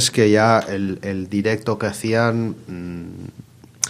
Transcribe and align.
es 0.00 0.10
que 0.10 0.30
ya 0.30 0.60
el, 0.60 0.98
el 1.02 1.28
directo 1.28 1.78
que 1.78 1.86
hacían 1.86 2.56
mm, 2.66 3.28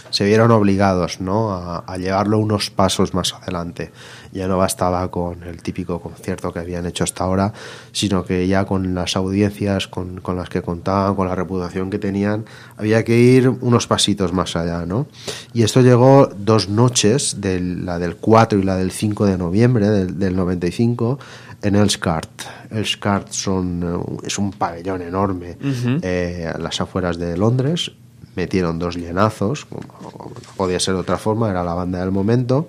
se 0.09 0.25
vieron 0.25 0.51
obligados 0.51 1.21
¿no? 1.21 1.53
a, 1.53 1.85
a, 1.87 1.97
llevarlo 1.97 2.37
unos 2.37 2.69
pasos 2.69 3.13
más 3.13 3.33
adelante. 3.33 3.91
Ya 4.33 4.47
no 4.49 4.57
bastaba 4.57 5.09
con 5.09 5.43
el 5.43 5.61
típico 5.61 6.01
concierto 6.01 6.51
que 6.51 6.59
habían 6.59 6.85
hecho 6.85 7.05
hasta 7.05 7.23
ahora, 7.23 7.53
sino 7.93 8.25
que 8.25 8.45
ya 8.45 8.65
con 8.65 8.93
las 8.93 9.15
audiencias 9.15 9.87
con, 9.87 10.19
con 10.19 10.35
las 10.35 10.49
que 10.49 10.61
contaban, 10.61 11.15
con 11.15 11.27
la 11.27 11.35
reputación 11.35 11.89
que 11.89 11.97
tenían, 11.97 12.43
había 12.75 13.05
que 13.05 13.17
ir 13.17 13.47
unos 13.47 13.87
pasitos 13.87 14.33
más 14.33 14.57
allá. 14.57 14.85
¿no? 14.85 15.07
Y 15.53 15.63
esto 15.63 15.79
llegó 15.79 16.29
dos 16.35 16.67
noches, 16.67 17.39
de 17.39 17.61
la 17.61 17.97
del 17.97 18.17
4 18.17 18.59
y 18.59 18.63
la 18.63 18.75
del 18.75 18.91
5 18.91 19.25
de 19.25 19.37
noviembre 19.37 19.89
del, 19.89 20.19
del 20.19 20.35
95, 20.35 21.19
en 21.61 21.75
el 21.75 21.89
SCART. 21.89 22.29
El 22.69 22.85
SCART 22.85 23.31
son, 23.31 24.19
es 24.23 24.37
un 24.37 24.51
pabellón 24.51 25.01
enorme 25.01 25.57
uh 25.61 25.65
-huh. 25.65 25.99
eh, 26.01 26.51
a 26.53 26.57
las 26.57 26.81
afueras 26.81 27.17
de 27.17 27.37
Londres. 27.37 27.91
Metieron 28.35 28.79
dos 28.79 28.95
llenazos, 28.95 29.65
como 29.65 29.81
no 29.81 30.31
podía 30.55 30.79
ser 30.79 30.93
de 30.93 31.01
otra 31.01 31.17
forma, 31.17 31.49
era 31.49 31.63
la 31.63 31.73
banda 31.73 31.99
del 31.99 32.11
momento. 32.11 32.67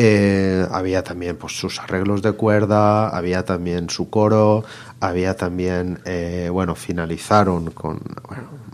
Eh, 0.00 0.64
había 0.70 1.02
también 1.02 1.36
pues, 1.36 1.58
sus 1.58 1.80
arreglos 1.80 2.22
de 2.22 2.32
cuerda, 2.32 3.08
había 3.08 3.44
también 3.44 3.90
su 3.90 4.08
coro, 4.08 4.64
había 5.00 5.36
también, 5.36 5.98
eh, 6.04 6.48
bueno, 6.52 6.76
finalizaron 6.76 7.72
con, 7.72 8.00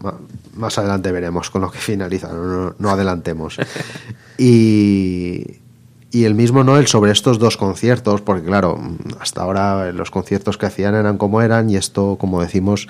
bueno, 0.03 0.19
más 0.55 0.77
adelante 0.77 1.11
veremos 1.13 1.49
con 1.49 1.63
lo 1.63 1.71
que 1.71 1.79
finalizaron, 1.79 2.67
no, 2.67 2.75
no 2.79 2.91
adelantemos. 2.91 3.57
y, 4.37 5.61
y 6.15 6.27
el 6.27 6.37
mismo 6.37 6.63
Noel 6.63 6.87
sobre 6.87 7.11
estos 7.11 7.41
dos 7.41 7.57
conciertos, 7.57 8.21
porque 8.21 8.47
claro, 8.47 8.79
hasta 9.19 9.43
ahora 9.43 9.91
los 9.91 10.13
conciertos 10.13 10.57
que 10.57 10.67
hacían 10.67 10.95
eran 10.95 11.19
como 11.19 11.43
eran 11.43 11.69
y 11.69 11.77
esto, 11.77 12.17
como 12.21 12.41
decimos, 12.41 12.87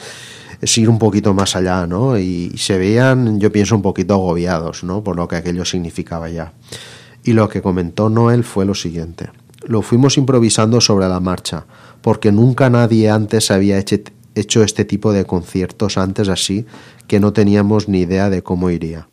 es 0.60 0.77
ir 0.77 0.91
un 0.91 0.98
poquito 0.98 1.32
más 1.32 1.56
allá, 1.56 1.87
¿no? 1.87 2.18
Y, 2.18 2.52
se 2.59 2.77
veían, 2.77 3.41
yo 3.41 3.51
pienso, 3.51 3.77
un 3.77 3.80
poquito 3.80 4.12
agobiados, 4.12 4.85
¿no? 4.85 5.02
Por 5.02 5.16
lo 5.16 5.26
que 5.26 5.37
aquello 5.37 5.65
significaba 5.65 6.29
ya. 6.29 6.52
Y 7.24 7.32
lo 7.32 7.48
que 7.48 7.63
comentó 7.63 8.10
Noel 8.10 8.45
fue 8.45 8.66
lo 8.66 8.74
siguiente. 8.74 9.30
Lo 9.63 9.80
fuimos 9.80 10.18
improvisando 10.18 10.82
sobre 10.82 11.09
la 11.09 11.18
marcha, 11.18 11.65
porque 12.02 12.30
nunca 12.30 12.68
nadie 12.68 13.09
antes 13.09 13.51
había 13.51 13.79
hecho 13.79 14.63
este 14.63 14.85
tipo 14.85 15.15
de 15.15 15.24
conciertos 15.24 15.96
antes 15.96 16.29
así, 16.29 16.66
que 17.07 17.20
no 17.20 17.32
teníamos 17.32 17.88
ni 17.88 18.01
idea 18.01 18.29
de 18.29 18.43
cómo 18.43 18.68
iría. 18.68 19.09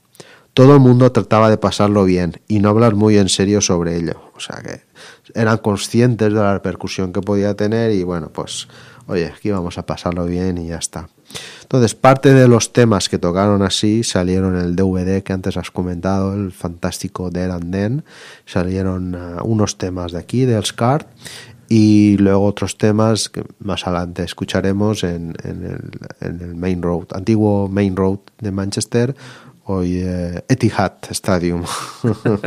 Todo 0.53 0.73
el 0.73 0.79
mundo 0.81 1.11
trataba 1.11 1.49
de 1.49 1.57
pasarlo 1.57 2.03
bien 2.03 2.41
y 2.47 2.59
no 2.59 2.69
hablar 2.69 2.95
muy 2.95 3.17
en 3.17 3.29
serio 3.29 3.61
sobre 3.61 3.97
ello. 3.97 4.21
O 4.35 4.39
sea 4.39 4.61
que 4.61 4.81
eran 5.33 5.57
conscientes 5.59 6.33
de 6.33 6.39
la 6.39 6.53
repercusión 6.53 7.13
que 7.13 7.21
podía 7.21 7.55
tener 7.55 7.91
y 7.91 8.03
bueno, 8.03 8.29
pues 8.33 8.67
oye, 9.07 9.27
aquí 9.27 9.49
vamos 9.51 9.77
a 9.77 9.85
pasarlo 9.85 10.25
bien 10.25 10.57
y 10.57 10.67
ya 10.67 10.77
está. 10.77 11.07
Entonces, 11.61 11.95
parte 11.95 12.33
de 12.33 12.49
los 12.49 12.73
temas 12.73 13.07
que 13.07 13.17
tocaron 13.17 13.61
así 13.61 14.03
salieron 14.03 14.57
en 14.57 14.65
el 14.65 14.75
DVD 14.75 15.23
que 15.23 15.31
antes 15.31 15.55
has 15.55 15.71
comentado, 15.71 16.33
el 16.33 16.51
fantástico 16.51 17.29
Dead 17.29 17.49
and 17.49 17.71
Then. 17.71 18.03
Salieron 18.45 19.15
uh, 19.15 19.43
unos 19.43 19.77
temas 19.77 20.11
de 20.11 20.19
aquí, 20.19 20.43
del 20.43 20.65
Scar, 20.65 21.07
y 21.69 22.17
luego 22.17 22.43
otros 22.43 22.77
temas 22.77 23.29
que 23.29 23.45
más 23.59 23.87
adelante 23.87 24.23
escucharemos 24.23 25.05
en, 25.05 25.33
en, 25.43 25.63
el, 25.63 26.27
en 26.27 26.41
el 26.41 26.55
Main 26.55 26.81
Road, 26.81 27.05
antiguo 27.13 27.69
Main 27.69 27.95
Road 27.95 28.19
de 28.39 28.51
Manchester, 28.51 29.15
hoy 29.65 30.01
eh, 30.03 30.43
Etihad 30.47 30.93
Stadium. 31.09 31.63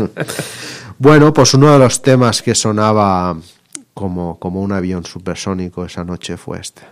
bueno, 0.98 1.32
pues 1.32 1.54
uno 1.54 1.72
de 1.72 1.78
los 1.78 2.02
temas 2.02 2.42
que 2.42 2.54
sonaba 2.54 3.36
como, 3.92 4.38
como 4.38 4.60
un 4.60 4.72
avión 4.72 5.04
supersónico 5.04 5.84
esa 5.84 6.04
noche 6.04 6.36
fue 6.36 6.60
este. 6.60 6.82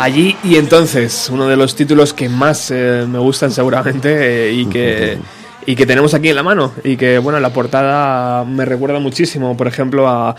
Allí 0.00 0.34
y 0.42 0.56
entonces, 0.56 1.28
uno 1.30 1.46
de 1.46 1.58
los 1.58 1.74
títulos 1.76 2.14
que 2.14 2.30
más 2.30 2.70
eh, 2.70 3.04
me 3.06 3.18
gustan 3.18 3.50
seguramente 3.50 4.48
eh, 4.48 4.52
y 4.52 4.64
que 4.64 5.18
y 5.66 5.76
que 5.76 5.86
tenemos 5.86 6.14
aquí 6.14 6.28
en 6.28 6.36
la 6.36 6.42
mano 6.42 6.72
y 6.84 6.96
que 6.96 7.18
bueno 7.18 7.38
la 7.40 7.52
portada 7.52 8.44
me 8.44 8.64
recuerda 8.64 8.98
muchísimo 8.98 9.56
por 9.56 9.66
ejemplo 9.66 10.08
a, 10.08 10.36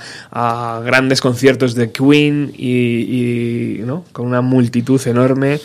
grandes 0.83 1.21
conciertos 1.21 1.75
de 1.75 1.91
Queen 1.91 2.51
y, 2.57 3.79
¿no? 3.85 4.03
con 4.11 4.27
una 4.27 4.41
multitud 4.41 4.99
enorme 5.07 5.59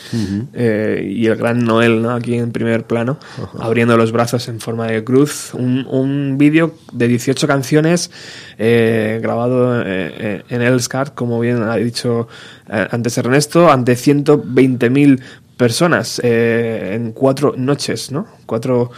eh, 0.53 1.11
y 1.15 1.25
el 1.25 1.35
gran 1.35 1.63
Noel 1.63 2.01
¿no? 2.01 2.11
aquí 2.11 2.35
en 2.35 2.51
primer 2.51 2.85
plano 2.85 3.17
abriendo 3.59 3.97
los 3.97 4.11
brazos 4.11 4.47
en 4.47 4.59
forma 4.59 4.87
de 4.87 5.03
cruz 5.03 5.53
un, 5.53 5.87
un 5.89 6.37
vídeo 6.37 6.75
de 6.91 7.07
18 7.07 7.47
canciones 7.47 8.11
eh, 8.57 9.19
grabado 9.21 9.81
eh, 9.85 10.43
en 10.49 10.79
Scar 10.79 11.13
como 11.13 11.39
bien 11.39 11.63
ha 11.63 11.75
dicho 11.75 12.27
antes 12.67 13.17
Ernesto 13.17 13.71
ante 13.71 13.93
120.000 13.93 15.21
personas 15.57 16.21
en 16.23 17.11
cuatro 17.13 17.55
noches 17.57 18.11
no 18.11 18.27
cuatro 18.45 18.91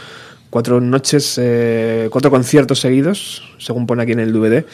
cuatro 0.49 0.81
noches, 0.81 1.35
eh, 1.41 2.07
cuatro 2.11 2.31
conciertos 2.31 2.79
seguidos, 2.79 3.43
según 3.57 3.85
pone 3.87 4.03
aquí 4.03 4.13
en 4.13 4.19
el 4.19 4.33
DVD, 4.33 4.65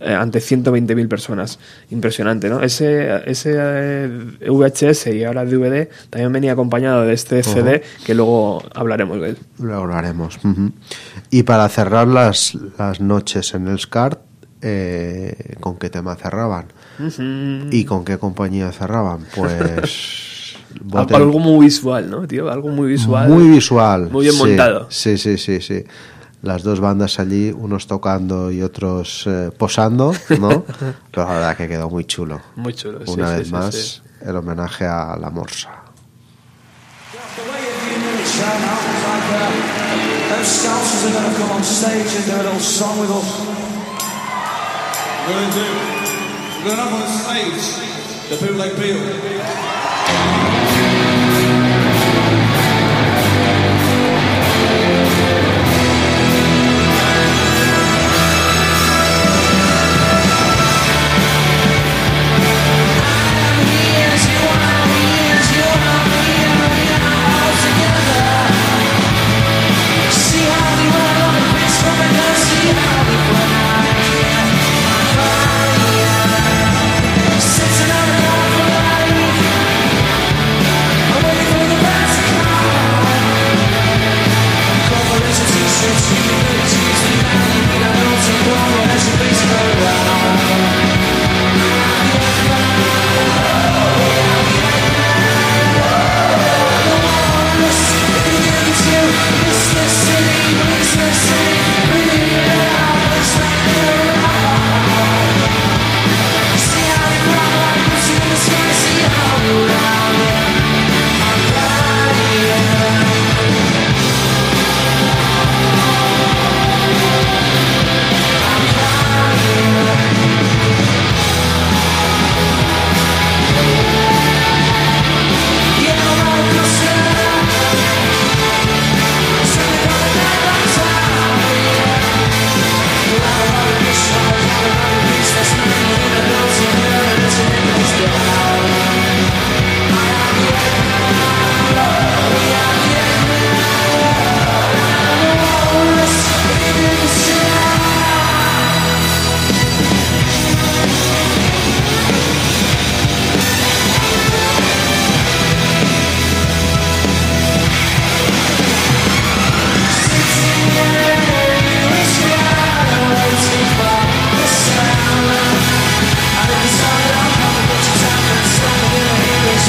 eh, 0.00 0.14
ante 0.14 0.38
120.000 0.40 1.08
personas. 1.08 1.58
Impresionante, 1.90 2.48
¿no? 2.48 2.62
Ese, 2.62 3.22
ese 3.30 3.54
eh, 3.56 4.48
VHS 4.48 5.08
y 5.08 5.24
ahora 5.24 5.44
DVD 5.44 5.88
también 6.10 6.32
venía 6.32 6.52
acompañado 6.52 7.02
de 7.04 7.12
este 7.12 7.42
CD 7.42 7.82
que 8.04 8.14
luego 8.14 8.62
hablaremos 8.74 9.20
de 9.20 9.30
él. 9.30 9.38
Luego 9.58 9.82
hablaremos. 9.82 10.38
Y 11.30 11.42
para 11.42 11.68
cerrar 11.68 12.08
las, 12.08 12.56
las 12.78 13.00
noches 13.00 13.54
en 13.54 13.68
el 13.68 13.78
SCART, 13.78 14.20
¿con 15.60 15.76
qué 15.78 15.90
tema 15.90 16.16
cerraban? 16.16 16.66
¿Y 17.70 17.84
con 17.84 18.04
qué 18.04 18.18
compañía 18.18 18.72
cerraban? 18.72 19.26
Pues... 19.34 20.27
Boten. 20.82 21.16
Algo 21.16 21.38
muy 21.38 21.66
visual, 21.66 22.10
¿no, 22.10 22.26
tío? 22.26 22.50
Algo 22.50 22.68
muy 22.68 22.88
visual. 22.88 23.28
Muy 23.28 23.48
visual. 23.48 24.10
Muy 24.10 24.24
bien 24.24 24.34
sí, 24.34 24.40
montado. 24.40 24.86
Sí, 24.90 25.18
sí, 25.18 25.38
sí, 25.38 25.60
sí. 25.60 25.84
Las 26.42 26.62
dos 26.62 26.78
bandas 26.80 27.18
allí, 27.18 27.50
unos 27.50 27.86
tocando 27.86 28.50
y 28.52 28.62
otros 28.62 29.24
eh, 29.26 29.50
posando, 29.56 30.12
¿no? 30.38 30.64
Pero 31.10 31.26
la 31.26 31.32
verdad 31.32 31.56
que 31.56 31.68
quedó 31.68 31.90
muy 31.90 32.04
chulo. 32.04 32.40
Muy 32.56 32.74
chulo, 32.74 33.00
Una 33.06 33.28
sí, 33.30 33.38
vez 33.38 33.46
sí, 33.48 33.52
más, 33.52 34.02
el 34.24 34.36
homenaje 34.36 34.86
a 34.86 35.16
la 35.16 35.30
morsa. 35.30 35.70
The 48.28 48.36
people 48.36 48.56
like 48.56 48.76
Bill. 48.76 49.37
see 70.28 70.44
how 70.44 70.76
they 70.76 70.88
run 70.96 71.16
on 71.26 71.32
the 71.34 71.42
pitch 71.52 71.76
from 71.82 71.96
how 72.76 73.04
they 73.04 73.16
run. 73.32 73.57
Peace. 86.08 86.47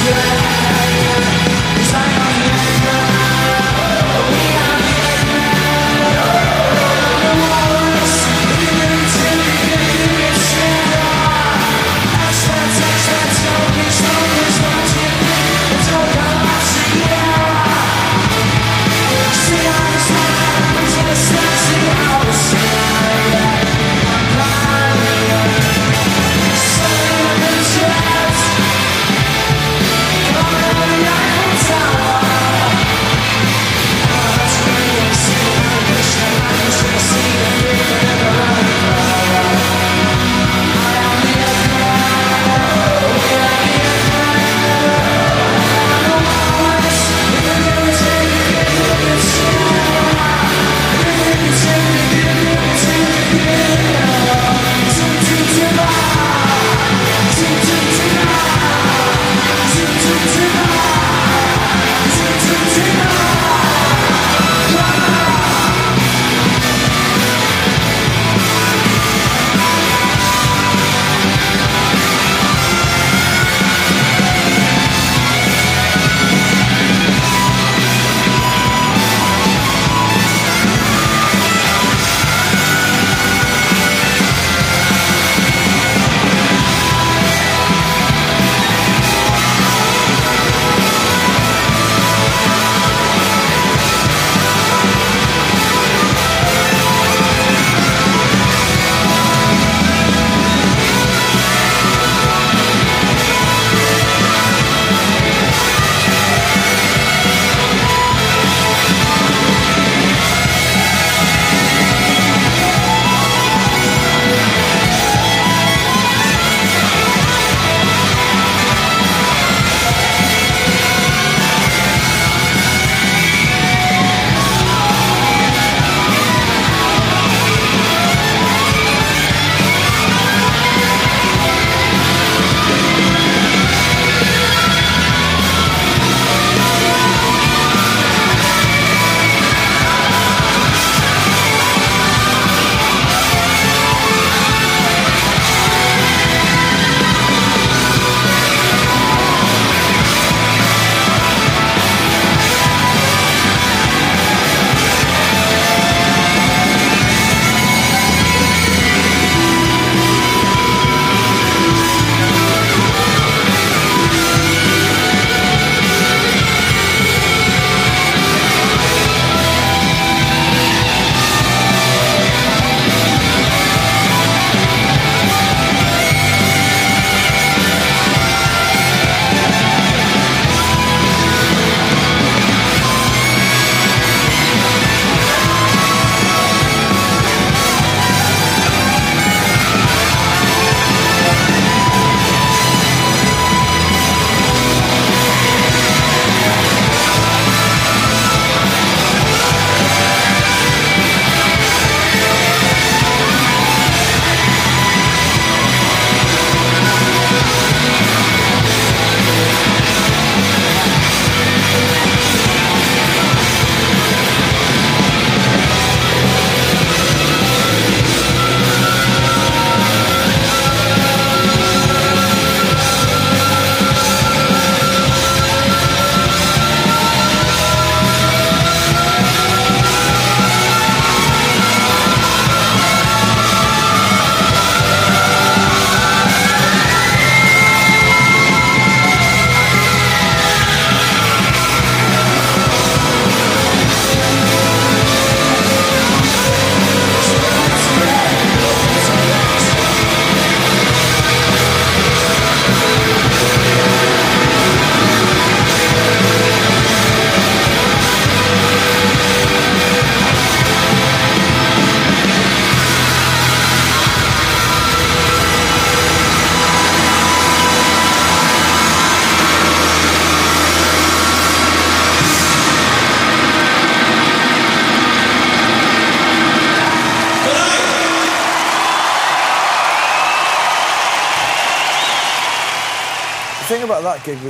Yeah. 0.10 0.39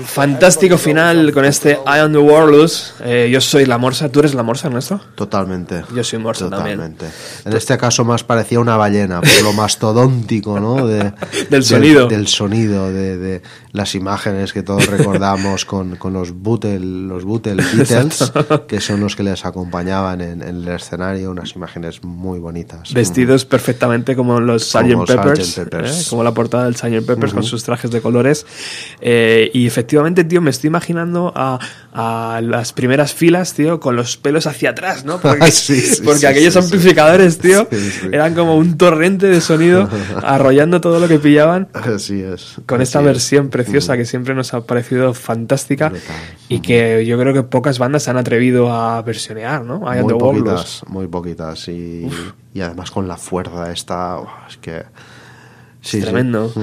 Fantástico 0.06 0.78
final 0.78 1.32
con 1.34 1.46
este 1.46 1.80
I 1.86 2.00
am 2.00 2.12
the 2.12 2.18
Warless. 2.18 2.94
Eh, 3.04 3.30
yo 3.32 3.42
soy 3.42 3.66
la 3.66 3.78
Morsa. 3.78 4.10
¿Tú 4.10 4.20
eres 4.20 4.34
la 4.34 4.44
Morsa, 4.44 4.68
Ernesto? 4.68 5.00
Totalmente. 5.16 5.84
Yo 5.94 6.04
soy 6.04 6.20
Morsa 6.20 6.50
Totalmente. 6.50 7.06
En 7.46 7.54
este 7.54 7.78
caso 7.78 8.04
más 8.06 8.24
parecía 8.24 8.60
una 8.60 8.78
ballena, 8.78 9.22
por 9.22 9.44
lo 9.44 9.54
mastodóntico, 9.54 10.60
¿no? 10.60 10.88
De, 10.88 11.14
del 11.50 11.64
sonido. 11.64 12.08
Del, 12.08 12.28
sonido, 12.28 12.92
de, 12.92 13.18
de, 13.18 13.42
las 13.72 13.96
imágenes 13.96 14.54
que 14.54 14.64
todos 14.64 14.88
recordamos 14.88 15.66
con, 15.66 15.96
con 15.96 16.14
los 16.14 16.42
Beatles, 16.42 16.82
los 16.82 17.26
Beatles, 17.26 18.32
que 18.68 18.82
son 18.82 19.00
los 19.00 19.16
que 19.16 19.24
les 19.24 19.46
acompañaban 19.46 20.22
en, 20.22 20.42
en, 20.42 20.64
el 20.64 20.68
escenario, 20.68 21.32
unas 21.32 21.56
imágenes 21.56 22.04
muy 22.04 22.40
bonitas. 22.40 22.94
Vestidos 22.94 23.46
perfectamente 23.46 24.16
como 24.16 24.40
los 24.40 24.70
Sgt. 24.70 25.06
Peppers, 25.06 25.54
Peppers. 25.56 26.02
¿eh? 26.02 26.10
como 26.10 26.24
la 26.24 26.34
portada 26.34 26.66
del 26.66 26.76
Sgt. 26.76 27.06
Peppers 27.06 27.34
con 27.34 27.44
sus 27.44 27.64
trajes 27.64 27.92
de 27.92 28.02
colores. 28.02 28.46
Eh, 29.02 29.52
y 29.54 29.68
efectivamente, 29.68 30.24
tío, 30.24 30.42
me 30.42 30.50
estoy 30.50 30.70
imaginando 30.70 31.32
a, 31.36 31.60
a, 31.94 32.42
las 32.42 32.74
primeras 32.74 33.14
filas, 33.14 33.54
tío, 33.54 33.80
con 33.80 33.96
los 33.96 34.18
pelos 34.18 34.48
hacia 34.48 34.72
atrás, 34.72 35.06
¿no? 35.06 35.20
Porque, 35.20 35.52
sí, 35.52 35.80
sí, 35.80 36.02
porque 36.04 36.22
sí, 36.22 36.26
aquellos 36.26 36.56
amplificadores, 36.56 37.38
tío, 37.38 37.68
eran 38.12 38.34
como 38.34 38.56
un 38.56 38.78
torrente 38.78 39.28
de 39.28 39.42
sonido 39.42 39.88
arrollando 40.24 40.82
todo 40.82 41.00
lo 41.00 41.08
que 41.08 41.20
pillaban. 41.20 41.70
Así 41.74 42.22
es. 42.22 42.56
Con 42.66 42.82
esta 42.82 43.02
versión 43.02 43.50
preciosa 43.64 43.98
que 43.98 44.06
siempre 44.06 44.34
nos 44.36 44.54
ha 44.54 44.62
parecido 44.62 45.14
fantástica 45.14 45.90
Brutal. 45.90 46.16
y 46.48 46.60
que 46.62 47.06
yo 47.06 47.20
creo 47.20 47.34
que 47.34 47.44
pocas 47.44 47.80
bandas 47.80 48.04
se 48.04 48.12
han 48.12 48.18
atrevido 48.18 48.72
a 48.72 49.02
versionear, 49.02 49.64
¿no? 49.66 49.88
Am 49.90 50.02
Muy 50.02 50.14
poquitas, 50.14 50.84
muy 50.88 51.08
poquitas. 51.08 51.68
Y, 51.68 52.08
y 52.54 52.62
además 52.62 52.92
con 52.92 53.08
la 53.08 53.18
fuerza 53.18 53.72
esta, 53.72 54.20
oh, 54.20 54.30
es 54.48 54.58
que... 54.58 54.84
Sí, 55.90 55.98
sí. 55.98 56.04
Tremendo. 56.04 56.54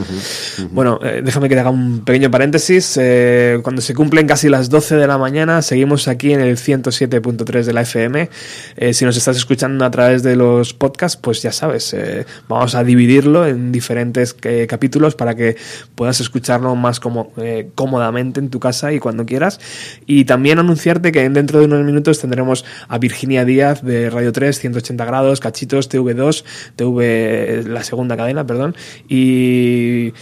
Bueno, 0.70 1.00
eh, 1.02 1.20
déjame 1.24 1.48
que 1.48 1.56
te 1.56 1.60
haga 1.60 1.70
un 1.70 2.04
pequeño 2.04 2.30
paréntesis. 2.30 2.96
Eh, 3.00 3.58
cuando 3.64 3.82
se 3.82 3.92
cumplen 3.92 4.28
casi 4.28 4.48
las 4.48 4.70
12 4.70 4.94
de 4.94 5.06
la 5.08 5.18
mañana, 5.18 5.62
seguimos 5.62 6.06
aquí 6.06 6.32
en 6.32 6.40
el 6.40 6.56
107.3 6.56 7.64
de 7.64 7.72
la 7.72 7.80
FM. 7.80 8.30
Eh, 8.76 8.94
si 8.94 9.04
nos 9.04 9.16
estás 9.16 9.36
escuchando 9.36 9.84
a 9.84 9.90
través 9.90 10.22
de 10.22 10.36
los 10.36 10.74
podcasts, 10.74 11.18
pues 11.20 11.42
ya 11.42 11.50
sabes, 11.50 11.96
vamos 12.48 12.76
a 12.76 12.84
dividirlo 12.84 13.46
en 13.46 13.72
diferentes 13.72 14.36
capítulos 14.68 15.16
para 15.16 15.34
que 15.34 15.56
puedas 15.96 16.20
escucharlo 16.20 16.76
más 16.76 17.00
como, 17.00 17.32
cómodamente 17.74 18.38
en 18.38 18.48
tu 18.48 18.60
casa 18.60 18.92
y 18.92 19.00
cuando 19.00 19.26
quieras. 19.26 19.58
Y 20.06 20.24
también 20.24 20.60
anunciarte 20.60 21.10
que 21.10 21.28
dentro 21.28 21.58
de 21.58 21.64
unos 21.64 21.84
minutos 21.84 22.20
tendremos 22.20 22.64
a 22.86 22.98
Virginia 22.98 23.44
Díaz 23.44 23.82
de 23.82 24.08
Radio 24.08 24.32
3, 24.32 24.56
180 24.56 25.04
grados, 25.04 25.40
Cachitos, 25.40 25.90
TV2, 25.90 26.44
TV, 26.76 27.64
la 27.66 27.82
segunda 27.82 28.16
cadena, 28.16 28.46
perdón, 28.46 28.76
y, 29.08 29.15
i 29.16 30.12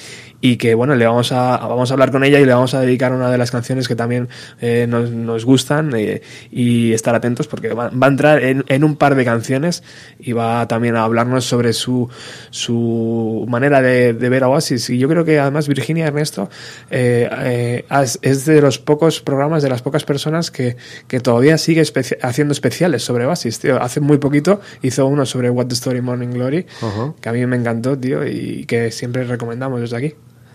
y 0.45 0.59
que 0.59 0.75
bueno, 0.75 0.95
le 0.95 1.07
vamos 1.07 1.33
a, 1.33 1.57
vamos 1.57 1.91
a 1.91 1.95
hablar 1.95 2.11
con 2.11 2.23
ella 2.23 2.39
y 2.39 2.45
le 2.45 2.53
vamos 2.53 2.75
a 2.75 2.81
dedicar 2.83 3.15
una 3.15 3.31
de 3.31 3.39
las 3.39 3.51
canciones 3.51 3.89
que 3.89 3.97
también 3.97 4.29
eh, 4.61 4.85
nos, 4.87 5.09
nos 5.11 5.47
gustan 5.47 5.91
eh, 5.97 6.21
y 6.51 6.93
estar 6.93 7.15
atentos 7.15 7.47
porque 7.47 7.69
va, 7.73 7.89
va 7.89 8.07
a 8.09 8.11
entrar 8.11 8.43
en, 8.43 8.63
en, 8.69 8.85
un 8.85 8.97
par 8.97 9.15
de 9.15 9.25
canciones 9.25 9.83
y 10.19 10.33
va 10.33 10.69
también 10.69 10.97
a 10.97 11.05
hablarnos 11.05 11.47
sobre 11.47 11.73
su, 11.73 12.11
su 12.51 13.47
manera 13.49 13.81
de, 13.81 14.13
de 14.13 14.29
ver 14.29 14.45
a 14.45 14.49
Oasis. 14.51 14.91
Y 14.91 14.99
yo 14.99 15.09
creo 15.09 15.25
que 15.25 15.41
además 15.41 15.67
Virginia 15.67 16.09
Ernesto 16.09 16.51
eh, 16.91 17.27
eh, 17.39 17.85
es 18.21 18.45
de 18.45 18.61
los 18.61 18.79
pocos 18.79 19.23
programas, 19.23 19.63
de 19.63 19.71
las 19.71 19.81
pocas 19.81 20.05
personas 20.05 20.51
que, 20.51 20.77
que 21.09 21.21
todavía 21.21 21.57
sigue 21.57 21.81
especi 21.81 22.17
haciendo 22.21 22.53
especiales 22.53 23.03
sobre 23.03 23.25
Oasis, 23.25 23.61
tío. 23.61 23.83
Hace 23.83 24.01
muy 24.01 24.19
poquito 24.19 24.61
hizo 24.83 25.07
uno 25.07 25.25
sobre 25.25 25.49
What 25.49 25.69
the 25.69 25.75
Story 25.75 26.03
Morning 26.03 26.29
Glory, 26.35 26.67
Uh 26.83 26.87
-huh. 26.87 27.15
que 27.19 27.31
a 27.31 27.33
mí 27.33 27.47
me 27.47 27.57
encantó, 27.57 27.97
tío, 27.99 28.27
y 28.27 28.67
que 28.67 28.91
siempre 28.91 29.25
recomendamos 29.25 29.81
desde 29.81 29.97
aquí. 29.97 30.15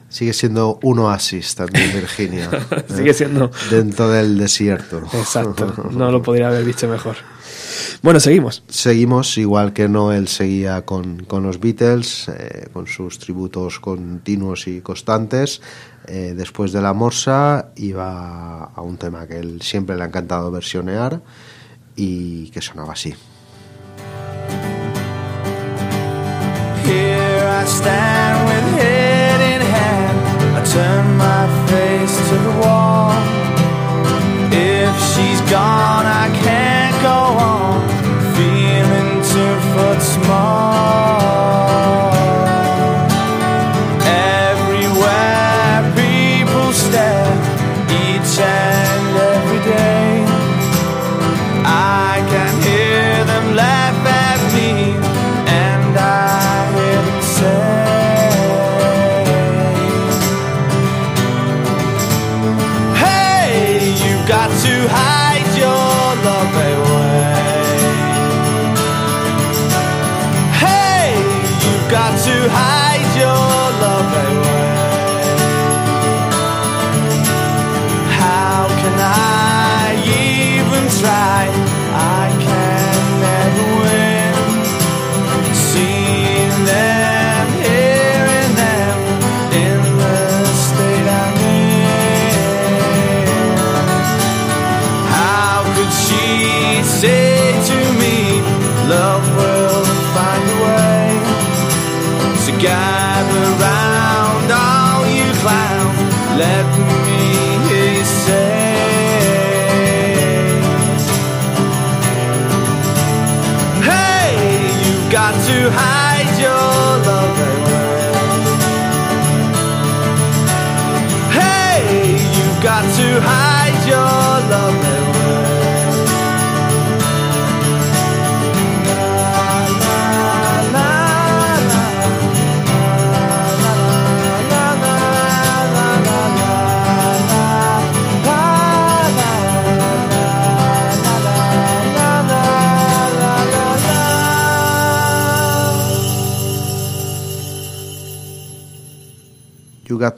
Sigue 0.10 0.34
siendo 0.34 0.80
un 0.82 1.00
oasis 1.00 1.56
también 1.56 1.94
Virginia. 1.94 2.50
Sigue 2.96 3.14
siendo. 3.14 3.52
Dentro 3.70 4.10
del 4.10 4.38
desierto. 4.38 5.04
Exacto. 5.14 5.74
No 5.92 6.12
lo 6.12 6.22
podría 6.22 6.48
haber 6.48 6.66
dicho 6.66 6.88
mejor. 6.88 7.18
Bueno, 8.02 8.20
seguimos. 8.20 8.64
Seguimos, 8.68 9.38
igual 9.38 9.74
que 9.74 9.88
Noel 9.88 10.28
seguía 10.28 10.84
con, 10.84 11.24
con 11.26 11.44
los 11.44 11.60
Beatles, 11.60 12.30
eh, 12.30 12.68
con 12.72 12.88
sus 12.88 13.20
tributos 13.20 13.80
continuos 13.80 14.68
y 14.68 14.82
constantes. 14.82 15.62
Eh, 16.08 16.34
después 16.36 16.72
de 16.72 16.82
la 16.82 16.94
morsa 16.94 17.70
iba 17.76 18.64
a 18.64 18.82
un 18.82 18.98
tema 18.98 19.28
que 19.28 19.38
él 19.40 19.62
siempre 19.62 19.96
le 19.96 20.04
ha 20.04 20.08
encantado 20.08 20.50
versionear 20.50 21.22
y 21.96 22.50
que 22.50 22.62
sonaba 22.62 22.94
así. 22.94 23.14
Here 26.86 27.46
I 27.46 27.66
stand 27.68 28.48
with. 28.48 28.60
I 28.82 29.09
turn 30.74 31.18
my 31.18 31.48
face 31.68 32.16
to 32.30 32.36
the 32.48 32.56
wall. 32.62 33.12
If 34.52 34.94
she's 35.12 35.42
gone, 35.50 36.06
I 36.06 36.28
can't 36.46 36.98
go 37.02 37.20
on. 37.52 37.80
Feeling 38.36 39.12
two 39.32 39.56
foot 39.74 40.02
small. 40.02 41.19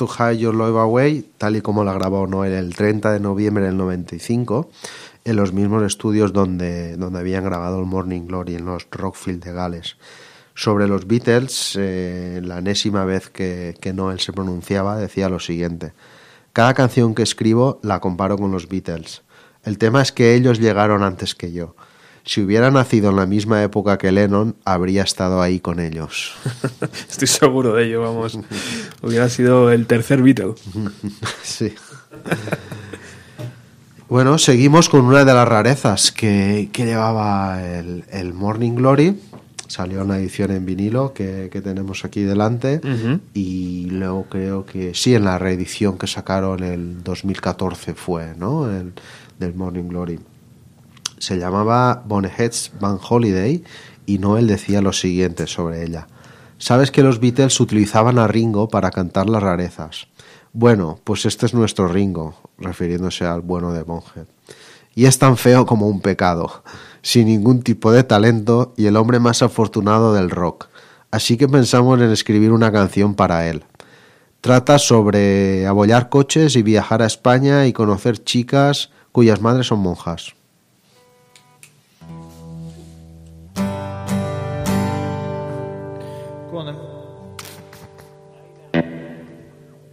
To 0.01 0.07
Hide 0.07 0.39
Your 0.39 0.55
Love 0.55 0.77
Away, 0.77 1.29
tal 1.37 1.57
y 1.57 1.61
como 1.61 1.83
la 1.83 1.93
grabó 1.93 2.25
Noel 2.25 2.53
el 2.53 2.75
30 2.75 3.11
de 3.11 3.19
noviembre 3.19 3.65
del 3.65 3.77
95, 3.77 4.71
en 5.25 5.35
los 5.35 5.53
mismos 5.53 5.83
estudios 5.83 6.33
donde, 6.33 6.97
donde 6.97 7.19
habían 7.19 7.43
grabado 7.43 7.79
el 7.79 7.85
Morning 7.85 8.25
Glory, 8.25 8.55
en 8.55 8.65
los 8.65 8.87
Rockfield 8.89 9.43
de 9.43 9.53
Gales. 9.53 9.97
Sobre 10.55 10.87
los 10.87 11.05
Beatles, 11.05 11.75
eh, 11.77 12.41
la 12.43 12.57
enésima 12.57 13.05
vez 13.05 13.29
que, 13.29 13.75
que 13.79 13.93
Noel 13.93 14.19
se 14.19 14.33
pronunciaba, 14.33 14.97
decía 14.97 15.29
lo 15.29 15.39
siguiente. 15.39 15.93
Cada 16.51 16.73
canción 16.73 17.13
que 17.13 17.21
escribo 17.21 17.79
la 17.83 17.99
comparo 17.99 18.39
con 18.39 18.51
los 18.51 18.67
Beatles. 18.67 19.21
El 19.63 19.77
tema 19.77 20.01
es 20.01 20.11
que 20.11 20.33
ellos 20.33 20.59
llegaron 20.59 21.03
antes 21.03 21.35
que 21.35 21.51
yo. 21.51 21.75
Si 22.23 22.41
hubiera 22.41 22.69
nacido 22.69 23.10
en 23.10 23.15
la 23.15 23.25
misma 23.25 23.63
época 23.63 23.97
que 23.97 24.12
Lennon, 24.12 24.55
habría 24.63 25.03
estado 25.03 25.41
ahí 25.41 25.60
con 25.60 25.79
ellos. 25.79 26.34
Estoy 27.10 27.27
seguro 27.27 27.73
de 27.73 27.86
ello, 27.86 28.01
vamos. 28.01 28.39
Hubiera 29.01 29.29
sido 29.29 29.71
el 29.71 29.88
tercer 29.88 30.21
Beatle. 30.21 30.53
Sí. 31.43 31.73
Bueno, 34.07 34.38
seguimos 34.38 34.89
con 34.89 35.05
una 35.05 35.23
de 35.25 35.34
las 35.34 35.47
rarezas 35.47 36.12
que, 36.12 36.69
que 36.71 36.86
llevaba 36.86 37.63
el, 37.63 38.03
el 38.12 38.34
Morning 38.34 38.75
Glory. 38.75 39.19
Salió 39.67 40.03
una 40.03 40.17
edición 40.17 40.51
en 40.51 40.65
vinilo 40.65 41.13
que, 41.13 41.49
que 41.51 41.62
tenemos 41.62 42.03
aquí 42.03 42.21
delante. 42.21 42.81
Y 43.34 43.88
luego 43.89 44.25
creo 44.29 44.65
que 44.65 44.93
sí, 44.93 45.15
en 45.15 45.23
la 45.23 45.38
reedición 45.38 45.97
que 45.97 46.07
sacaron 46.07 46.62
el 46.62 47.03
2014 47.03 47.93
fue, 47.93 48.36
¿no? 48.38 48.69
El, 48.69 48.91
del 49.39 49.55
Morning 49.55 49.88
Glory. 49.88 50.19
Se 51.21 51.38
llamaba 51.38 52.01
Boneheads 52.03 52.71
Van 52.79 52.97
Holiday 52.99 53.63
y 54.07 54.17
Noel 54.17 54.47
decía 54.47 54.81
lo 54.81 54.91
siguiente 54.91 55.45
sobre 55.45 55.84
ella. 55.84 56.07
Sabes 56.57 56.89
que 56.89 57.03
los 57.03 57.19
Beatles 57.19 57.60
utilizaban 57.60 58.17
a 58.17 58.27
Ringo 58.27 58.69
para 58.69 58.89
cantar 58.89 59.29
las 59.29 59.43
rarezas. 59.43 60.07
Bueno, 60.51 60.99
pues 61.03 61.27
este 61.27 61.45
es 61.45 61.53
nuestro 61.53 61.88
Ringo, 61.88 62.34
refiriéndose 62.57 63.23
al 63.23 63.41
bueno 63.41 63.71
de 63.71 63.84
Bonhead. 63.84 64.25
Y 64.95 65.05
es 65.05 65.19
tan 65.19 65.38
feo 65.38 65.67
como 65.67 65.88
un 65.88 66.01
pecado, 66.01 66.63
sin 67.03 67.27
ningún 67.27 67.62
tipo 67.62 67.91
de 67.91 68.03
talento 68.03 68.73
y 68.75 68.88
el 68.88 68.97
hombre 68.97 69.19
más 69.19 69.43
afortunado 69.43 70.15
del 70.15 70.31
rock. 70.31 70.69
Así 71.12 71.38
que 71.38 71.47
pensamos 71.47 72.01
en 72.01 72.10
escribir 72.10 72.51
una 72.51 72.71
canción 72.71 73.13
para 73.13 73.47
él. 73.47 73.63
Trata 74.41 74.79
sobre 74.79 75.67
abollar 75.67 76.10
coches 76.10 76.55
y 76.55 76.63
viajar 76.63 77.03
a 77.03 77.05
España 77.05 77.67
y 77.67 77.73
conocer 77.73 78.23
chicas 78.23 78.89
cuyas 79.12 79.39
madres 79.39 79.67
son 79.67 79.81
monjas. 79.81 80.34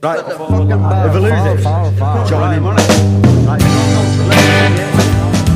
Right, 0.00 0.20
if 0.20 0.38
we 0.38 0.46
lose 0.46 1.32
it, 1.32 1.62
join 2.28 2.54
him 2.54 2.66
on 2.66 2.76
it. 2.78 2.88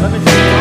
Let 0.02 0.10
me 0.10 0.18
do 0.18 0.51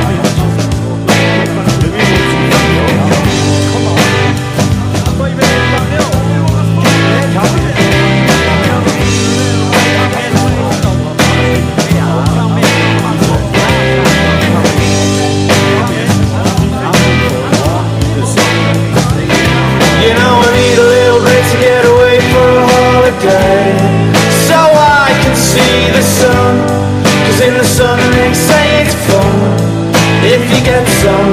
If 30.41 30.49
you 30.49 30.62
get 30.65 30.86
some. 31.06 31.32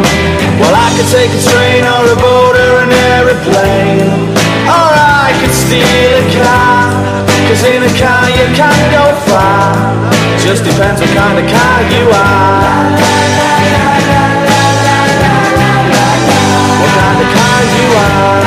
Well 0.60 0.74
I 0.76 0.88
could 0.96 1.08
take 1.08 1.32
a 1.32 1.42
train 1.50 1.82
or 1.88 2.04
a 2.12 2.16
boat 2.20 2.54
or 2.54 2.72
an 2.84 2.92
aeroplane. 2.92 4.36
Or 4.68 4.90
I 5.24 5.32
could 5.40 5.54
steal 5.54 6.12
a 6.20 6.26
car 6.36 6.78
Cause 7.48 7.64
in 7.64 7.82
a 7.82 7.88
car 7.96 8.28
you 8.28 8.44
can't 8.52 8.88
go 8.92 9.04
far. 9.24 9.72
Just 10.44 10.64
depends 10.64 11.00
what 11.00 11.08
kind 11.16 11.38
of 11.40 11.46
car 11.48 11.80
you 11.88 12.04
are. 12.12 12.84
What 16.76 16.92
kind 16.92 17.18
of 17.24 17.28
car 17.32 17.60
you 17.72 17.86
are. 18.04 18.40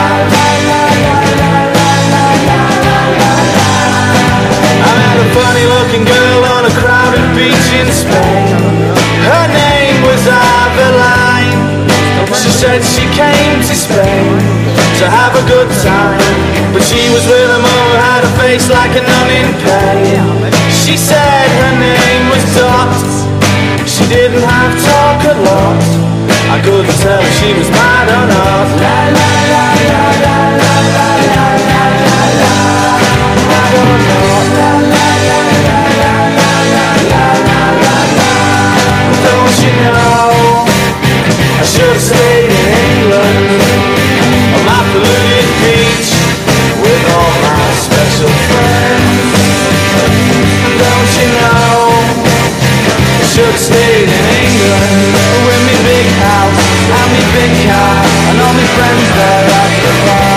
I 4.85 4.91
met 5.01 5.17
a 5.17 5.27
funny 5.33 5.65
looking 5.65 6.05
girl 6.05 6.45
on 6.53 6.69
a 6.69 6.73
crowded 6.77 7.25
beach 7.33 7.69
in 7.81 7.89
Spain. 7.89 8.53
Her 9.25 9.60
was 10.21 10.29
Aveline. 10.29 11.57
She 12.37 12.49
said 12.49 12.83
she 12.85 13.05
came 13.17 13.59
to 13.65 13.75
Spain 13.75 14.37
to 15.01 15.09
have 15.09 15.33
a 15.33 15.43
good 15.49 15.69
time. 15.81 16.21
But 16.73 16.83
she 16.83 17.09
was 17.09 17.25
with 17.25 17.49
a 17.49 17.57
who 17.57 17.77
had 17.97 18.21
a 18.23 18.31
face 18.37 18.69
like 18.69 18.93
a 18.93 19.01
nun 19.01 19.29
in 19.33 19.49
pain. 19.65 20.53
She 20.69 20.95
said 20.95 21.47
her 21.61 21.73
name 21.79 22.23
was 22.29 22.43
Dot. 22.53 22.93
She 23.87 24.05
didn't 24.07 24.45
have 24.45 24.73
talk 24.85 25.19
a 25.25 25.35
lot. 25.41 25.81
I 26.53 26.61
couldn't 26.63 26.97
tell 27.01 27.21
if 27.21 27.33
she 27.39 27.53
was 27.57 27.69
mad 27.69 28.07
or 28.17 28.25
not. 28.29 28.67
La 28.83 28.97
la 29.17 29.31
la 29.51 29.65
la 29.89 30.10
I 41.61 41.63
should 41.63 41.93
have 41.93 42.01
stayed 42.01 42.49
in 42.49 42.69
England 42.89 43.61
on 44.49 44.61
my 44.65 44.81
polluted 44.89 45.49
beach 45.61 46.09
with 46.81 47.03
all 47.13 47.33
my 47.45 47.69
special 47.77 48.33
friends. 48.49 49.29
Don't 50.81 51.11
you 51.21 51.29
know? 51.37 52.01
I 53.13 53.25
should 53.29 53.45
have 53.45 53.61
stayed 53.61 54.09
in 54.09 54.25
England 54.41 55.13
with 55.45 55.61
me 55.69 55.75
big 55.85 56.07
house 56.25 56.65
and 56.97 57.09
me 57.13 57.21
big 57.29 57.53
car 57.69 58.09
and 58.09 58.41
all 58.41 58.53
my 58.57 58.65
friends 58.73 59.05
there 59.13 59.45
at 59.53 59.71
the 59.85 59.93
bar. 60.09 60.30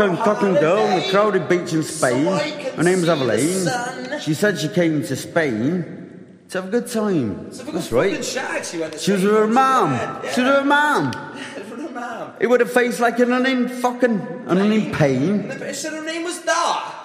Fucking 0.00 0.24
fucking 0.24 0.54
girl 0.54 0.78
on 0.78 0.98
a 0.98 1.10
crowded 1.10 1.48
beach 1.48 1.72
in 1.74 1.82
Spain. 1.82 2.24
Her 2.76 2.82
name's 2.82 3.08
Aveline. 3.08 4.20
She 4.20 4.34
said 4.34 4.58
she 4.58 4.68
came 4.68 5.02
to 5.02 5.16
Spain 5.16 6.42
to 6.48 6.58
have 6.60 6.68
a 6.68 6.70
good 6.70 6.86
time. 6.86 7.50
That's 7.50 7.92
right. 7.92 8.24
She 8.24 9.12
was 9.12 9.22
with 9.22 9.32
her 9.32 9.46
mum. 9.46 9.98
She 10.32 10.40
was 10.40 10.48
with 10.48 10.58
her 10.60 10.64
mum. 10.64 11.12
It 12.40 12.46
would 12.46 12.60
have 12.60 12.72
faced 12.72 13.00
like 13.00 13.18
an 13.18 13.44
in 13.44 13.68
fucking 13.68 14.20
an 14.46 14.58
in 14.72 14.92
pain. 14.92 15.48
But 15.48 15.74
said 15.76 15.92
her 15.92 16.04
name 16.04 16.24
was 16.24 16.40
Dot. 16.42 16.96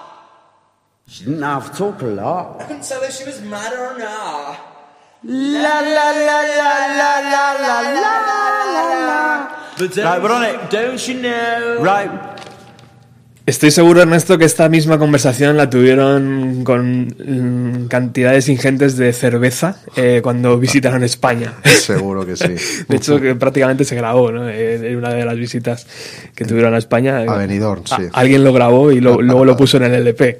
She 1.08 1.26
didn't 1.26 1.44
have 1.44 1.72
to 1.72 1.78
talk 1.78 2.02
a 2.02 2.06
lot. 2.06 2.62
I 2.62 2.66
couldn't 2.66 2.84
tell 2.84 3.04
if 3.04 3.14
she 3.14 3.26
was 3.26 3.42
mad 3.42 3.74
or 3.74 3.98
not. 4.00 4.60
La 5.24 5.80
la 5.80 6.10
la 6.12 6.40
la 6.60 6.72
la 7.00 7.12
la 7.20 7.20
la 7.34 7.52
la 7.52 7.82
la 7.92 8.86
la. 9.08 9.66
But 9.78 9.98
Right, 9.98 10.22
we're 10.22 10.32
on 10.32 10.44
it. 10.44 10.70
Don't 10.70 11.06
you 11.08 11.22
know? 11.22 11.80
Right. 11.82 12.35
Estoy 13.48 13.70
seguro, 13.70 14.02
Ernesto, 14.02 14.40
que 14.40 14.46
esta 14.46 14.68
misma 14.70 14.98
conversación 14.98 15.56
la 15.56 15.70
tuvieron 15.70 16.64
con 16.64 17.10
mm, 17.10 17.88
cantidades 17.90 18.50
ingentes 18.50 18.98
de 18.98 19.14
cerveza 19.14 19.78
eh, 19.96 20.22
cuando 20.24 20.58
visitaron 20.58 21.04
España. 21.04 21.54
Seguro 21.64 22.26
que 22.26 22.36
sí. 22.36 22.56
De 22.90 22.96
hecho, 22.98 23.22
que 23.22 23.36
prácticamente 23.36 23.86
se 23.86 23.96
grabó, 23.96 24.32
¿no? 24.32 24.50
Eh, 24.50 24.90
En 24.90 24.96
una 24.98 25.14
de 25.14 25.24
las 25.26 25.36
visitas 25.38 25.86
que 26.34 26.44
tuvieron 26.46 26.74
a 26.74 26.80
España. 26.80 27.20
A 27.20 27.38
Benidorm, 27.38 27.84
A- 27.92 27.98
sí. 27.98 28.04
Alguien 28.14 28.44
lo 28.44 28.52
grabó 28.52 28.92
y 28.92 29.00
lo- 29.00 29.22
luego 29.22 29.46
lo 29.46 29.56
puso 29.56 29.78
en 29.78 29.84
el 29.84 29.94
LP. 29.94 30.40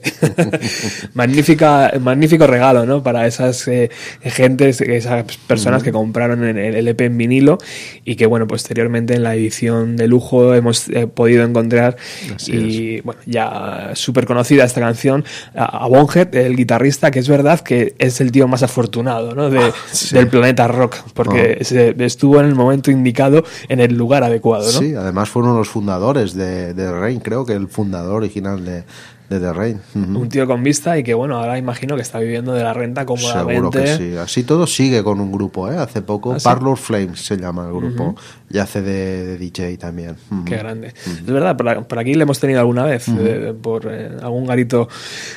Magnífica, 1.14 1.94
magnífico 2.02 2.48
regalo, 2.48 2.88
¿no? 2.88 3.04
Para 3.04 3.28
esas 3.28 3.68
eh, 3.68 3.92
gentes, 4.22 4.82
esas 4.82 5.26
personas 5.46 5.84
que 5.84 5.92
compraron 5.92 6.44
el, 6.44 6.58
el 6.58 6.76
LP 6.76 7.06
en 7.06 7.18
vinilo 7.20 7.60
y 8.04 8.16
que, 8.16 8.26
bueno, 8.26 8.48
posteriormente 8.48 9.14
en 9.14 9.22
la 9.22 9.36
edición 9.36 9.96
de 9.96 10.08
lujo 10.08 10.56
hemos 10.56 10.90
eh, 10.90 11.06
podido 11.06 11.44
encontrar 11.44 11.98
Así 12.36 12.52
y, 12.56 12.95
bueno, 13.04 13.20
ya 13.26 13.92
súper 13.94 14.26
conocida 14.26 14.64
esta 14.64 14.82
canción 14.82 15.24
a, 15.56 15.88
Bonhead, 15.88 16.34
el 16.36 16.56
guitarrista, 16.56 17.12
que 17.12 17.20
es 17.20 17.28
verdad 17.28 17.60
que 17.60 17.96
es 18.00 18.22
el 18.22 18.32
tío 18.32 18.48
más 18.48 18.64
afortunado, 18.64 19.36
¿no? 19.36 19.50
De- 19.50 19.72
sí. 19.92 20.16
Del 20.16 20.28
planeta 20.28 20.68
rock, 20.68 20.96
porque 21.14 21.60
se- 21.64 21.96
estuvo 22.06 22.40
en 22.40 22.46
el 22.48 22.56
momento 22.56 22.92
indicado, 22.92 23.44
en 23.70 23.80
el 23.80 23.96
lugar 23.96 24.24
adecuado, 24.24 24.66
¿no? 24.66 24.80
Sí, 24.80 24.94
además 24.96 25.30
fue 25.30 25.42
uno 25.44 25.54
de 25.54 25.60
los 25.60 25.70
fundadores 25.70 26.34
de, 26.34 26.74
de 26.74 26.92
Rain, 26.92 27.20
creo 27.20 27.46
que 27.46 27.54
el 27.54 27.68
fundador 27.68 28.16
original 28.18 28.64
de, 28.64 28.84
de 29.30 29.40
The 29.40 29.54
Rain. 29.54 29.82
Ujú. 29.94 30.20
Un 30.20 30.30
tío 30.30 30.48
con 30.48 30.64
vista 30.64 30.98
y 30.98 31.04
que, 31.04 31.14
bueno, 31.14 31.38
ahora 31.38 31.58
imagino 31.58 31.96
que 31.96 32.02
está 32.02 32.20
viviendo 32.20 32.54
de 32.54 32.64
la 32.64 32.74
renta 32.74 33.06
cómodamente. 33.06 33.54
Seguro 33.54 33.72
que 33.72 33.88
sí. 33.88 34.18
Así 34.18 34.44
todo 34.44 34.68
sigue 34.68 35.04
con 35.04 35.20
un 35.20 35.32
grupo, 35.32 35.72
¿eh? 35.72 35.78
Hace 35.78 36.02
poco, 36.02 36.34
¿Ah, 36.34 36.40
sí? 36.40 36.44
Parlor 36.44 36.78
Flames 36.78 37.20
se 37.20 37.38
llama 37.38 37.68
el 37.68 37.74
grupo. 37.74 38.16
Y 38.50 38.60
hace 38.60 38.82
de, 38.82 39.26
de 39.26 39.38
DJ 39.38 39.78
también. 39.78 40.16
Ujú. 40.32 40.46
Qué 40.46 40.58
grande. 40.58 40.94
Es 41.06 41.26
verdad, 41.26 41.58
por, 41.58 41.88
por 41.88 42.00
aquí 42.00 42.14
le 42.14 42.24
hemos 42.24 42.40
tenido 42.40 42.60
alguna 42.60 42.86
vez, 42.86 43.08
eh, 43.08 43.54
por 43.60 43.88
eh, 43.92 44.12
algún 44.22 44.46
garito 44.46 44.88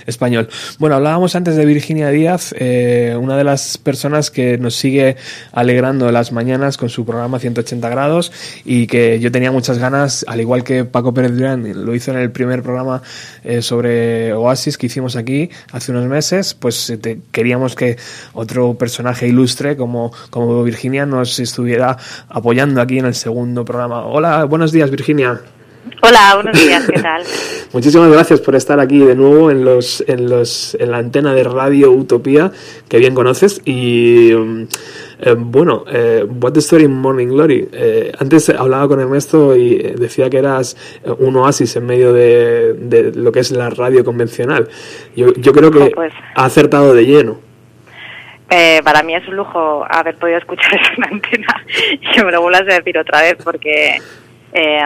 español. 0.06 0.48
Bueno, 0.78 0.96
hablábamos 0.96 1.34
antes 1.34 1.56
de 1.56 1.64
Virginia 1.64 2.10
Díaz, 2.10 2.54
eh, 2.58 3.16
una 3.18 3.36
de 3.36 3.44
las 3.44 3.78
personas 3.78 4.30
que 4.30 4.58
nos 4.58 4.74
sigue 4.74 5.16
alegrando 5.52 6.10
las 6.12 6.32
mañanas 6.32 6.76
con 6.76 6.88
su 6.88 7.04
programa 7.04 7.38
180 7.38 7.88
grados 7.88 8.32
y 8.64 8.86
que 8.86 9.18
yo 9.20 9.32
tenía 9.32 9.50
muchas 9.52 9.78
ganas, 9.78 10.24
al 10.28 10.40
igual 10.40 10.64
que 10.64 10.84
Paco 10.84 11.14
Pérez 11.14 11.32
Durán 11.32 11.84
lo 11.84 11.94
hizo 11.94 12.10
en 12.10 12.18
el 12.18 12.30
primer 12.30 12.62
programa 12.62 13.02
eh, 13.44 13.62
sobre 13.78 14.32
Oasis 14.34 14.76
que 14.76 14.86
hicimos 14.86 15.14
aquí 15.14 15.50
hace 15.70 15.92
unos 15.92 16.06
meses, 16.06 16.52
pues 16.54 16.90
eh, 16.90 16.98
te- 16.98 17.20
queríamos 17.30 17.76
que 17.76 17.96
otro 18.32 18.74
personaje 18.74 19.28
ilustre 19.28 19.76
como, 19.76 20.12
como 20.30 20.64
Virginia 20.64 21.06
nos 21.06 21.38
estuviera 21.38 21.96
apoyando 22.28 22.80
aquí 22.80 22.98
en 22.98 23.06
el 23.06 23.14
segundo 23.14 23.64
programa. 23.64 24.04
Hola, 24.04 24.44
buenos 24.46 24.72
días 24.72 24.90
Virginia. 24.90 25.40
Hola, 26.02 26.34
buenos 26.34 26.60
días, 26.60 26.84
¿qué 26.92 27.00
tal? 27.00 27.22
Muchísimas 27.72 28.10
gracias 28.10 28.40
por 28.40 28.56
estar 28.56 28.80
aquí 28.80 28.98
de 28.98 29.14
nuevo 29.14 29.48
en 29.52 29.64
los 29.64 30.02
en 30.08 30.28
los 30.28 30.76
en 30.80 30.90
la 30.90 30.98
antena 30.98 31.32
de 31.32 31.44
Radio 31.44 31.92
Utopía 31.92 32.50
que 32.88 32.98
bien 32.98 33.14
conoces 33.14 33.60
y 33.64 34.32
mm, 34.34 34.62
eh, 35.20 35.34
bueno, 35.36 35.84
eh, 35.90 36.24
What 36.24 36.52
the 36.52 36.60
Story 36.60 36.84
in 36.84 36.92
Morning 36.92 37.28
Glory. 37.28 37.68
Eh, 37.72 38.12
antes 38.18 38.48
hablaba 38.50 38.88
con 38.88 39.00
Ernesto 39.00 39.56
y 39.56 39.74
eh, 39.74 39.94
decía 39.98 40.30
que 40.30 40.38
eras 40.38 40.76
eh, 41.04 41.10
un 41.18 41.36
oasis 41.36 41.76
en 41.76 41.86
medio 41.86 42.12
de, 42.12 42.74
de 42.74 43.12
lo 43.14 43.32
que 43.32 43.40
es 43.40 43.50
la 43.50 43.70
radio 43.70 44.04
convencional. 44.04 44.68
Yo, 45.16 45.32
yo 45.34 45.52
creo 45.52 45.70
que 45.70 45.90
pues. 45.90 46.12
ha 46.34 46.44
acertado 46.44 46.94
de 46.94 47.04
lleno. 47.04 47.38
Eh, 48.50 48.80
para 48.82 49.02
mí 49.02 49.14
es 49.14 49.26
un 49.28 49.36
lujo 49.36 49.84
haber 49.90 50.16
podido 50.16 50.38
escuchar 50.38 50.80
en 50.96 51.04
antena 51.04 51.64
y 51.92 51.98
que 51.98 52.24
me 52.24 52.32
lo 52.32 52.40
vuelvas 52.40 52.62
a 52.62 52.76
decir 52.76 52.96
otra 52.96 53.20
vez 53.20 53.36
porque 53.44 53.98
eh, 54.52 54.82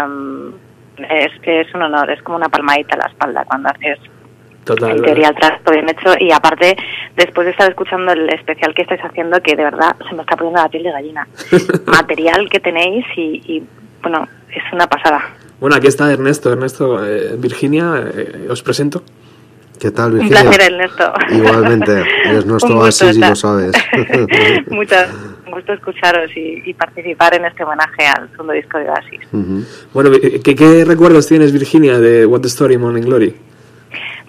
es, 1.11 1.33
es 1.43 1.75
un 1.75 1.83
honor, 1.83 2.11
es 2.11 2.23
como 2.23 2.37
una 2.37 2.49
palmadita 2.49 2.97
a 2.97 2.99
la 2.99 3.07
espalda 3.07 3.45
cuando 3.45 3.69
haces 3.69 3.99
Total. 4.65 4.93
en 4.93 5.03
teoría 5.03 5.29
el 5.29 5.35
trato 5.35 5.73
bien 5.73 5.89
hecho 5.89 6.15
y 6.21 6.31
aparte 6.31 6.77
después 7.17 7.47
de 7.47 7.51
estar 7.51 7.69
escuchando 7.69 8.13
el 8.13 8.29
especial 8.31 8.73
que 8.75 8.83
estáis 8.83 9.01
haciendo 9.01 9.41
que 9.43 9.57
de 9.57 9.65
verdad 9.65 9.97
se 10.09 10.15
me 10.15 10.23
está 10.23 10.37
poniendo 10.37 10.63
la 10.63 10.69
piel 10.69 10.85
de 10.85 10.93
gallina 10.93 11.27
material 11.87 12.49
que 12.49 12.61
tenéis 12.61 13.05
y, 13.17 13.43
y, 13.45 13.63
bueno 14.03 14.29
es 14.51 14.63
una 14.73 14.87
pasada 14.87 15.35
Bueno, 15.59 15.77
aquí 15.77 15.87
está 15.89 16.13
Ernesto. 16.13 16.53
Ernesto, 16.53 17.05
eh, 17.05 17.37
Virginia, 17.39 18.05
eh, 18.15 18.47
os 18.51 18.63
presento. 18.63 19.03
¿Qué 19.81 19.91
tal, 19.91 20.13
un 20.13 20.19
Virginia? 20.21 20.43
placer 20.43 20.73
Ernesto 20.73 21.13
Igualmente, 21.31 22.05
eres 22.25 22.47
nuestro 22.53 22.77
Un 22.77 22.83
oasis 22.83 23.17
y 23.17 23.21
lo 23.21 23.35
sabes. 23.35 23.73
Muchas 24.71 25.09
un 25.47 25.53
gusto 25.53 25.73
escucharos 25.73 26.31
y, 26.37 26.63
y 26.65 26.75
participar 26.75 27.35
en 27.35 27.45
este 27.45 27.65
homenaje 27.65 28.07
al 28.07 28.31
segundo 28.31 28.53
disco 28.53 28.79
de 28.79 28.89
Oasis. 28.89 29.21
Bueno, 29.93 30.11
¿qué, 30.43 30.55
qué 30.55 30.85
recuerdos 30.85 31.27
tienes, 31.27 31.53
Virginia, 31.53 31.99
de 31.99 32.25
What 32.27 32.41
the 32.41 32.49
Story 32.49 32.75
in 32.75 32.81
Morning 32.81 33.03
Glory? 33.03 33.35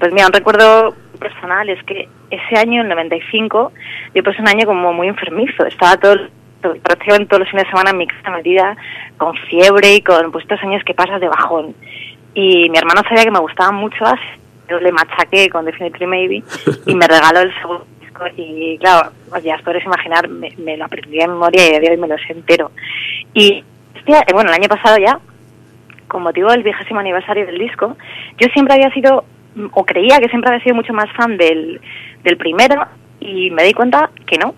Pues 0.04 0.12
mira, 0.12 0.28
un 0.28 0.34
recuerdo 0.34 0.94
personal 1.18 1.70
es 1.70 1.82
que 1.86 2.10
ese 2.30 2.58
año, 2.60 2.82
el 2.82 2.90
95, 2.90 3.72
yo 4.14 4.22
pasé 4.22 4.42
un 4.42 4.50
año 4.50 4.66
como 4.66 4.92
muy 4.92 5.08
enfermizo. 5.08 5.66
Estaba 5.66 5.96
todo, 5.96 6.18
todo- 6.62 6.76
prácticamente 6.84 7.28
todos 7.28 7.40
los 7.40 7.50
fines 7.50 7.64
de 7.64 7.70
semana 7.70 7.92
en 7.92 7.98
mi 8.00 8.08
casa 8.08 8.30
metida 8.32 8.76
con 9.16 9.34
fiebre 9.48 9.96
y 9.96 10.02
con 10.02 10.30
pues, 10.34 10.44
estos 10.44 10.62
años 10.62 10.84
que 10.84 10.94
pasas 10.94 11.22
de 11.22 11.30
bajón. 11.30 11.74
Y 12.34 12.70
mi 12.70 12.78
hermano 12.78 13.02
sabía 13.08 13.24
que 13.24 13.32
me 13.32 13.40
gustaba 13.40 13.72
mucho 13.72 14.04
Oasis, 14.04 14.20
yo 14.70 14.78
le 14.82 14.92
machaqué 14.92 15.48
con 15.50 15.64
Definitely 15.64 16.06
Maybe 16.06 16.44
y 16.86 16.96
me 16.96 17.08
regaló 17.08 17.40
el 17.40 17.56
segundo 17.62 17.86
disco 18.02 18.26
y 18.36 18.78
claro, 18.80 19.10
ya 19.42 19.56
os 19.56 19.62
podréis 19.62 19.86
imaginar, 19.86 20.28
me, 20.28 20.50
me 20.58 20.76
lo 20.76 20.84
aprendí 20.84 21.18
de 21.18 21.30
memoria 21.30 21.64
y 21.72 21.76
a 21.76 21.80
día 21.80 21.92
de 21.92 21.96
hoy 21.96 22.02
me 22.02 22.10
lo 22.10 22.18
sé 22.18 22.34
entero. 22.34 22.72
Y 23.34 23.64
eh, 24.06 24.34
bueno, 24.34 24.50
el 24.50 24.56
año 24.56 24.68
pasado 24.68 24.98
ya, 24.98 25.18
con 26.10 26.24
motivo 26.24 26.52
del 26.52 26.62
vigésimo 26.64 27.00
aniversario 27.00 27.46
del 27.46 27.58
disco, 27.58 27.96
yo 28.38 28.48
siempre 28.50 28.74
había 28.76 28.92
sido, 28.92 29.24
o 29.72 29.86
creía 29.86 30.20
que 30.20 30.30
siempre 30.30 30.50
había 30.50 30.64
sido 30.64 30.76
mucho 30.76 30.94
más 30.94 31.12
fan 31.14 31.38
del, 31.38 31.80
del 32.24 32.38
primero, 32.38 32.86
y 33.20 33.52
me 33.52 33.64
di 33.64 33.74
cuenta 33.74 34.10
que 34.26 34.38
no. 34.38 34.54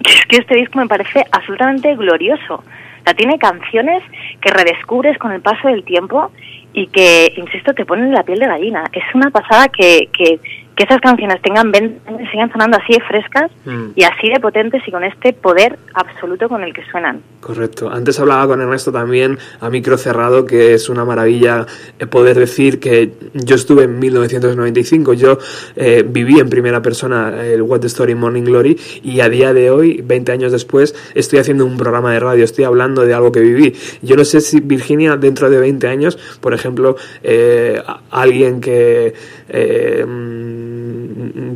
Es 0.04 0.26
que 0.26 0.36
este 0.36 0.56
disco 0.56 0.78
me 0.78 0.86
parece 0.86 1.24
absolutamente 1.30 1.94
glorioso. 1.96 2.54
O 2.54 3.04
sea, 3.04 3.14
tiene 3.14 3.38
canciones 3.38 4.02
que 4.40 4.50
redescubres 4.50 5.18
con 5.18 5.32
el 5.32 5.40
paso 5.40 5.68
del 5.68 5.84
tiempo 5.84 6.30
y 6.72 6.86
que, 6.88 7.32
insisto, 7.36 7.74
te 7.74 7.84
ponen 7.84 8.12
la 8.12 8.22
piel 8.22 8.38
de 8.38 8.46
gallina. 8.46 8.84
Es 8.92 9.04
una 9.14 9.30
pasada 9.30 9.68
que, 9.68 10.08
que, 10.12 10.40
que 10.76 10.84
esas 10.84 11.00
canciones 11.00 11.40
tengan 11.42 11.70
20 11.70 12.08
años 12.08 12.22
y 12.22 12.26
sigan 12.28 12.50
sonando 12.50 12.78
así 12.78 12.94
de 12.94 13.00
frescas 13.00 13.50
Mm. 13.64 13.92
y 13.94 14.04
así 14.04 14.28
de 14.28 14.40
potentes 14.40 14.82
y 14.86 14.90
con 14.90 15.04
este 15.04 15.32
poder 15.32 15.78
absoluto 15.94 16.48
con 16.48 16.62
el 16.62 16.72
que 16.74 16.82
suenan. 16.90 17.22
Correcto. 17.40 17.90
Antes 17.90 18.18
hablaba 18.20 18.46
con 18.46 18.60
Ernesto 18.60 18.92
también 18.92 19.38
a 19.60 19.70
micro 19.70 19.96
cerrado 19.96 20.44
que 20.44 20.74
es 20.74 20.88
una 20.88 21.04
maravilla 21.04 21.66
eh, 21.98 22.06
poder 22.06 22.38
decir 22.38 22.80
que 22.80 23.12
yo 23.32 23.54
estuve 23.54 23.84
en 23.84 23.98
1995, 23.98 25.14
yo 25.14 25.38
eh, 25.76 26.04
viví 26.06 26.38
en 26.40 26.50
primera 26.50 26.82
persona 26.82 27.44
el 27.44 27.62
What 27.62 27.80
the 27.80 27.86
Story 27.86 28.12
in 28.12 28.18
Morning 28.18 28.42
Glory 28.42 28.78
y 29.02 29.20
a 29.20 29.28
día 29.28 29.52
de 29.52 29.70
hoy, 29.70 30.02
20 30.04 30.32
años 30.32 30.52
después, 30.52 30.94
estoy 31.14 31.38
haciendo 31.38 31.64
un 31.64 31.76
programa 31.76 32.12
de 32.12 32.20
radio, 32.20 32.44
estoy 32.44 32.64
hablando 32.64 33.02
de 33.02 33.14
algo 33.14 33.32
que 33.32 33.40
viví. 33.40 33.74
Yo 34.02 34.16
no 34.16 34.24
sé 34.24 34.40
si 34.40 34.60
Virginia 34.60 35.16
dentro 35.16 35.50
de 35.50 35.58
20 35.58 35.86
años, 35.88 36.18
por 36.40 36.54
ejemplo, 36.54 36.96
eh, 37.22 37.82
alguien 38.10 38.60
que 38.60 39.14
eh, 39.48 40.04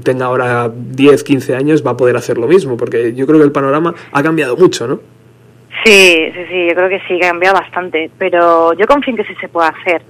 tenga 0.02 0.26
ahora 0.26 0.70
10, 0.72 1.24
15 1.24 1.56
años 1.56 1.86
va 1.86 1.92
a 1.92 1.96
poder 1.96 2.16
hacer 2.16 2.38
lo 2.38 2.46
mismo, 2.46 2.76
porque 2.76 3.14
yo 3.14 3.26
creo 3.26 3.38
que 3.38 3.44
el 3.44 3.52
panorama 3.52 3.94
ha 4.12 4.22
cambiado 4.22 4.56
mucho, 4.56 4.86
¿no? 4.86 5.00
Sí, 5.84 6.32
sí, 6.34 6.44
sí, 6.48 6.66
yo 6.68 6.74
creo 6.74 6.88
que 6.88 7.00
sí, 7.06 7.18
que 7.18 7.26
ha 7.26 7.30
cambiado 7.30 7.56
bastante, 7.56 8.10
pero 8.18 8.72
yo 8.74 8.86
confío 8.86 9.12
en 9.12 9.16
que 9.16 9.24
sí 9.24 9.34
se 9.40 9.48
puede 9.48 9.68
hacer. 9.68 10.02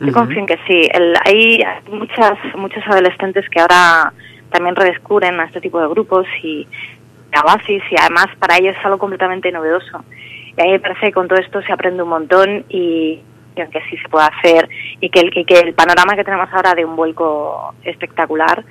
Yo 0.00 0.12
confío 0.12 0.40
en 0.40 0.46
que 0.46 0.58
sí. 0.66 0.88
El, 0.92 1.14
hay 1.24 1.62
muchas, 1.90 2.38
muchos 2.56 2.82
adolescentes 2.86 3.48
que 3.48 3.60
ahora 3.60 4.12
también 4.50 4.74
redescubren 4.74 5.38
a 5.38 5.44
este 5.44 5.60
tipo 5.60 5.80
de 5.80 5.88
grupos 5.88 6.26
y 6.42 6.66
a 7.32 7.40
Oasis 7.42 7.82
y 7.90 7.94
además 7.98 8.26
para 8.38 8.58
ellos 8.58 8.76
es 8.78 8.84
algo 8.84 8.98
completamente 8.98 9.52
novedoso. 9.52 10.04
Y 10.56 10.60
a 10.60 10.64
mí 10.64 10.72
me 10.72 10.80
parece 10.80 11.06
que 11.06 11.12
con 11.12 11.28
todo 11.28 11.38
esto 11.38 11.62
se 11.62 11.72
aprende 11.72 12.02
un 12.02 12.08
montón 12.08 12.64
y, 12.68 13.20
y 13.56 13.70
que 13.70 13.80
sí 13.88 13.96
se 13.96 14.08
puede 14.08 14.26
hacer 14.26 14.68
y 15.00 15.08
que, 15.08 15.20
el, 15.20 15.38
y 15.38 15.44
que 15.44 15.60
el 15.60 15.74
panorama 15.74 16.16
que 16.16 16.24
tenemos 16.24 16.48
ahora 16.52 16.74
de 16.74 16.84
un 16.84 16.96
vuelco 16.96 17.74
espectacular 17.84 18.64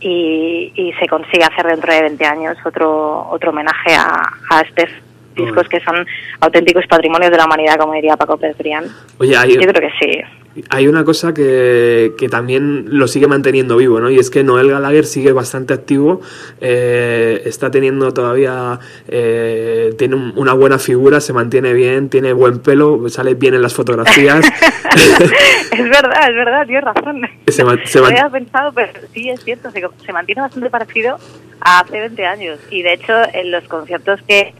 y, 0.00 0.72
y 0.74 0.92
se 0.94 1.06
consigue 1.06 1.44
hacer 1.44 1.66
dentro 1.66 1.92
de 1.92 2.02
20 2.02 2.26
años 2.26 2.56
otro 2.64 3.28
otro 3.30 3.50
homenaje 3.50 3.94
a, 3.94 4.22
a 4.50 4.60
estos 4.60 4.90
discos 5.36 5.68
que 5.68 5.80
son 5.80 6.06
auténticos 6.40 6.84
patrimonios 6.88 7.30
de 7.30 7.36
la 7.36 7.44
humanidad, 7.46 7.76
como 7.78 7.92
diría 7.92 8.16
Paco 8.16 8.36
Pedrián. 8.36 8.84
Oye, 9.18 9.36
hay, 9.36 9.54
Yo 9.54 9.60
creo 9.60 9.72
que 9.74 9.90
sí. 10.00 10.62
hay 10.70 10.88
una 10.88 11.04
cosa 11.04 11.34
que, 11.34 12.12
que 12.18 12.28
también 12.28 12.86
lo 12.88 13.06
sigue 13.08 13.26
manteniendo 13.26 13.76
vivo, 13.76 14.00
¿no? 14.00 14.10
Y 14.10 14.18
es 14.18 14.30
que 14.30 14.42
Noel 14.42 14.70
Gallagher 14.70 15.04
sigue 15.04 15.32
bastante 15.32 15.74
activo, 15.74 16.20
eh, 16.60 17.42
está 17.44 17.70
teniendo 17.70 18.12
todavía, 18.12 18.78
eh, 19.08 19.94
tiene 19.98 20.14
un- 20.16 20.32
una 20.36 20.54
buena 20.54 20.78
figura, 20.78 21.20
se 21.20 21.32
mantiene 21.32 21.72
bien, 21.74 22.08
tiene 22.08 22.32
buen 22.32 22.60
pelo, 22.60 23.08
sale 23.08 23.34
bien 23.34 23.54
en 23.54 23.62
las 23.62 23.74
fotografías. 23.74 24.44
es 25.72 25.84
verdad, 25.90 26.28
es 26.30 26.34
verdad, 26.36 26.66
tienes 26.66 26.84
razón. 26.84 27.20
Se 27.48 27.64
man- 27.64 27.80
se 27.84 27.98
No 27.98 28.04
man- 28.04 28.12
había 28.12 28.30
pensado, 28.30 28.72
pero 28.72 28.92
sí 29.12 29.28
es 29.28 29.42
cierto, 29.44 29.70
se, 29.70 29.82
se 30.04 30.12
mantiene 30.12 30.40
bastante 30.42 30.70
parecido 30.70 31.18
a 31.60 31.80
hace 31.80 32.00
20 32.00 32.24
años. 32.26 32.58
Y 32.70 32.82
de 32.82 32.94
hecho, 32.94 33.12
en 33.32 33.50
los 33.50 33.64
conciertos 33.64 34.20
que, 34.26 34.54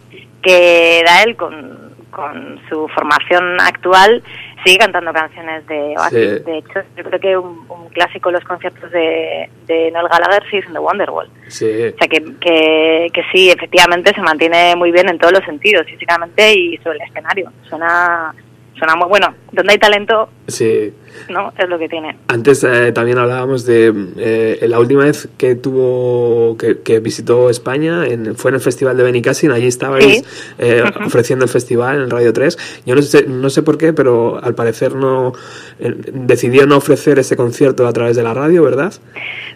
que 0.47 1.03
da 1.05 1.23
él 1.25 1.37
con, 1.37 1.95
con 2.11 2.61
su 2.69 2.87
formación 2.89 3.61
actual, 3.61 4.23
sigue 4.65 4.79
cantando 4.79 5.13
canciones 5.13 5.67
de 5.67 5.95
Oasis. 5.99 6.39
Sí. 6.39 6.45
De 6.45 6.59
hecho, 6.59 6.81
yo 6.97 7.05
creo 7.05 7.21
que 7.21 7.37
un, 7.37 7.67
un 7.69 7.89
clásico 7.91 8.29
en 8.29 8.35
los 8.37 8.45
conciertos 8.45 8.91
de, 8.91 9.51
de 9.67 9.91
Noel 9.91 10.09
Gallagher 10.09 10.43
sí 10.51 10.59
es 10.59 10.67
en 10.67 10.73
The 10.73 10.79
Wonderwall. 10.79 11.29
Sí. 11.49 11.65
O 11.67 11.99
sea, 11.99 12.09
que, 12.09 12.23
que, 12.41 13.09
que 13.13 13.23
sí, 13.33 13.51
efectivamente 13.51 14.15
se 14.15 14.21
mantiene 14.23 14.77
muy 14.77 14.93
bien 14.93 15.09
en 15.09 15.19
todos 15.19 15.33
los 15.33 15.45
sentidos, 15.45 15.87
físicamente 15.87 16.55
y 16.55 16.77
sobre 16.79 16.99
el 16.99 17.09
escenario. 17.09 17.53
Suena, 17.69 18.35
suena 18.79 18.95
muy 18.97 19.09
bueno. 19.09 19.35
Donde 19.53 19.73
hay 19.73 19.79
talento, 19.79 20.29
Sí. 20.47 20.95
¿No? 21.29 21.53
Es 21.59 21.69
lo 21.69 21.79
que 21.79 21.89
tiene. 21.89 22.17
Antes 22.29 22.65
eh, 22.65 22.93
también 22.93 23.19
hablábamos 23.19 23.65
de 23.67 23.93
eh, 24.19 24.67
la 24.69 24.79
última 24.79 25.05
vez 25.05 25.29
que 25.39 25.55
tuvo 25.55 26.57
que, 26.57 26.81
que 26.83 27.01
visitó 27.01 27.51
España 27.51 28.07
en- 28.07 28.37
fue 28.37 28.51
en 28.51 28.57
el 28.57 28.61
festival 28.61 28.97
de 28.97 29.03
Benicassin 29.03 29.51
allí 29.51 29.67
estabais 29.67 30.05
Sí. 30.07 30.25
eh, 30.59 30.83
ofreciendo 31.05 31.45
el 31.45 31.51
festival 31.51 32.03
en 32.03 32.11
Radio 32.11 32.33
3 32.33 32.83
yo 32.87 32.95
no 32.95 33.03
sé 33.03 33.27
no 33.27 33.51
sé 33.51 33.63
por 33.63 33.77
qué 33.79 33.93
pero 33.93 34.39
al 34.43 34.55
parecer 34.55 34.95
no 34.95 35.33
eh, 35.81 35.95
decidió 36.13 36.67
no 36.67 36.77
ofrecer 36.77 37.19
ese 37.19 37.37
concierto 37.37 37.87
a 37.87 37.93
través 37.93 38.17
de 38.17 38.23
la 38.23 38.35
radio 38.35 38.63
verdad 38.63 38.93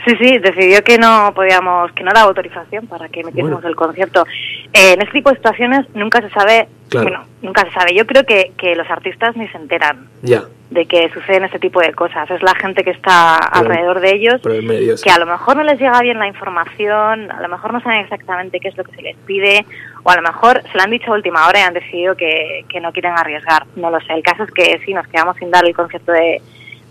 Sí, 0.06 0.14
sí, 0.18 0.38
decidió 0.38 0.82
que 0.82 0.96
no 0.96 1.30
podíamos, 1.34 1.92
que 1.92 2.02
no 2.02 2.10
daba 2.14 2.28
autorización 2.28 2.86
para 2.86 3.10
que 3.10 3.22
metiésemos 3.22 3.60
Bueno. 3.60 3.68
el 3.68 3.76
concierto. 3.76 4.24
Eh, 4.72 4.94
en 4.94 5.02
este 5.02 5.12
tipo 5.12 5.28
de 5.28 5.36
situaciones 5.36 5.84
nunca 5.94 6.22
se 6.22 6.30
sabe, 6.30 6.68
Claro. 6.88 7.06
bueno, 7.10 7.24
nunca 7.42 7.66
se 7.66 7.70
sabe. 7.72 7.94
Yo 7.94 8.06
creo 8.06 8.24
que, 8.24 8.52
que 8.56 8.74
los 8.76 8.88
artistas 8.90 9.36
ni 9.36 9.46
se 9.48 9.58
enteran 9.58 10.08
ya 10.22 10.44
de 10.70 10.86
que 10.86 11.10
suceden 11.12 11.44
este 11.44 11.58
tipo 11.58 11.80
de 11.80 11.92
cosas. 11.92 12.30
Es 12.30 12.42
la 12.42 12.54
gente 12.54 12.84
que 12.84 12.90
está 12.90 13.36
alrededor 13.36 14.00
de 14.00 14.14
ellos 14.14 14.40
medio 14.44 14.96
sí. 14.96 15.04
que 15.04 15.10
a 15.10 15.18
lo 15.18 15.26
mejor 15.26 15.56
no 15.56 15.64
les 15.64 15.80
llega 15.80 16.00
bien 16.00 16.18
la 16.18 16.28
información, 16.28 17.30
a 17.30 17.40
lo 17.40 17.48
mejor 17.48 17.72
no 17.72 17.80
saben 17.80 18.00
exactamente 18.00 18.60
qué 18.60 18.68
es 18.68 18.76
lo 18.76 18.84
que 18.84 18.94
se 18.94 19.02
les 19.02 19.16
pide, 19.18 19.66
o 20.04 20.10
a 20.10 20.16
lo 20.16 20.22
mejor 20.22 20.62
se 20.70 20.78
lo 20.78 20.84
han 20.84 20.90
dicho 20.90 21.12
a 21.12 21.16
última 21.16 21.46
hora 21.48 21.58
y 21.58 21.62
han 21.62 21.74
decidido 21.74 22.14
que, 22.14 22.64
que 22.68 22.80
no 22.80 22.92
quieren 22.92 23.12
arriesgar. 23.12 23.66
No 23.74 23.90
lo 23.90 24.00
sé. 24.00 24.12
El 24.12 24.22
caso 24.22 24.44
es 24.44 24.50
que 24.52 24.80
sí, 24.84 24.94
nos 24.94 25.08
quedamos 25.08 25.36
sin 25.38 25.50
dar 25.50 25.64
el 25.66 25.74
concierto 25.74 26.12
de, 26.12 26.40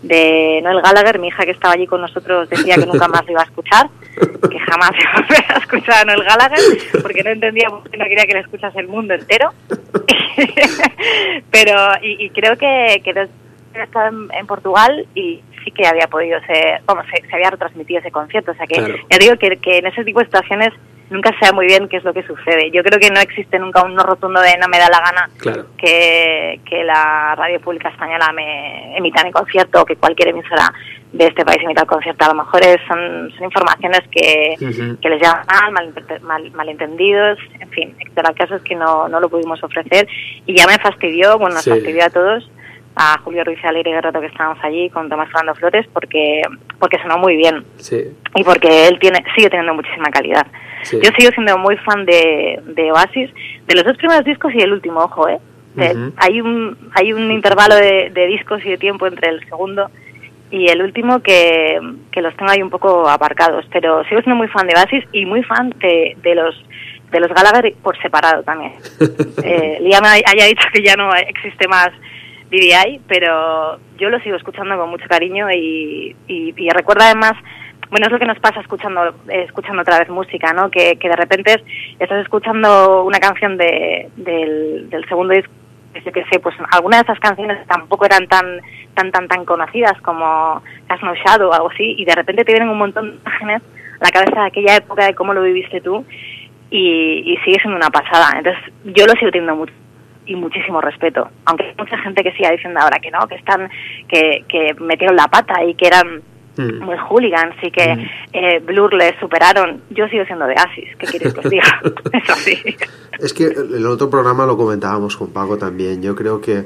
de 0.02 0.60
Noel 0.62 0.82
Gallagher. 0.82 1.18
Mi 1.18 1.28
hija 1.28 1.44
que 1.46 1.52
estaba 1.52 1.72
allí 1.72 1.86
con 1.86 2.02
nosotros 2.02 2.50
decía 2.50 2.76
que 2.76 2.86
nunca 2.86 3.08
más 3.08 3.24
lo 3.24 3.32
iba 3.32 3.40
a 3.40 3.44
escuchar, 3.44 3.88
que 4.50 4.58
jamás 4.58 4.90
iba 5.00 5.10
a 5.10 5.20
volver 5.20 5.44
a 5.54 5.58
escuchar 5.58 5.94
a 6.02 6.04
Noel 6.04 6.24
Gallagher, 6.24 6.60
porque 7.00 7.22
no 7.22 7.30
entendía 7.30 7.70
por 7.70 7.88
qué 7.88 7.96
no 7.96 8.04
quería 8.04 8.26
que 8.26 8.34
le 8.34 8.40
escuchase 8.40 8.78
el 8.78 8.88
mundo 8.88 9.14
entero. 9.14 9.52
Pero, 11.50 11.74
y, 12.02 12.26
y 12.26 12.30
creo 12.30 12.56
que, 12.56 13.00
que 13.02 13.28
estado 13.74 14.08
en, 14.08 14.28
en 14.34 14.46
Portugal 14.46 15.06
y 15.14 15.40
sí 15.64 15.70
que 15.72 15.86
había 15.86 16.06
podido 16.08 16.40
ser, 16.46 16.80
vamos, 16.86 17.04
se, 17.14 17.26
se 17.28 17.34
había 17.34 17.50
retransmitido 17.50 18.00
ese 18.00 18.10
concierto. 18.10 18.52
O 18.52 18.54
sea 18.54 18.66
que 18.66 18.76
Claro. 18.76 18.94
ya 19.10 19.18
digo 19.18 19.36
que, 19.36 19.56
que 19.58 19.78
en 19.78 19.86
ese 19.86 20.04
tipo 20.04 20.20
de 20.20 20.26
situaciones 20.26 20.70
nunca 21.10 21.30
se 21.32 21.38
sabe 21.40 21.52
muy 21.56 21.66
bien 21.66 21.88
qué 21.88 21.96
es 21.96 22.04
lo 22.04 22.12
que 22.14 22.22
sucede. 22.22 22.70
Yo 22.70 22.82
creo 22.84 22.98
que 23.00 23.10
no 23.10 23.20
existe 23.20 23.58
nunca 23.58 23.82
un 23.82 23.94
no 23.94 24.02
rotundo 24.04 24.40
de 24.40 24.56
no 24.58 24.68
me 24.68 24.78
da 24.78 24.88
la 24.88 25.00
gana 25.00 25.28
claro 25.38 25.66
que, 25.76 26.60
que 26.64 26.84
la 26.84 27.34
radio 27.36 27.60
pública 27.60 27.88
española 27.88 28.30
me 28.32 28.96
emita 28.96 29.24
mi 29.24 29.32
concierto 29.32 29.82
o 29.82 29.84
que 29.84 29.96
cualquier 29.96 30.28
emisora 30.28 30.72
de 31.12 31.26
este 31.26 31.44
país 31.44 31.60
emita 31.64 31.82
el 31.82 31.88
concierto. 31.88 32.24
A 32.24 32.28
lo 32.28 32.34
mejor 32.34 32.62
es- 32.62 32.80
son, 32.86 33.28
son 33.32 33.42
informaciones 33.44 34.02
que, 34.12 34.54
que 35.02 35.08
les 35.08 35.20
llaman 35.20 35.44
mal, 35.48 35.72
malinter- 35.94 36.20
mal- 36.20 36.50
malentendidos, 36.52 37.38
en 37.58 37.68
fin, 37.70 37.96
pero 38.14 38.28
el 38.28 38.36
caso 38.36 38.54
es 38.54 38.62
que 38.62 38.76
no, 38.76 39.08
no 39.08 39.18
lo 39.18 39.28
pudimos 39.28 39.60
ofrecer 39.64 40.06
y 40.46 40.56
ya 40.56 40.66
me 40.68 40.78
fastidió, 40.78 41.36
bueno, 41.38 41.56
nos 41.56 41.64
Sí. 41.64 41.70
fastidió 41.70 42.04
a 42.04 42.10
todos, 42.10 42.48
a 42.96 43.18
Julio 43.18 43.44
Ruiz 43.44 43.58
y 43.62 43.66
a 43.66 43.72
Leire 43.72 43.92
Guerrero 43.92 44.20
que 44.20 44.26
estábamos 44.26 44.62
allí 44.64 44.90
con 44.90 45.08
Tomás 45.08 45.28
Fernando 45.28 45.54
Flores 45.54 45.86
porque, 45.92 46.42
porque 46.78 46.98
sonó 47.00 47.18
muy 47.18 47.36
bien 47.36 47.64
sí 47.76 48.04
y 48.34 48.44
porque 48.44 48.88
él 48.88 48.98
tiene 48.98 49.24
sigue 49.36 49.48
teniendo 49.48 49.74
muchísima 49.74 50.10
calidad. 50.10 50.46
Sí. 50.82 50.98
Yo 51.02 51.10
sigo 51.18 51.30
siendo 51.32 51.58
muy 51.58 51.76
fan 51.78 52.04
de, 52.06 52.58
de 52.64 52.90
Oasis, 52.92 53.30
de 53.66 53.74
los 53.74 53.84
dos 53.84 53.96
primeros 53.98 54.24
discos 54.24 54.52
y 54.54 54.60
el 54.62 54.72
último, 54.72 55.00
ojo, 55.00 55.28
¿eh? 55.28 55.38
Hay 56.16 56.40
un 56.40 56.76
hay 56.94 57.12
un 57.12 57.30
intervalo 57.30 57.74
de, 57.76 58.10
de 58.12 58.26
discos 58.26 58.64
y 58.64 58.70
de 58.70 58.78
tiempo 58.78 59.06
entre 59.06 59.30
el 59.30 59.44
segundo 59.48 59.90
y 60.50 60.68
el 60.68 60.82
último 60.82 61.20
que, 61.22 61.78
que 62.10 62.20
los 62.20 62.36
tengo 62.36 62.50
ahí 62.50 62.60
un 62.60 62.70
poco 62.70 63.08
aparcados, 63.08 63.64
pero 63.72 64.02
sigo 64.04 64.20
siendo 64.22 64.36
muy 64.36 64.48
fan 64.48 64.66
de 64.66 64.74
Oasis 64.74 65.04
y 65.12 65.24
muy 65.26 65.42
fan 65.44 65.70
de, 65.78 66.16
de 66.22 66.34
los 66.34 66.54
de 67.12 67.20
los 67.20 67.28
Gallagher 67.28 67.74
por 67.82 67.96
separado 68.02 68.42
también. 68.42 68.72
eh, 69.44 69.78
Liam 69.80 70.04
hay- 70.04 70.22
haya 70.26 70.46
dicho 70.46 70.66
que 70.72 70.82
ya 70.82 70.96
no 70.96 71.12
existe 71.14 71.66
más 71.68 71.90
BDI, 72.50 73.00
pero 73.06 73.78
yo 73.96 74.10
lo 74.10 74.18
sigo 74.20 74.36
escuchando 74.36 74.76
con 74.76 74.90
mucho 74.90 75.06
cariño 75.08 75.50
y, 75.50 76.16
y, 76.26 76.70
recuerdo 76.70 77.04
además, 77.04 77.32
bueno, 77.90 78.06
es 78.06 78.12
lo 78.12 78.18
que 78.18 78.26
nos 78.26 78.38
pasa 78.40 78.60
escuchando 78.60 79.14
eh, 79.28 79.44
escuchando 79.44 79.82
otra 79.82 79.98
vez 80.00 80.08
música, 80.08 80.52
¿no? 80.52 80.70
Que, 80.70 80.98
de 81.00 81.16
repente 81.16 81.62
estás 81.98 82.22
escuchando 82.22 83.04
una 83.04 83.18
canción 83.20 83.56
de, 83.56 84.08
del, 84.16 85.04
segundo 85.08 85.34
disco, 85.34 85.52
que 85.92 86.24
sé, 86.24 86.40
pues 86.40 86.56
algunas 86.72 87.00
de 87.00 87.04
esas 87.04 87.20
canciones 87.20 87.64
tampoco 87.66 88.04
eran 88.04 88.26
tan 88.26 88.60
tan 88.94 89.12
tan 89.12 89.28
tan 89.28 89.44
conocidas 89.44 90.00
como 90.02 90.62
Has 90.88 91.02
No 91.02 91.14
Shadow 91.14 91.50
o 91.50 91.52
algo 91.52 91.70
así, 91.70 91.94
y 91.98 92.04
de 92.04 92.14
repente 92.14 92.44
te 92.44 92.52
vienen 92.52 92.68
un 92.68 92.78
montón 92.78 93.10
de 93.10 93.16
imágenes 93.16 93.62
a 94.00 94.04
la 94.04 94.10
cabeza 94.10 94.40
de 94.40 94.46
aquella 94.46 94.76
época 94.76 95.06
de 95.06 95.14
cómo 95.14 95.34
lo 95.34 95.42
viviste 95.42 95.80
tú 95.80 96.04
y 96.72 97.36
sigue 97.44 97.58
siendo 97.60 97.76
una 97.76 97.90
pasada. 97.90 98.38
Entonces, 98.38 98.62
yo 98.84 99.04
lo 99.04 99.12
sigo 99.14 99.32
teniendo 99.32 99.56
mucho 99.56 99.72
y 100.30 100.36
muchísimo 100.36 100.80
respeto. 100.80 101.28
Aunque 101.46 101.64
hay 101.64 101.74
mucha 101.76 101.98
gente 101.98 102.22
que 102.22 102.32
siga 102.32 102.50
diciendo 102.50 102.80
ahora 102.80 102.98
que 103.00 103.10
no, 103.10 103.26
que 103.28 103.34
están, 103.36 103.68
que, 104.08 104.44
que 104.48 104.74
metieron 104.80 105.16
la 105.16 105.28
pata 105.28 105.62
y 105.64 105.74
que 105.74 105.86
eran 105.86 106.22
Mm. 106.56 106.82
muy 106.84 106.96
hooligans 107.08 107.54
y 107.62 107.70
que 107.70 107.94
Mm. 107.94 108.08
eh, 108.32 108.58
Blur 108.58 108.92
les 108.92 109.14
superaron. 109.20 109.82
Yo 109.90 110.08
sigo 110.08 110.24
siendo 110.24 110.46
de 110.46 110.54
Asis, 110.54 110.96
¿qué 110.98 111.06
queréis 111.06 111.32
que 111.32 111.40
os 111.40 111.48
diga? 111.48 111.80
Eso 112.12 112.34
sí. 112.34 112.76
Es 113.20 113.32
que 113.32 113.44
el 113.44 113.86
otro 113.86 114.10
programa 114.10 114.44
lo 114.46 114.56
comentábamos 114.56 115.16
con 115.16 115.32
Paco 115.32 115.56
también. 115.56 116.02
Yo 116.02 116.14
creo 116.16 116.40
que 116.40 116.64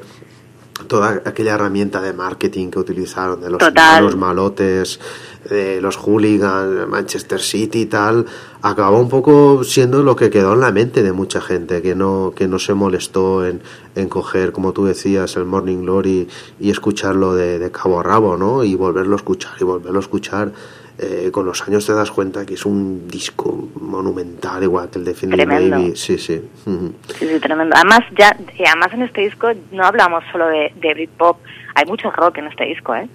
toda 0.87 1.23
aquella 1.25 1.55
herramienta 1.55 2.01
de 2.01 2.13
marketing 2.13 2.71
que 2.71 2.81
utilizaron 2.81 3.41
de 3.41 3.51
los, 3.51 4.17
malotes, 4.17 4.99
de 5.49 5.81
los 5.81 5.97
hooligans, 5.97 6.89
Manchester 6.89 7.41
City 7.41 7.83
y 7.83 7.87
tal, 7.87 8.27
acabó 8.61 8.99
un 8.99 9.09
poco 9.09 9.63
siendo 9.63 10.03
lo 10.03 10.17
que 10.17 10.31
quedó 10.31 10.55
en 10.55 10.61
la 10.61 10.73
mente 10.73 11.03
de 11.03 11.13
mucha 11.13 11.41
gente, 11.41 11.81
que 11.81 11.95
no, 11.95 12.33
que 12.35 12.49
no 12.49 12.59
se 12.59 12.75
molestó 12.75 13.47
en, 13.47 13.63
en 13.95 14.09
coger, 14.09 14.53
como 14.53 14.73
tú 14.73 14.85
decías, 14.85 15.37
el 15.37 15.45
Morning 15.45 15.83
Glory 15.83 16.29
y 16.59 16.71
escucharlo 16.71 17.35
de, 17.35 17.59
de 17.59 17.71
cabo 17.71 18.01
a 18.01 18.03
rabo, 18.03 18.37
¿no? 18.37 18.65
Y 18.65 18.75
volverlo 18.75 19.15
a 19.15 19.17
escuchar 19.17 19.53
y 19.61 19.65
volverlo 19.65 19.99
a 19.99 20.03
escuchar. 20.03 20.53
Eh, 20.97 21.31
con 21.33 21.45
los 21.45 21.61
años 21.67 21.85
te 21.85 21.93
das 21.93 22.11
cuenta 22.13 22.47
que 22.47 22.55
es 22.55 22.65
un 22.65 23.09
disco 23.09 23.69
monumental, 23.81 24.63
igual 24.63 24.89
que 24.91 24.99
el 25.01 25.05
de 25.05 25.15
Finley 25.15 25.37
Tremendo. 25.39 25.77
Baby. 25.77 25.97
Sí, 25.97 26.19
sí. 26.19 26.41
Ujú. 26.67 26.95
Sí, 27.19 27.27
sí, 27.27 27.41
tremendo. 27.41 27.75
Además, 27.75 28.01
ya, 28.17 28.37
y 28.57 28.65
además 28.65 28.93
en 28.93 29.03
este 29.03 29.23
disco 29.23 29.49
no 29.73 29.85
hablamos 29.85 30.23
solo 30.31 30.47
de, 30.47 30.73
de 30.77 30.95
Britpop, 30.95 31.39
hay 31.75 31.85
mucho 31.87 32.11
rock 32.13 32.39
en 32.39 32.47
este 32.47 32.65
disco, 32.67 32.95
¿eh? 32.95 33.09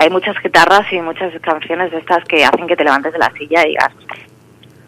Hay 0.00 0.10
muchas 0.10 0.34
guitarras 0.42 0.92
y 0.92 1.00
muchas 1.00 1.32
canciones 1.40 1.90
de 1.92 1.98
estas 1.98 2.24
que 2.24 2.44
hacen 2.44 2.66
que 2.66 2.76
te 2.76 2.84
levantes 2.84 3.12
de 3.12 3.18
la 3.18 3.32
silla 3.38 3.64
y 3.64 3.68
digas 3.70 3.90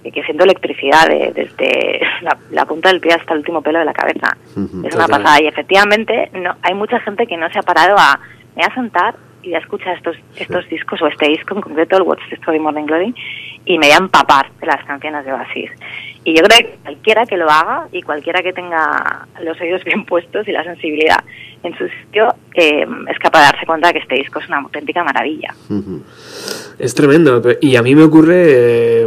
y 0.02 0.10
que 0.12 0.22
siento 0.24 0.44
electricidad 0.44 1.06
de- 1.08 1.32
desde 1.34 2.00
la, 2.22 2.36
la 2.50 2.64
punta 2.64 2.88
del 2.88 3.00
pie 3.00 3.12
hasta 3.14 3.34
el 3.34 3.40
último 3.40 3.60
pelo 3.62 3.78
de 3.80 3.84
la 3.84 3.92
cabeza. 3.92 4.36
Es 4.84 4.94
una 4.94 5.06
pasada. 5.08 5.42
Y 5.42 5.46
efectivamente, 5.46 6.30
no, 6.32 6.56
hay 6.62 6.74
mucha 6.74 6.98
gente 7.00 7.26
que 7.26 7.36
no 7.36 7.48
se 7.52 7.58
ha 7.58 7.62
parado 7.62 7.96
a. 7.98 8.18
Me 8.56 8.62
voy 8.62 8.64
a 8.70 8.74
sentar 8.74 9.14
y 9.42 9.48
voy 9.48 9.54
a 9.54 9.58
escuchar 9.58 9.96
estos, 9.96 10.16
estos 10.36 10.68
discos, 10.68 11.00
o 11.02 11.06
este 11.06 11.28
disco 11.28 11.54
en 11.54 11.60
concreto, 11.60 11.96
el 11.96 12.02
What's 12.02 12.28
the 12.28 12.36
Story 12.36 12.58
Morning 12.58 12.84
Glory, 12.84 13.14
y 13.64 13.78
me 13.78 13.86
voy 13.86 13.94
a 13.94 13.98
empapar 13.98 14.50
de 14.60 14.66
las 14.66 14.84
canciones 14.84 15.24
de 15.24 15.32
Oasis. 15.32 15.70
Y 16.24 16.36
yo 16.36 16.42
creo 16.42 16.58
que 16.58 16.78
cualquiera 16.82 17.24
que 17.24 17.36
lo 17.36 17.50
haga 17.50 17.88
y 17.92 18.02
cualquiera 18.02 18.42
que 18.42 18.52
tenga 18.52 19.26
los 19.42 19.58
oídos 19.60 19.82
bien 19.84 20.04
puestos 20.04 20.46
y 20.46 20.52
la 20.52 20.64
sensibilidad 20.64 21.24
en 21.62 21.76
su 21.76 21.84
sitio 21.88 22.34
eh, 22.54 22.86
es 23.10 23.18
capaz 23.18 23.40
de 23.40 23.44
darse 23.46 23.66
cuenta 23.66 23.88
de 23.88 23.94
que 23.94 23.98
este 24.00 24.14
disco 24.16 24.38
es 24.40 24.48
una 24.48 24.58
auténtica 24.58 25.04
maravilla. 25.04 25.54
Es 26.78 26.94
tremendo. 26.94 27.42
Y 27.60 27.76
a 27.76 27.82
mí 27.82 27.94
me 27.94 28.02
ocurre 28.04 28.44
eh, 29.02 29.06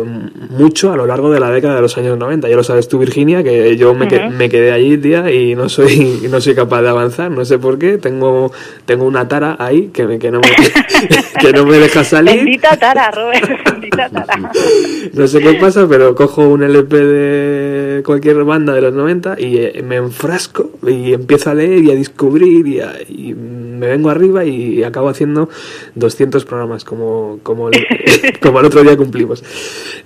mucho 0.52 0.94
a 0.94 0.96
lo 0.96 1.08
largo 1.08 1.32
de 1.32 1.39
la 1.39 1.50
década 1.50 1.76
de 1.76 1.82
los 1.82 1.98
años 1.98 2.18
90. 2.18 2.48
Ya 2.48 2.56
lo 2.56 2.63
sabes 2.63 2.88
tú, 2.88 3.00
Virginia, 3.00 3.44
que 3.44 3.76
yo 3.76 3.96
me, 3.96 4.08
que- 4.08 4.18
Ujú. 4.18 4.30
me 4.30 4.48
quedé 4.50 4.72
allí, 4.72 4.98
tía, 4.98 5.32
y 5.32 5.56
no 5.56 5.68
soy, 5.70 6.22
no 6.30 6.39
soy 6.39 6.54
capaz 6.54 6.84
de 6.84 6.89
avanzar. 6.89 7.32
No 7.32 7.44
sé 7.46 7.58
por 7.58 7.80
qué. 7.80 7.98
Tengo, 7.98 8.52
tengo 8.86 9.06
una 9.06 9.28
tara 9.28 9.56
ahí 9.60 9.88
que, 9.88 10.06
me, 10.06 10.20
que, 10.20 10.30
no, 10.30 10.39
me, 10.39 10.48
que 11.42 11.52
no 11.54 11.66
me 11.66 11.78
deja 11.80 12.04
salir. 12.04 12.36
Bendita 12.36 12.78
Tara, 12.78 13.10
Robert, 13.12 13.50
bendita 13.72 14.10
Tara. 14.10 14.52
No 15.13 15.28
sé 15.28 15.39
qué 15.42 15.54
pasa, 15.56 15.86
pero 15.88 16.16
cojo 16.16 16.48
un 16.48 16.63
LP 16.63 16.96
de 16.98 18.04
cualquier 18.04 18.44
banda 18.44 18.74
de 18.74 18.82
los 18.82 18.94
90 18.94 19.36
y 19.39 19.58
eh, 19.58 19.82
me 19.84 19.98
enfrasco 19.98 20.72
y 20.88 21.14
empiezo 21.14 21.49
a 21.51 21.54
leer 21.56 21.84
y 21.84 21.91
a 21.91 21.95
descubrir 21.95 22.43
y, 22.44 23.34
me 23.34 23.88
vengo 23.88 24.10
arriba 24.10 24.46
y 24.46 24.84
acabo 24.84 25.10
haciendo 25.10 25.50
200 25.96 26.46
programas 26.46 26.84
como, 26.84 27.39
como, 27.44 27.70
el, 27.70 27.86
como 28.41 28.60
el 28.60 28.66
otro 28.66 28.82
día 28.82 28.96
cumplimos. 28.96 29.44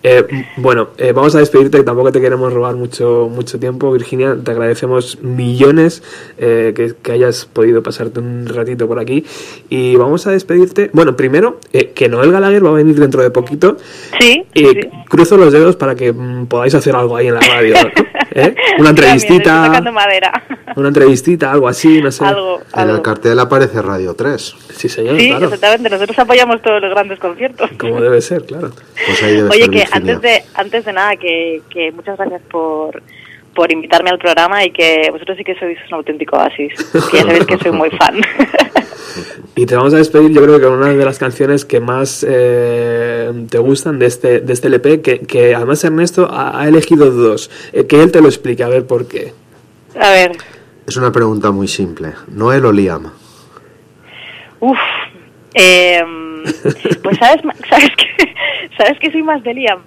Eh, 0.03 0.25
bueno, 0.57 0.89
eh, 0.97 1.11
vamos 1.11 1.35
a 1.35 1.39
despedirte, 1.39 1.83
tampoco 1.83 2.11
te 2.11 2.21
queremos 2.21 2.53
robar 2.53 2.75
mucho, 2.75 3.29
mucho 3.31 3.59
tiempo, 3.59 3.91
Virginia. 3.91 4.35
Te 4.43 4.51
agradecemos 4.51 5.21
millones 5.21 6.03
eh, 6.37 6.73
que, 6.75 6.93
que 7.01 7.11
hayas 7.11 7.45
podido 7.45 7.83
pasarte 7.83 8.19
un 8.19 8.47
ratito 8.47 8.87
por 8.87 8.99
aquí. 8.99 9.25
Y 9.69 9.95
vamos 9.95 10.25
a 10.27 10.31
despedirte. 10.31 10.89
Bueno, 10.93 11.15
primero, 11.15 11.59
que 11.93 12.09
Noel 12.09 12.31
Gallagher 12.31 12.65
va 12.65 12.69
a 12.69 12.73
venir 12.73 12.95
dentro 12.95 13.21
de 13.21 13.29
poquito. 13.29 13.77
Sí, 14.19 14.43
Y 14.53 14.65
sí. 14.65 14.79
cruzo 15.09 15.37
los 15.37 15.53
dedos 15.53 15.75
para 15.75 15.95
que 15.95 16.11
mm, 16.13 16.47
podáis 16.47 16.73
hacer 16.75 16.95
algo 16.95 17.15
ahí 17.15 17.27
en 17.27 17.35
la 17.35 17.41
radio. 17.41 17.75
Una 18.79 18.89
entrevistita. 18.89 19.81
madera. 19.91 20.43
Una 20.75 20.89
entrevistita, 20.89 21.51
algo 21.51 21.67
así, 21.67 22.01
no 22.01 22.11
sé. 22.11 22.23
Algo, 22.29 22.61
En 22.75 22.89
el 22.89 23.01
cartel 23.01 23.39
aparece 23.39 23.81
Radio 23.81 24.13
3. 24.15 24.55
Sí, 24.75 24.89
señor, 24.89 25.19
Sí, 25.19 25.29
claro. 25.29 25.45
exactamente. 25.45 25.89
Nosotros 25.89 26.19
apoyamos 26.19 26.61
todos 26.61 26.81
los 26.81 26.89
grandes 26.91 27.19
conciertos. 27.19 27.69
Como 27.79 28.01
debe 28.01 28.21
ser, 28.21 28.43
claro. 28.45 28.71
Pues 29.05 29.23
ahí 29.23 29.35
debe 29.35 29.49
Oye, 29.49 29.59
estar 29.63 29.69
que 29.71 29.77
Virginia. 29.79 29.95
antes 30.15 30.21
de, 30.21 30.43
antes 30.55 30.85
de 30.85 30.93
nada, 30.93 31.15
que, 31.15 31.61
que 31.69 31.91
muchas 31.91 32.17
gracias 32.17 32.41
por, 32.49 33.01
por 33.55 33.71
invitarme 33.71 34.09
al 34.09 34.19
programa 34.19 34.63
y 34.65 34.71
que 34.71 35.09
vosotros 35.11 35.37
sí 35.37 35.43
que 35.43 35.55
sois 35.55 35.77
un 35.89 35.95
auténtico 35.95 36.37
oasis. 36.37 36.73
Que 37.11 37.17
ya 37.17 37.23
sabéis 37.23 37.45
que 37.45 37.57
soy 37.57 37.71
muy 37.71 37.89
fan. 37.91 38.21
Y 39.55 39.65
te 39.65 39.75
vamos 39.75 39.91
a 39.95 39.97
despedir, 39.97 40.31
yo 40.31 40.43
creo 40.43 40.59
que 40.59 40.65
con 40.65 40.73
una 40.73 40.89
de 40.93 41.03
las 41.05 41.17
canciones 41.17 41.65
que 41.65 41.79
más 41.79 42.23
eh, 42.27 43.31
te 43.49 43.57
gustan 43.57 43.97
de 43.97 44.05
este, 44.05 44.41
de 44.41 44.53
este 44.53 44.67
LP, 44.67 45.01
que, 45.01 45.19
que 45.21 45.55
además 45.55 45.83
Ernesto 45.83 46.27
ha, 46.29 46.61
ha 46.61 46.67
elegido 46.67 47.09
dos. 47.09 47.49
Eh, 47.73 47.87
que 47.87 48.03
él 48.03 48.11
te 48.11 48.21
lo 48.21 48.27
explique, 48.27 48.63
a 48.63 48.67
ver 48.67 48.85
por 48.85 49.07
qué. 49.07 49.33
A 49.99 50.11
ver, 50.11 50.33
Es 50.87 50.95
una 50.97 51.11
pregunta 51.11 51.51
muy 51.51 51.67
simple. 51.67 52.13
¿Noel 52.27 52.65
o 52.65 52.71
Liam? 52.71 53.11
uff. 54.59 54.77
em, 55.53 56.43
pues 57.03 57.17
sabes, 57.17 57.41
sabes 57.69 57.91
que, 57.95 58.33
sabes 58.77 58.99
que 58.99 59.11
soy 59.11 59.21
más 59.23 59.43
de 59.43 59.53
Liam. 59.53 59.79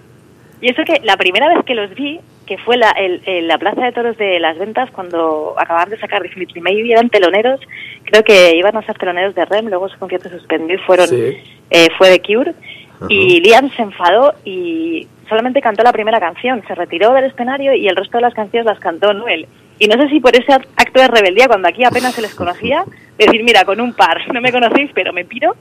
Y 0.61 0.71
eso 0.71 0.83
que 0.85 1.01
la 1.03 1.17
primera 1.17 1.49
vez 1.49 1.65
que 1.65 1.75
los 1.75 1.95
vi, 1.95 2.21
que 2.47 2.59
fue 2.59 2.77
la, 2.77 2.91
el- 2.91 3.49
la 3.49 3.57
Plaza 3.59 3.83
de 3.85 3.93
Toros 3.93 4.17
de 4.19 4.39
las 4.41 4.59
Ventas, 4.59 4.91
cuando 4.91 5.55
acababan 5.59 5.89
de 5.91 5.99
sacar 5.99 6.23
Definitely 6.23 6.61
Maybe, 6.61 6.93
eran 6.93 7.09
teloneros, 7.09 7.61
creo 8.05 8.23
que 8.23 8.57
iban 8.57 8.77
a 8.77 8.83
ser 8.83 8.99
teloneros 8.99 9.35
de 9.35 9.45
REM, 9.47 9.69
luego 9.69 9.89
su 9.89 9.99
concierto 9.99 10.29
suspendió 10.29 10.75
y 10.77 10.79
fueron, 10.79 11.09
Sí. 11.09 11.39
eh, 11.71 11.89
fue 11.97 12.11
de 12.11 12.21
Cure. 12.21 12.51
Ajá. 12.97 13.07
Y 13.09 13.41
Liam 13.41 13.71
se 13.75 13.83
enfadó 13.83 14.35
y 14.45 15.07
solamente 15.29 15.63
cantó 15.63 15.83
la 15.83 15.93
primera 15.93 16.21
canción, 16.21 16.63
se 16.69 16.75
retiró 16.75 17.13
del 17.15 17.25
escenario 17.25 17.75
y 17.75 17.89
el 17.89 17.97
resto 17.97 18.19
de 18.19 18.23
las 18.23 18.35
canciones 18.35 18.67
las 18.67 18.79
cantó 18.81 19.15
Noel. 19.15 19.47
Y 19.81 19.89
no 19.89 20.01
sé 20.01 20.09
si 20.11 20.21
por 20.21 20.37
ese 20.37 20.53
acto 20.53 21.01
de 21.01 21.09
rebeldía, 21.09 21.49
cuando 21.49 21.67
aquí 21.67 21.83
apenas 21.85 22.15
se 22.15 22.23
les 22.23 22.35
conocía, 22.35 22.85
decir, 23.19 23.43
mira, 23.43 23.65
con 23.65 23.81
un 23.81 23.93
par, 23.95 24.19
no 24.33 24.41
me 24.41 24.53
conocéis, 24.53 24.91
pero 24.95 25.13
me 25.13 25.25
piro, 25.25 25.57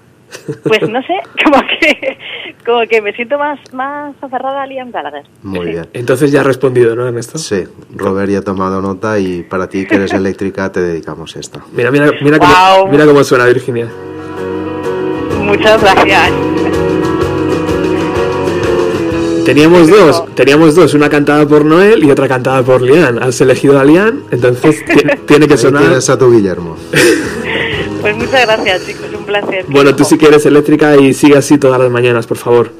pues 0.63 0.81
no 0.89 1.01
sé, 1.03 1.13
como 1.43 1.61
que, 1.79 2.17
como 2.65 2.81
que 2.81 3.01
me 3.01 3.13
siento 3.13 3.37
más, 3.39 3.59
más 3.73 4.13
aferrada 4.21 4.61
a 4.63 4.67
Liam 4.67 4.91
Gallagher. 4.91 5.23
Muy 5.41 5.65
Sí. 5.67 5.71
bien. 5.71 5.87
Entonces 5.93 6.31
ya 6.31 6.41
has 6.41 6.45
respondido, 6.45 6.95
¿no, 6.95 7.07
Ernesto? 7.07 7.37
Sí, 7.37 7.63
Robert 7.95 8.29
ya 8.29 8.39
ha 8.39 8.43
tomado 8.43 8.81
nota 8.81 9.17
y 9.17 9.41
para 9.43 9.67
ti 9.69 9.85
que 9.87 9.95
eres 9.95 10.11
eléctrica 10.13 10.69
te 10.71 10.81
dedicamos 10.81 11.35
esta. 11.37 11.61
Mira, 11.71 11.89
mira, 11.89 12.11
mira, 12.21 12.37
cómo, 12.39 12.51
Guau. 12.51 12.87
mira 12.89 13.05
cómo 13.05 13.23
suena 13.23 13.45
Virginia. 13.45 13.87
Muchas 15.41 15.81
gracias. 15.81 16.31
Teníamos 19.49 19.87
dos, 19.89 20.23
teníamos 20.35 20.75
dos, 20.75 20.93
una 20.93 21.09
cantada 21.09 21.43
por 21.47 21.65
Noel 21.65 22.03
y 22.03 22.11
otra 22.11 22.27
cantada 22.27 22.61
por 22.61 22.83
Lian. 22.83 23.17
Has 23.23 23.41
elegido 23.41 23.79
a 23.79 23.83
Lian, 23.83 24.21
entonces 24.29 24.85
ti- 24.85 25.01
tiene 25.25 25.47
que 25.47 25.57
sonar. 25.57 25.81
tienes 25.81 26.07
a 26.07 26.17
tu 26.19 26.31
Guillermo. 26.31 26.77
Pues 28.01 28.15
muchas 28.15 28.45
gracias, 28.45 28.85
chicos, 28.85 29.07
un 29.17 29.25
placer. 29.25 29.65
Bueno, 29.67 29.93
tú 29.93 30.05
sí 30.05 30.17
que 30.17 30.27
eres 30.27 30.45
eléctrica 30.45 30.95
y 30.95 31.13
sigue 31.13 31.35
así 31.35 31.57
todas 31.57 31.79
las 31.81 31.89
mañanas, 31.91 32.27
por 32.27 32.37
favor. 32.37 32.71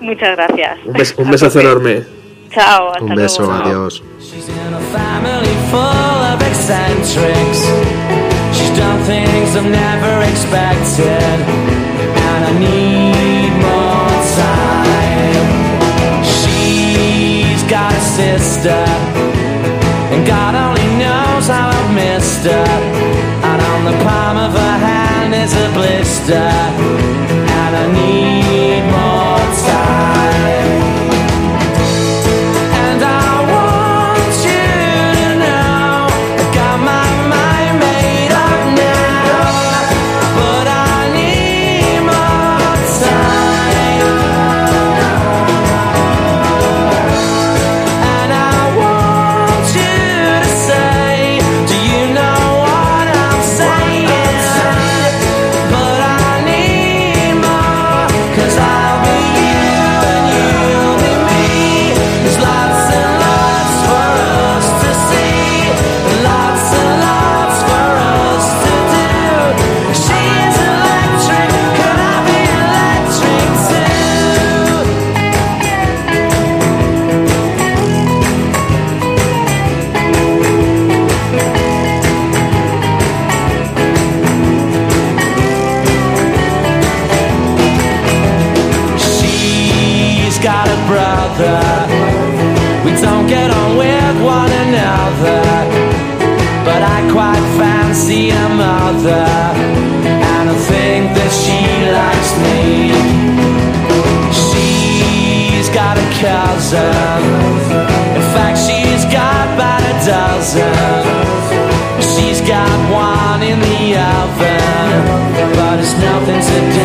Muchas 0.00 0.36
gracias. 0.36 0.78
Un, 0.84 0.92
bes- 0.94 1.14
un 1.16 1.30
besazo 1.32 1.58
enorme. 1.60 2.04
Chao, 2.52 2.90
hasta 2.92 3.02
Un 3.04 3.14
beso, 3.16 3.42
luego. 3.42 3.64
adiós. 3.64 4.02
She's 4.20 4.44
sister. 18.20 18.84
And 20.12 20.26
God 20.26 20.54
only 20.54 20.88
knows 21.02 21.46
how 21.48 21.70
I've 21.76 21.92
missed 21.94 22.44
her. 22.44 22.70
And 23.50 23.60
on 23.72 23.80
the 23.88 23.96
palm 24.04 24.36
of 24.46 24.52
her 24.52 24.76
hand 24.88 25.32
is 25.34 25.52
a 25.64 25.68
blister. 25.76 27.19
Oven. 114.40 115.56
But 115.56 115.78
it's 115.80 115.94
nothing 115.98 116.40
to 116.40 116.58
do 116.74 116.79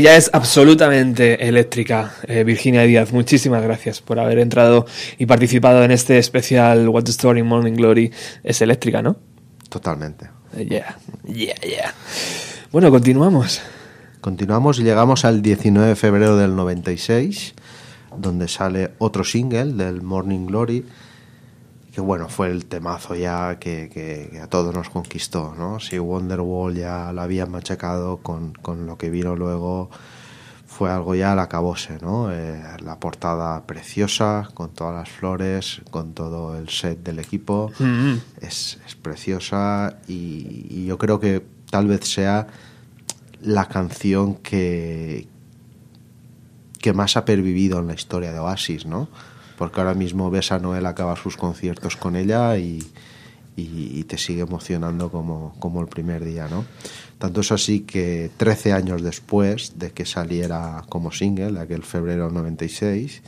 Ella 0.00 0.16
es 0.16 0.30
absolutamente 0.32 1.46
eléctrica, 1.46 2.14
eh, 2.26 2.42
Virginia 2.42 2.84
Díaz. 2.84 3.12
Muchísimas 3.12 3.62
gracias 3.62 4.00
por 4.00 4.18
haber 4.18 4.38
entrado 4.38 4.86
y 5.18 5.26
participado 5.26 5.84
en 5.84 5.90
este 5.90 6.16
especial 6.16 6.88
What 6.88 7.04
the 7.04 7.10
Story 7.10 7.42
Morning 7.42 7.74
Glory. 7.74 8.10
Es 8.42 8.62
eléctrica, 8.62 9.02
¿no? 9.02 9.18
Totalmente. 9.68 10.30
Eh, 10.56 10.64
Yeah, 10.64 10.96
yeah, 11.26 11.54
yeah. 11.56 11.94
Bueno, 12.72 12.90
continuamos. 12.90 13.60
Continuamos 14.22 14.78
y 14.78 14.84
llegamos 14.84 15.26
al 15.26 15.42
19 15.42 15.88
de 15.88 15.96
febrero 15.96 16.38
del 16.38 16.56
96, 16.56 17.52
donde 18.16 18.48
sale 18.48 18.92
otro 18.96 19.22
single 19.22 19.74
del 19.74 20.00
Morning 20.00 20.46
Glory, 20.46 20.86
que 21.92 22.00
bueno, 22.00 22.28
fue 22.28 22.50
el 22.50 22.66
temazo 22.66 23.14
ya 23.16 23.58
que, 23.58 23.90
que- 23.92 24.28
que 24.30 24.40
a 24.40 24.46
todos 24.48 24.74
nos 24.74 24.88
conquistó, 24.90 25.54
¿no? 25.58 25.80
Si 25.80 25.98
Wonderwall 25.98 26.74
ya 26.74 27.12
la 27.12 27.24
habían 27.24 27.50
machacado 27.50 28.18
con, 28.18 28.52
con 28.52 28.86
lo 28.86 28.96
que 28.96 29.10
vino 29.10 29.34
luego, 29.34 29.90
fue 30.66 30.90
algo 30.90 31.16
ya 31.16 31.32
al 31.32 31.40
acabose, 31.40 31.98
¿no? 32.00 32.30
Eh, 32.32 32.62
la 32.84 33.00
portada 33.00 33.64
preciosa, 33.66 34.48
con 34.54 34.70
todas 34.70 34.94
las 34.94 35.08
flores, 35.10 35.82
con 35.90 36.14
todo 36.14 36.56
el 36.56 36.68
set 36.68 37.02
del 37.02 37.18
equipo, 37.18 37.72
es, 38.40 38.78
es 38.86 38.94
preciosa 38.94 39.98
y, 40.06 40.66
y 40.70 40.86
yo 40.86 40.96
creo 40.96 41.18
que 41.18 41.44
tal 41.70 41.88
vez 41.88 42.08
sea 42.08 42.46
la 43.42 43.66
canción 43.66 44.36
que, 44.36 45.26
que 46.80 46.92
más 46.92 47.16
ha 47.16 47.24
pervivido 47.24 47.78
en 47.80 47.88
la 47.88 47.94
historia 47.94 48.32
de 48.32 48.38
Oasis, 48.38 48.86
¿no? 48.86 49.08
Porque 49.60 49.78
ahora 49.78 49.92
mismo 49.92 50.30
ves 50.30 50.52
a 50.52 50.58
Noel 50.58 50.86
acabar 50.86 51.18
sus 51.18 51.36
conciertos 51.36 51.94
con 51.94 52.16
ella 52.16 52.56
y, 52.56 52.80
te 54.08 54.16
sigue 54.16 54.40
emocionando 54.40 55.10
como, 55.10 55.54
como 55.58 55.82
el 55.82 55.86
primer 55.86 56.24
día, 56.24 56.48
¿no? 56.48 56.64
Tanto 57.18 57.42
es 57.42 57.52
así 57.52 57.80
que 57.80 58.30
13 58.38 58.72
años 58.72 59.02
después 59.02 59.78
de 59.78 59.90
que 59.90 60.06
saliera 60.06 60.82
como 60.88 61.12
single, 61.12 61.60
aquel 61.60 61.82
febrero 61.82 62.30
96, 62.30 63.20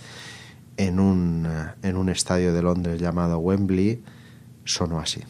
en 0.78 1.00
un, 1.00 1.46
eh, 1.46 1.74
en 1.82 1.96
un 1.98 2.08
estadio 2.08 2.54
de 2.54 2.62
Londres 2.62 2.98
llamado 2.98 3.36
Wembley, 3.38 4.02
sonó 4.64 5.00
así. 5.00 5.20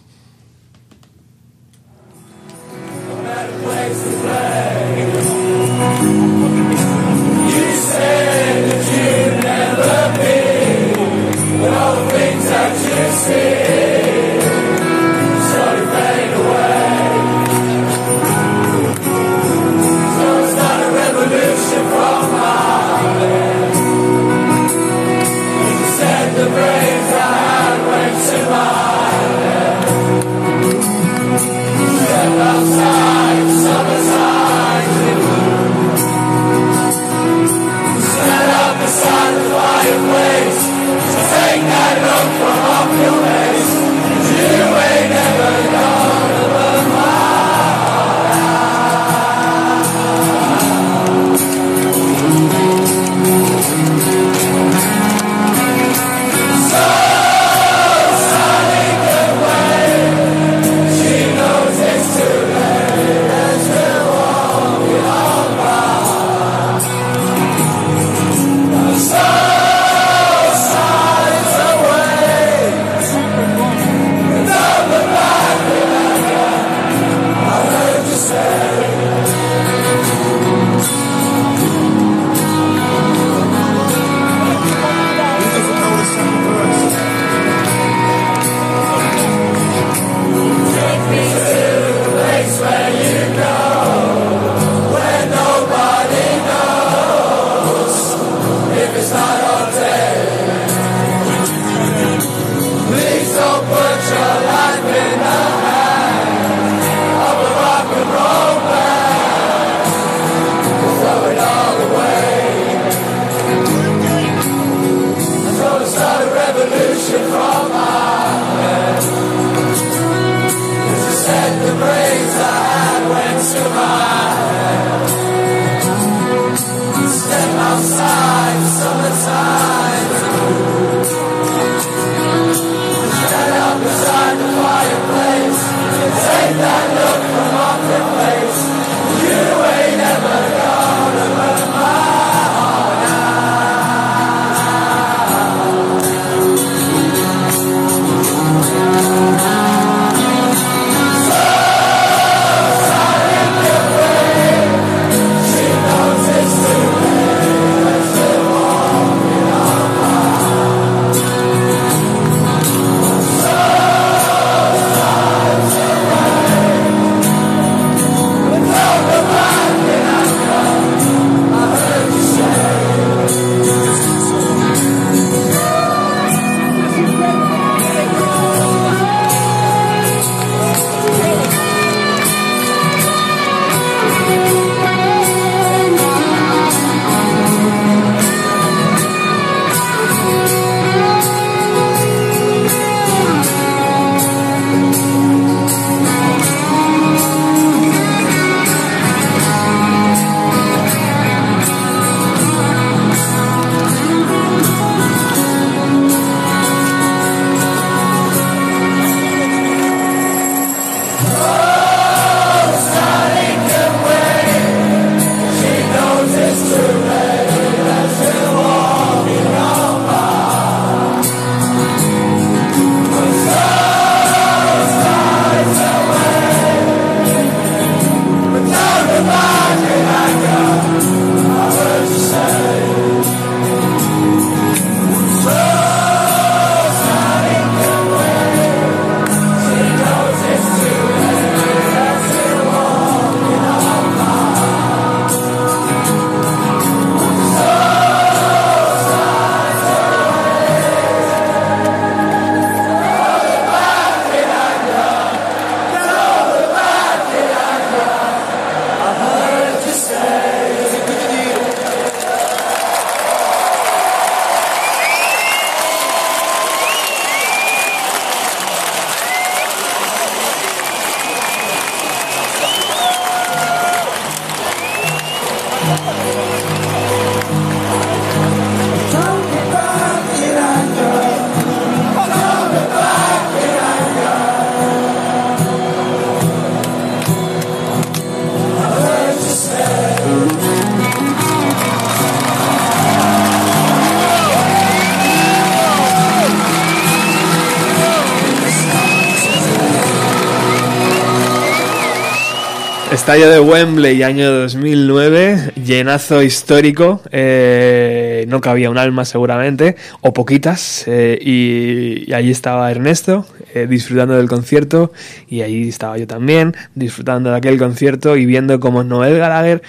Estadio 303.22 303.48
de 303.48 303.60
Wembley, 303.60 304.24
año 304.24 304.50
2009, 304.50 305.74
llenazo 305.76 306.42
histórico, 306.42 307.20
eh, 307.30 308.44
no 308.48 308.60
cabía 308.60 308.90
un 308.90 308.98
alma 308.98 309.24
seguramente, 309.24 309.94
o 310.22 310.32
poquitas, 310.32 311.04
eh, 311.06 311.38
y, 311.40 312.32
allí 312.32 312.50
estaba 312.50 312.90
Ernesto 312.90 313.46
eh, 313.74 313.86
disfrutando 313.88 314.36
del 314.36 314.48
concierto, 314.48 315.12
y 315.48 315.60
ahí 315.60 315.88
estaba 315.88 316.18
yo 316.18 316.26
también 316.26 316.74
disfrutando 316.96 317.50
de 317.50 317.58
aquel 317.58 317.78
concierto 317.78 318.36
y 318.36 318.44
viendo 318.44 318.80
como 318.80 319.04
Noel 319.04 319.38
Gallagher 319.38 319.82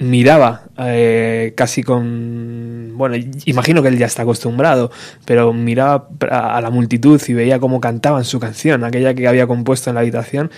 miraba 0.00 0.64
casi 1.54 1.84
con 1.84 2.77
bueno 2.98 3.16
imagino 3.46 3.80
que 3.82 3.88
él 3.88 3.96
ya 3.98 4.06
está 4.06 4.22
acostumbrado 4.22 4.90
pero 5.24 5.52
miraba 5.54 6.08
a 6.30 6.60
la 6.60 6.70
multitud 6.70 7.20
y 7.28 7.32
veía 7.32 7.58
cómo 7.58 7.80
cantaban 7.80 8.24
su 8.24 8.38
canción 8.40 8.84
aquella 8.84 9.14
que 9.14 9.26
había 9.28 9.46
compuesto 9.46 9.88
en 9.90 9.94
la 9.94 10.00
habitación 10.00 10.50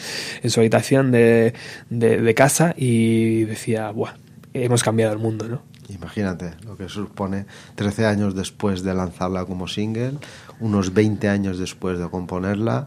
en 0.43 0.51
su 0.51 0.59
habitación 0.61 1.13
de, 1.13 1.55
de- 1.91 2.21
de 2.21 2.35
casa 2.35 2.75
y 2.77 3.45
decía 3.45 3.91
Buah, 3.93 4.15
hemos 4.55 4.83
cambiado 4.83 5.13
el 5.13 5.19
mundo 5.21 5.47
no 5.49 5.63
Imagínate 5.91 6.53
lo 6.65 6.77
que 6.77 6.89
supone 6.89 7.47
13 7.75 8.07
años 8.07 8.37
después 8.37 8.85
de 8.85 8.95
lanzarla 8.95 9.45
como 9.45 9.67
single, 9.67 10.13
unos 10.61 10.95
20 10.95 11.29
años 11.29 11.59
después 11.59 11.99
de 11.99 12.09
componerla, 12.09 12.87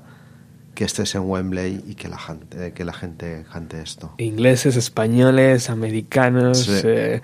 que 0.73 0.85
estés 0.85 1.13
en 1.15 1.21
Wembley 1.21 1.83
y 1.87 1.95
que 1.95 2.07
la 2.07 2.17
gente, 2.17 2.73
que 2.73 2.83
la 2.83 2.93
gente 2.93 3.45
cante 3.51 3.81
esto. 3.81 4.13
ingleses 4.17 4.75
españoles 4.75 5.69
americanos 5.69 6.59
Sí. 6.63 6.81
eh, 6.85 7.21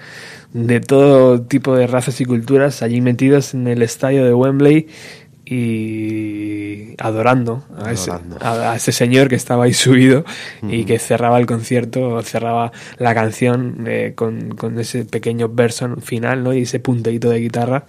de 0.54 0.80
todo 0.82 1.42
tipo 1.42 1.76
de 1.76 1.88
razas 1.88 2.20
y 2.22 2.26
culturas 2.26 2.82
allí 2.82 3.02
metidos 3.02 3.54
en 3.54 3.68
el 3.68 3.82
estadio 3.82 4.26
de 4.26 4.34
Wembley 4.34 4.88
y 5.52 6.96
adorando 6.98 7.64
a 7.78 7.92
ese, 7.92 8.12
Adorando. 8.12 8.38
a, 8.42 8.72
a 8.72 8.76
ese 8.76 8.92
señor 8.92 9.30
que 9.30 9.36
estaba 9.36 9.66
ahí 9.66 9.74
subido 9.86 10.26
y 10.64 10.86
que 10.86 11.00
cerraba 11.00 11.38
el 11.40 11.46
concierto, 11.46 12.22
cerraba 12.24 12.72
la 12.98 13.14
canción 13.14 13.84
eh, 13.88 14.14
con, 14.16 14.50
con 14.56 14.80
ese 14.80 15.06
pequeño 15.06 15.50
verso 15.50 15.96
final 15.98 16.44
¿no? 16.44 16.54
y 16.54 16.62
ese 16.64 16.80
punteíto 16.80 17.30
de 17.30 17.40
guitarra 17.40 17.86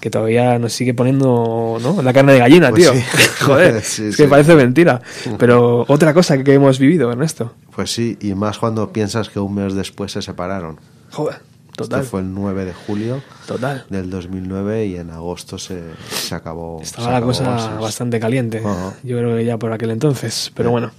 que 0.00 0.10
todavía 0.10 0.58
nos 0.58 0.72
sigue 0.72 0.94
poniendo 0.94 1.78
¿no? 1.80 2.02
la 2.02 2.12
carne 2.12 2.32
de 2.34 2.38
gallina, 2.38 2.70
Pues 2.70 2.82
tío. 2.82 2.92
sí. 2.94 3.02
Joder, 3.40 3.80
Sí, 3.82 4.04
es 4.06 4.16
que 4.16 4.24
parece 4.28 4.54
mentira. 4.54 5.00
Pero 5.38 5.84
otra 5.88 6.12
cosa 6.14 6.42
que 6.42 6.54
hemos 6.54 6.78
vivido, 6.78 7.10
Ernesto. 7.10 7.54
Pues 7.74 7.90
sí, 7.92 8.16
y 8.20 8.34
más 8.34 8.58
cuando 8.58 8.92
piensas 8.92 9.28
que 9.30 9.38
un 9.40 9.54
mes 9.54 9.74
después 9.74 10.12
se 10.12 10.22
separaron. 10.22 10.78
Joder, 11.10 11.36
total. 11.84 12.00
Esto 12.00 12.10
fue 12.10 12.20
el 12.20 12.32
9 12.34 12.64
de 12.64 12.72
julio 12.72 13.22
Total. 13.46 13.84
del 13.90 14.10
2009 14.10 14.86
y 14.86 14.96
en 14.96 15.10
agosto 15.10 15.58
se, 15.58 15.82
se 16.10 16.34
acabó. 16.34 16.80
Estaba 16.82 17.04
se 17.06 17.10
la 17.10 17.16
acabó 17.18 17.32
cosa 17.32 17.50
Oasis. 17.50 17.80
bastante 17.80 18.20
caliente. 18.20 18.58
Ajá. 18.64 18.94
Yo 19.02 19.18
creo 19.18 19.36
que 19.36 19.44
ya 19.44 19.58
por 19.58 19.72
aquel 19.72 19.90
entonces. 19.90 20.52
Pero 20.54 20.70
bueno, 20.70 20.90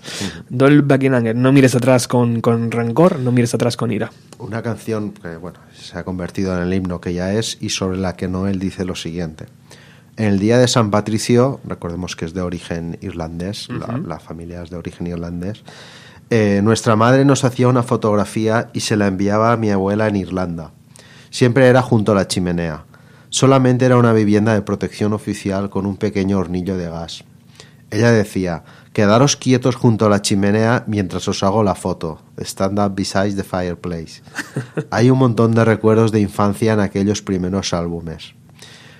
Dol 0.49 0.81
Buckingham, 0.81 1.23
no 1.35 1.51
mires 1.51 1.75
atrás 1.75 2.07
con, 2.07 2.41
con 2.41 2.71
rencor, 2.71 3.19
no 3.19 3.31
mires 3.31 3.53
atrás 3.53 3.77
con 3.77 3.91
ira. 3.91 4.11
Una 4.39 4.61
canción 4.61 5.11
que 5.11 5.37
bueno, 5.37 5.59
se 5.73 5.97
ha 5.97 6.03
convertido 6.03 6.55
en 6.55 6.63
el 6.63 6.73
himno 6.73 7.01
que 7.01 7.13
ya 7.13 7.33
es 7.33 7.57
y 7.61 7.69
sobre 7.69 7.97
la 7.97 8.15
que 8.15 8.27
Noel 8.27 8.59
dice 8.59 8.85
lo 8.85 8.95
siguiente. 8.95 9.45
En 10.17 10.25
el 10.25 10.39
día 10.39 10.57
de 10.57 10.67
San 10.67 10.91
Patricio, 10.91 11.61
recordemos 11.63 12.15
que 12.15 12.25
es 12.25 12.33
de 12.33 12.41
origen 12.41 12.97
irlandés, 13.01 13.69
la, 13.69 13.97
la 13.97 14.19
familia 14.19 14.61
es 14.61 14.69
de 14.69 14.75
origen 14.75 15.07
irlandés, 15.07 15.63
eh, 16.33 16.61
nuestra 16.63 16.95
madre 16.95 17.25
nos 17.25 17.43
hacía 17.43 17.67
una 17.67 17.83
fotografía 17.83 18.69
y 18.71 18.79
se 18.79 18.95
la 18.95 19.07
enviaba 19.07 19.51
a 19.51 19.57
mi 19.57 19.69
abuela 19.69 20.07
en 20.07 20.15
Irlanda. 20.15 20.71
Siempre 21.29 21.67
era 21.67 21.81
junto 21.81 22.13
a 22.13 22.15
la 22.15 22.29
chimenea. 22.29 22.85
Solamente 23.27 23.83
era 23.83 23.97
una 23.97 24.13
vivienda 24.13 24.53
de 24.53 24.61
protección 24.61 25.11
oficial 25.11 25.69
con 25.69 25.85
un 25.85 25.97
pequeño 25.97 26.39
hornillo 26.39 26.77
de 26.77 26.89
gas. 26.89 27.25
Ella 27.89 28.13
decía, 28.13 28.63
quedaros 28.93 29.35
quietos 29.35 29.75
junto 29.75 30.05
a 30.05 30.09
la 30.09 30.21
chimenea 30.21 30.85
mientras 30.87 31.27
os 31.27 31.43
hago 31.43 31.63
la 31.63 31.75
foto. 31.75 32.21
Stand 32.37 32.79
up 32.79 32.95
beside 32.95 33.35
the 33.35 33.43
fireplace. 33.43 34.21
Hay 34.89 35.09
un 35.09 35.19
montón 35.19 35.53
de 35.53 35.65
recuerdos 35.65 36.13
de 36.13 36.21
infancia 36.21 36.71
en 36.71 36.79
aquellos 36.79 37.21
primeros 37.21 37.73
álbumes. 37.73 38.35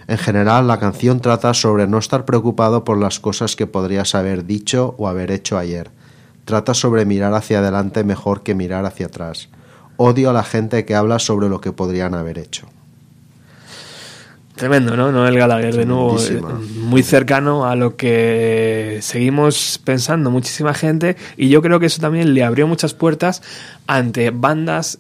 En 0.10 0.18
general, 0.18 0.68
la 0.68 0.80
canción 0.82 1.22
trata 1.22 1.54
sobre 1.54 1.88
no 1.88 1.98
estar 1.98 2.26
preocupado 2.26 2.84
por 2.84 2.98
las 2.98 3.22
cosas 3.22 3.56
que 3.56 3.68
podrías 3.68 4.16
haber 4.16 4.46
dicho 4.46 4.96
o 4.98 5.08
haber 5.08 5.32
hecho 5.32 5.58
ayer. 5.58 5.92
Trata 6.46 6.74
sobre 6.74 7.06
mirar 7.06 7.34
hacia 7.34 7.60
adelante 7.60 8.04
mejor 8.04 8.44
que 8.44 8.56
mirar 8.56 8.86
hacia 8.86 9.08
atrás. 9.08 9.50
Odio 9.98 10.30
a 10.30 10.34
la 10.34 10.44
gente 10.44 10.86
que 10.86 10.96
habla 10.96 11.20
sobre 11.20 11.50
lo 11.50 11.62
que 11.62 11.72
podrían 11.72 12.14
haber 12.16 12.38
hecho. 12.40 12.68
Tremendo, 14.56 14.96
¿no? 14.96 15.12
Noel 15.12 15.38
Gallagher, 15.38 15.76
de 15.76 15.86
nuevo, 15.86 16.20
eh, 16.20 16.40
muy 16.76 17.02
cercano 17.04 17.66
a 17.66 17.76
lo 17.76 17.96
que 17.96 19.00
seguimos 19.02 19.80
pensando 19.84 20.30
muchísima 20.30 20.74
gente 20.74 21.16
y 21.36 21.50
yo 21.50 21.62
creo 21.62 21.80
que 21.80 21.88
eso 21.88 22.00
también 22.00 22.34
le 22.34 22.44
abrió 22.44 22.68
muchas 22.68 22.94
puertas 22.94 23.42
ante 23.88 24.30
bandas, 24.30 25.00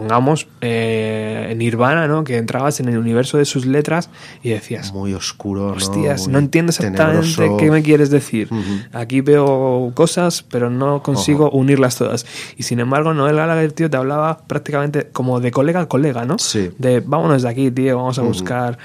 pongamos, 0.00 0.46
eh, 0.60 1.54
Nirvana, 1.56 2.06
¿no? 2.06 2.24
Que 2.24 2.36
entrabas 2.36 2.80
en 2.80 2.88
el 2.88 2.98
universo 2.98 3.38
de 3.38 3.44
sus 3.44 3.66
letras 3.66 4.10
y 4.42 4.50
decías, 4.50 4.92
Muy 4.92 5.14
oscuro, 5.14 5.68
¿no? 5.68 5.72
Hostias, 5.72 6.28
no 6.28 6.38
entiendo 6.38 6.70
exactamente 6.70 7.34
tenebroso. 7.34 7.56
qué 7.58 7.70
me 7.70 7.82
quieres 7.82 8.10
decir. 8.10 8.48
Aquí 8.92 9.20
veo 9.20 9.92
cosas, 9.94 10.42
pero 10.42 10.70
no 10.70 11.02
consigo 11.02 11.50
unirlas 11.50 11.96
todas. 11.96 12.26
Y 12.56 12.64
sin 12.64 12.80
embargo, 12.80 13.14
Noel 13.14 13.36
Gallagher, 13.36 13.72
tío, 13.72 13.88
te 13.90 13.96
hablaba 13.96 14.38
prácticamente 14.46 15.08
como 15.12 15.40
de 15.40 15.50
colega 15.50 15.80
a 15.80 15.88
colega, 15.88 16.24
¿no? 16.24 16.38
Sí. 16.38 16.70
De 16.78 17.00
vámonos 17.00 17.42
de 17.42 17.48
aquí, 17.48 17.70
tío, 17.70 17.96
vamos 17.96 18.18
a 18.18 18.22
buscar. 18.22 18.78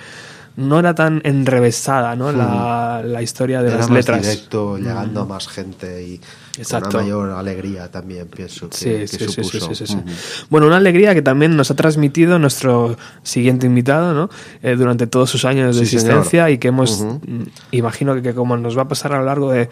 No 0.55 0.77
era 0.79 0.93
tan 0.93 1.21
enrevesada, 1.23 2.15
¿no? 2.17 2.31
La, 2.33 3.01
la 3.05 3.21
historia 3.21 3.61
de 3.61 3.69
Era 3.69 3.77
las 3.77 3.89
más 3.89 3.97
letras. 3.97 4.21
directo, 4.23 4.77
llegando 4.77 5.21
a 5.21 5.25
más 5.25 5.47
gente 5.47 6.03
y 6.03 6.19
Exacto. 6.61 6.89
una 6.97 6.99
mayor 7.01 7.29
alegría 7.31 7.89
también, 7.91 8.27
pienso 8.27 8.69
que, 8.69 8.77
Sí, 8.77 8.89
que 8.89 9.07
sí, 9.07 9.17
supuso. 9.29 9.73
sí, 9.73 9.87
sí. 9.87 9.95
Ujú. 9.95 10.03
Bueno, 10.49 10.67
una 10.67 10.77
alegría 10.77 11.13
que 11.13 11.21
también 11.21 11.55
nos 11.57 11.71
ha 11.71 11.75
transmitido 11.75 12.37
nuestro 12.39 12.97
siguiente 13.23 13.65
invitado, 13.67 14.13
¿no? 14.13 14.29
Eh, 14.61 14.75
durante 14.75 15.07
todos 15.07 15.29
sus 15.29 15.45
años 15.45 15.75
de 15.77 15.83
existencia 15.83 16.43
señor. 16.45 16.49
y 16.51 16.57
que 16.57 16.67
hemos, 16.69 16.99
Ujú. 17.01 17.19
mm, 17.25 17.43
imagino 17.71 18.13
que, 18.15 18.21
que 18.21 18.33
como 18.33 18.57
nos 18.57 18.77
va 18.77 18.83
a 18.83 18.87
pasar 18.87 19.13
a 19.13 19.19
lo 19.19 19.25
largo 19.25 19.51
de, 19.51 19.69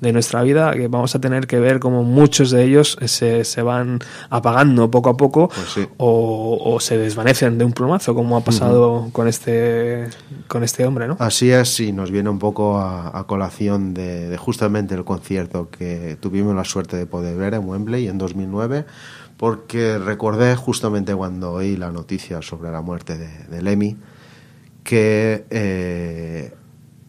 de 0.00 0.12
nuestra 0.12 0.42
vida, 0.42 0.72
que 0.72 0.88
vamos 0.88 1.14
a 1.14 1.20
tener 1.20 1.46
que 1.46 1.58
ver 1.58 1.80
como 1.80 2.02
muchos 2.04 2.50
de 2.50 2.64
ellos 2.64 2.98
se, 3.06 3.44
se 3.44 3.62
van 3.62 4.00
apagando 4.30 4.90
poco 4.90 5.10
a 5.10 5.16
poco 5.16 5.48
Pues 5.48 5.88
o, 5.96 6.58
o 6.64 6.80
se 6.80 6.98
desvanecen 6.98 7.58
de 7.58 7.64
un 7.64 7.72
plumazo, 7.72 8.14
como 8.14 8.36
ha 8.36 8.40
pasado 8.42 9.08
con 9.12 9.28
este 9.28 10.08
con 10.48 10.62
este 10.64 10.84
hombre, 10.86 11.06
¿no? 11.08 11.16
Así 11.18 11.50
es, 11.50 11.80
y 11.80 11.92
nos 11.92 12.10
viene 12.10 12.28
un 12.30 12.38
poco 12.38 12.78
a, 12.78 13.18
a 13.18 13.24
colación 13.26 13.94
de, 13.94 14.28
de 14.28 14.36
justamente 14.36 14.94
el 14.94 15.04
concierto 15.04 15.68
que 15.70 16.16
tuvimos 16.24 16.56
la 16.56 16.64
suerte 16.64 16.96
de 16.96 17.04
poder 17.04 17.36
ver 17.36 17.52
en 17.52 17.68
Wembley 17.68 18.08
en 18.08 18.16
2009, 18.16 18.86
porque 19.36 19.98
recordé 19.98 20.56
justamente 20.56 21.14
cuando 21.14 21.52
oí 21.52 21.76
la 21.76 21.90
noticia 21.90 22.40
sobre 22.40 22.70
la 22.72 22.80
muerte 22.80 23.18
de, 23.18 23.28
de 23.50 23.60
Lemmy, 23.60 23.98
que 24.82 25.44
eh, 25.50 26.54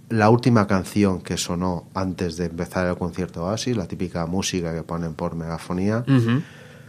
la 0.09 0.29
última 0.29 0.67
canción 0.67 1.21
que 1.21 1.37
sonó 1.37 1.87
antes 1.93 2.35
de 2.35 2.47
empezar 2.47 2.87
el 2.87 2.97
concierto 2.97 3.45
Oasis, 3.45 3.77
la 3.77 3.87
típica 3.87 4.25
música 4.25 4.75
que 4.75 4.83
ponen 4.83 5.13
por 5.13 5.35
megafonía, 5.35 6.03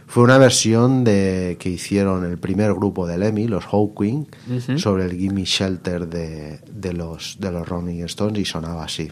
fue 0.05 0.23
una 0.23 0.37
versión 0.37 1.05
de 1.05 1.55
que 1.61 1.69
hicieron 1.69 2.25
el 2.25 2.37
primer 2.37 2.73
grupo 2.73 3.07
de 3.07 3.17
Lemmy, 3.17 3.47
los 3.47 3.65
Ujú. 3.65 4.77
sobre 4.77 5.05
el 5.05 5.17
Gimme 5.17 5.45
Shelter 5.45 6.07
de, 6.07 6.59
de 6.69 6.91
los, 6.93 7.37
de 7.39 7.51
los 7.53 7.67
Rolling 7.67 8.03
Stones 8.03 8.39
y 8.39 8.45
sonaba 8.45 8.83
así. 8.83 9.11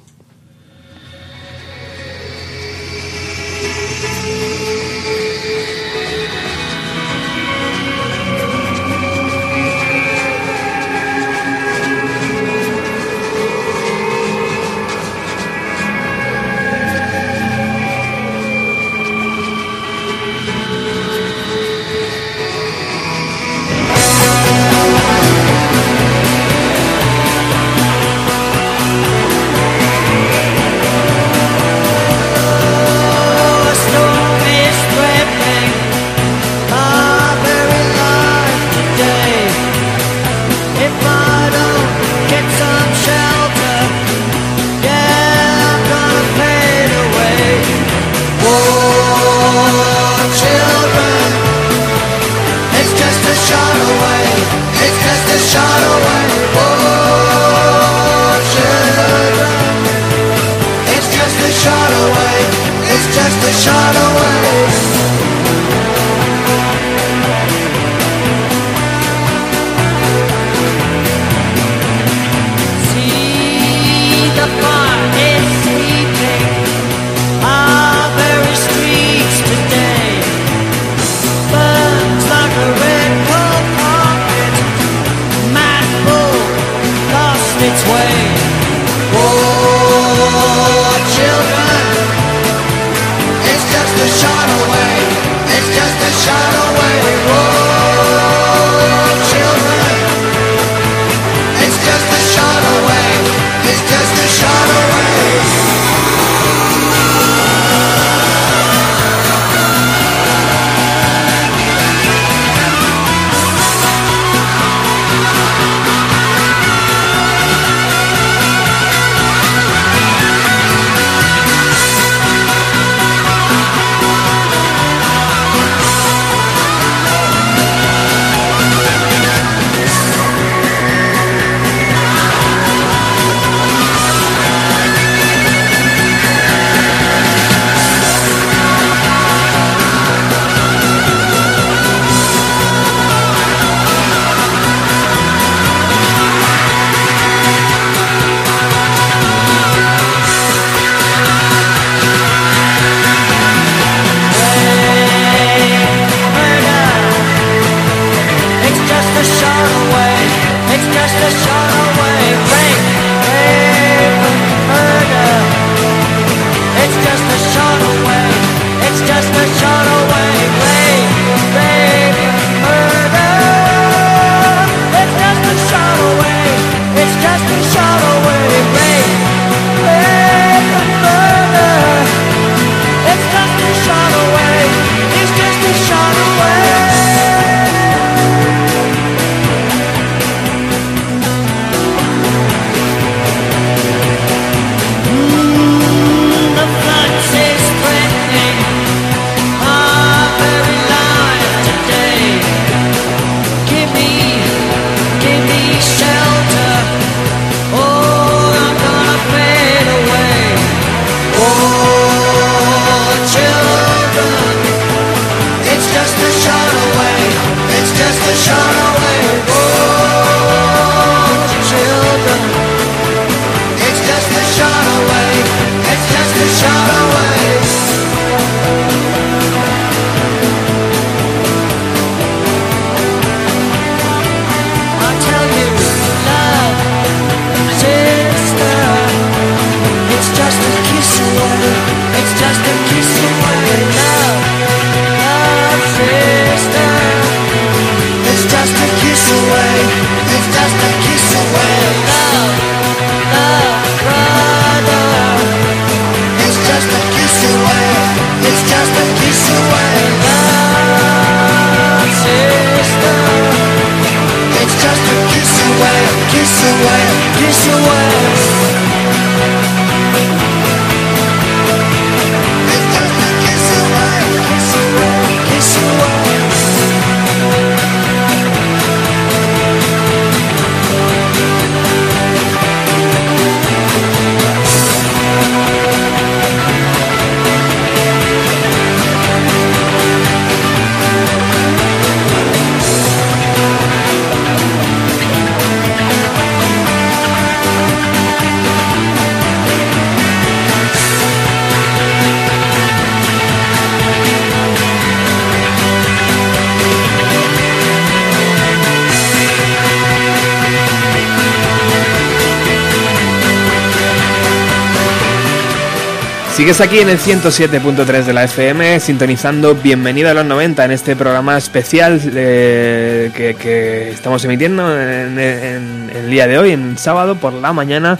Sigues 316.65 316.81
aquí 316.81 316.97
en 316.97 317.09
el 317.09 317.19
107.3 317.19 318.23
de 318.23 318.33
la 318.33 318.45
FM, 318.45 318.99
sintonizando 318.99 319.75
Bienvenido 319.75 320.31
a 320.31 320.33
los 320.33 320.47
90 320.47 320.83
en 320.85 320.89
este 320.93 321.15
programa 321.15 321.59
especial 321.59 322.19
eh, 322.33 323.29
que, 323.35 324.09
estamos 324.09 324.43
emitiendo 324.45 324.99
en, 324.99 325.37
en- 325.37 326.09
en 326.09 326.09
el 326.15 326.31
día 326.31 326.47
de 326.47 326.57
hoy, 326.57 326.71
en 326.71 326.97
sábado 326.97 327.35
por 327.35 327.53
la 327.53 327.71
mañana. 327.71 328.17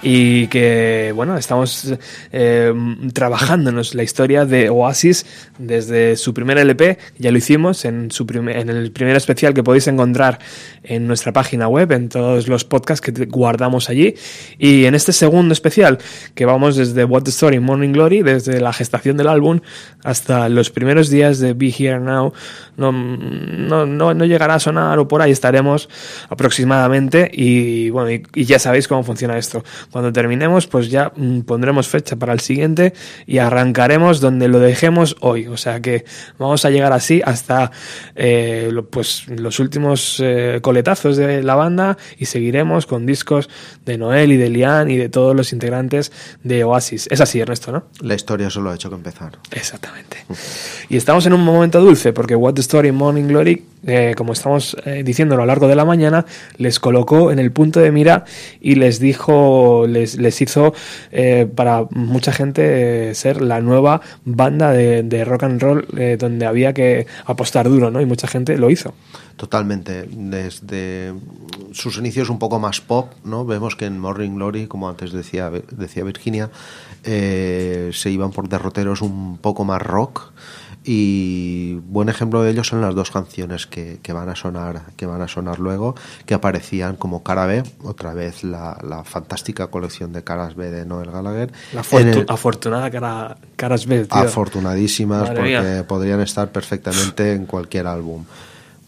Y 0.00 0.46
que, 0.46 1.10
bueno, 1.12 1.36
estamos 1.36 1.92
eh, 2.30 2.72
trabajándonos 3.12 3.96
la 3.96 4.04
historia 4.04 4.44
de 4.44 4.70
Oasis 4.70 5.26
desde 5.58 6.14
su 6.14 6.32
primer 6.32 6.56
LP, 6.56 6.98
ya 7.18 7.32
lo 7.32 7.38
hicimos 7.38 7.84
en, 7.84 8.12
su 8.12 8.24
en 8.30 8.68
el 8.70 8.92
primer 8.92 9.16
especial 9.16 9.54
que 9.54 9.64
podéis 9.64 9.88
encontrar 9.88 10.38
en 10.88 11.06
nuestra 11.06 11.32
página 11.32 11.68
web, 11.68 11.92
en 11.92 12.08
todos 12.08 12.48
los 12.48 12.64
podcasts 12.64 13.00
que 13.00 13.26
guardamos 13.26 13.90
allí. 13.90 14.14
Y 14.58 14.86
en 14.86 14.94
este 14.94 15.12
segundo 15.12 15.52
especial, 15.52 15.98
que 16.34 16.46
vamos 16.46 16.76
desde 16.76 17.04
What 17.04 17.24
the 17.24 17.30
Story 17.30 17.60
Morning 17.60 17.92
Glory, 17.92 18.22
desde 18.22 18.60
la 18.60 18.72
gestación 18.72 19.16
del 19.16 19.28
álbum 19.28 19.60
hasta 20.02 20.48
los 20.48 20.70
primeros 20.70 21.10
días 21.10 21.38
de 21.38 21.52
Be 21.52 21.72
Here 21.76 22.00
Now, 22.00 22.32
no, 22.76 22.92
no, 22.92 23.86
no, 23.86 24.14
no 24.14 24.24
llegará 24.24 24.54
a 24.54 24.60
sonar 24.60 24.98
o 24.98 25.08
por 25.08 25.20
ahí 25.20 25.30
estaremos 25.30 25.88
aproximadamente. 26.28 27.30
Y 27.32 27.90
bueno, 27.90 28.22
y, 28.34 28.44
ya 28.44 28.58
sabéis 28.58 28.88
cómo 28.88 29.02
funciona 29.02 29.36
esto. 29.36 29.64
Cuando 29.90 30.12
terminemos, 30.12 30.66
pues 30.66 30.90
ya 30.90 31.12
mm, 31.14 31.40
pondremos 31.40 31.88
fecha 31.88 32.16
para 32.16 32.32
el 32.32 32.40
siguiente 32.40 32.94
y 33.26 33.38
arrancaremos 33.38 34.20
donde 34.20 34.48
lo 34.48 34.58
dejemos 34.58 35.16
hoy. 35.20 35.48
O 35.48 35.56
sea 35.56 35.80
que 35.80 36.04
vamos 36.38 36.64
a 36.64 36.70
llegar 36.70 36.92
así 36.92 37.20
hasta 37.24 37.70
eh, 38.14 38.70
pues 38.90 39.28
los 39.28 39.58
últimos 39.58 40.20
eh, 40.20 40.60
de 41.16 41.42
la 41.42 41.54
banda 41.54 41.96
y 42.18 42.26
seguiremos 42.26 42.86
con 42.86 43.06
discos 43.06 43.48
de 43.84 43.98
Noel 43.98 44.32
y 44.32 44.36
de 44.36 44.48
Lian 44.48 44.90
y 44.90 44.96
de 44.96 45.08
todos 45.08 45.34
los 45.34 45.52
integrantes 45.52 46.12
de 46.42 46.64
Oasis. 46.64 47.08
Es 47.10 47.20
así, 47.20 47.40
Ernesto, 47.40 47.72
¿no? 47.72 47.84
La 48.00 48.14
historia 48.14 48.50
solo 48.50 48.70
ha 48.70 48.74
hecho 48.74 48.88
que 48.88 48.96
empezar. 48.96 49.38
Exactamente. 49.50 50.24
Y 50.88 50.96
estamos 50.96 51.26
en 51.26 51.32
un 51.32 51.44
momento 51.44 51.80
dulce 51.80 52.12
porque 52.12 52.34
What 52.34 52.54
the 52.54 52.60
Story 52.60 52.92
Morning 52.92 53.24
Glory, 53.24 53.64
eh, 53.86 54.14
como 54.16 54.32
estamos 54.32 54.76
eh, 54.84 55.02
diciendo 55.04 55.34
a 55.34 55.38
lo 55.38 55.46
largo 55.46 55.68
de 55.68 55.76
la 55.76 55.84
mañana, 55.84 56.24
les 56.56 56.80
colocó 56.80 57.30
en 57.30 57.38
el 57.38 57.52
punto 57.52 57.80
de 57.80 57.92
mira 57.92 58.24
y 58.60 58.74
les 58.74 58.98
dijo, 58.98 59.86
les, 59.86 60.16
les 60.16 60.40
hizo 60.40 60.74
eh, 61.12 61.46
para 61.54 61.84
mucha 61.90 62.32
gente 62.32 63.10
eh, 63.10 63.14
ser 63.14 63.40
la 63.42 63.60
nueva 63.60 64.00
banda 64.24 64.72
de, 64.72 65.02
de 65.02 65.24
rock 65.24 65.42
and 65.44 65.62
roll 65.62 65.86
donde 66.18 66.46
había 66.46 66.72
que 66.72 67.06
apostar 67.24 67.68
duro, 67.68 67.90
¿no? 67.90 68.00
Y 68.00 68.06
mucha 68.06 68.26
gente 68.26 68.56
lo 68.56 68.70
hizo. 68.70 68.94
Totalmente. 69.38 70.08
Sus 71.72 71.98
inicios 71.98 72.30
un 72.30 72.38
poco 72.38 72.58
más 72.58 72.80
pop, 72.80 73.12
¿no? 73.24 73.44
Vemos 73.44 73.76
que 73.76 73.86
en 73.86 73.98
Morning 73.98 74.36
Glory, 74.36 74.66
como 74.66 74.88
antes 74.88 75.12
decía, 75.12 75.50
decía 75.70 76.04
Virginia, 76.04 76.50
eh, 77.04 77.90
se 77.92 78.10
iban 78.10 78.30
por 78.32 78.48
derroteros 78.48 79.02
un 79.02 79.38
poco 79.38 79.64
más 79.64 79.82
rock. 79.82 80.32
Y 80.84 81.74
buen 81.88 82.08
ejemplo 82.08 82.42
de 82.42 82.50
ello 82.52 82.64
son 82.64 82.80
las 82.80 82.94
dos 82.94 83.10
canciones 83.10 83.66
que, 83.66 83.98
que 84.02 84.12
van 84.14 84.28
a 84.30 84.36
sonar, 84.36 84.82
que 84.96 85.04
van 85.04 85.20
a 85.20 85.28
sonar 85.28 85.58
luego, 85.58 85.94
que 86.24 86.32
aparecían 86.34 86.96
como 86.96 87.22
cara 87.22 87.44
B, 87.46 87.62
otra 87.82 88.14
vez 88.14 88.42
la, 88.44 88.78
la 88.82 89.04
fantástica 89.04 89.66
colección 89.66 90.12
de 90.14 90.24
caras 90.24 90.54
B 90.54 90.70
de 90.70 90.86
Noel 90.86 91.10
Gallagher. 91.10 91.52
La 91.74 91.82
el- 92.00 92.24
afortunada 92.28 92.90
cara, 92.90 93.36
caras 93.56 93.86
B, 93.86 94.04
tío. 94.06 94.16
afortunadísimas 94.18 95.22
Madre 95.24 95.34
porque 95.36 95.48
mía. 95.50 95.84
podrían 95.86 96.20
estar 96.20 96.50
perfectamente 96.52 97.34
en 97.34 97.44
cualquier 97.44 97.86
álbum. 97.86 98.24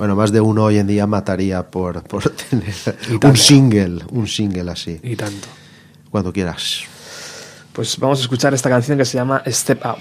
Bueno, 0.01 0.17
más 0.17 0.33
de 0.33 0.41
uno 0.41 0.65
hoy 0.65 0.79
en 0.79 0.87
día 0.87 1.07
mataría 1.07 1.71
por, 1.71 2.03
por 2.09 2.23
tener 2.31 2.75
un 3.23 3.37
single, 3.37 4.03
un 4.11 4.27
single 4.27 4.71
así. 4.71 4.99
Y 5.03 5.15
tanto. 5.15 5.47
Cuando 6.09 6.33
quieras. 6.33 6.85
Pues 7.75 7.99
vamos 7.99 8.21
a 8.21 8.23
escuchar 8.23 8.55
esta 8.55 8.71
canción 8.71 8.97
que 8.97 9.05
se 9.05 9.19
llama 9.19 9.43
Step 9.47 9.85
Out. 9.85 9.99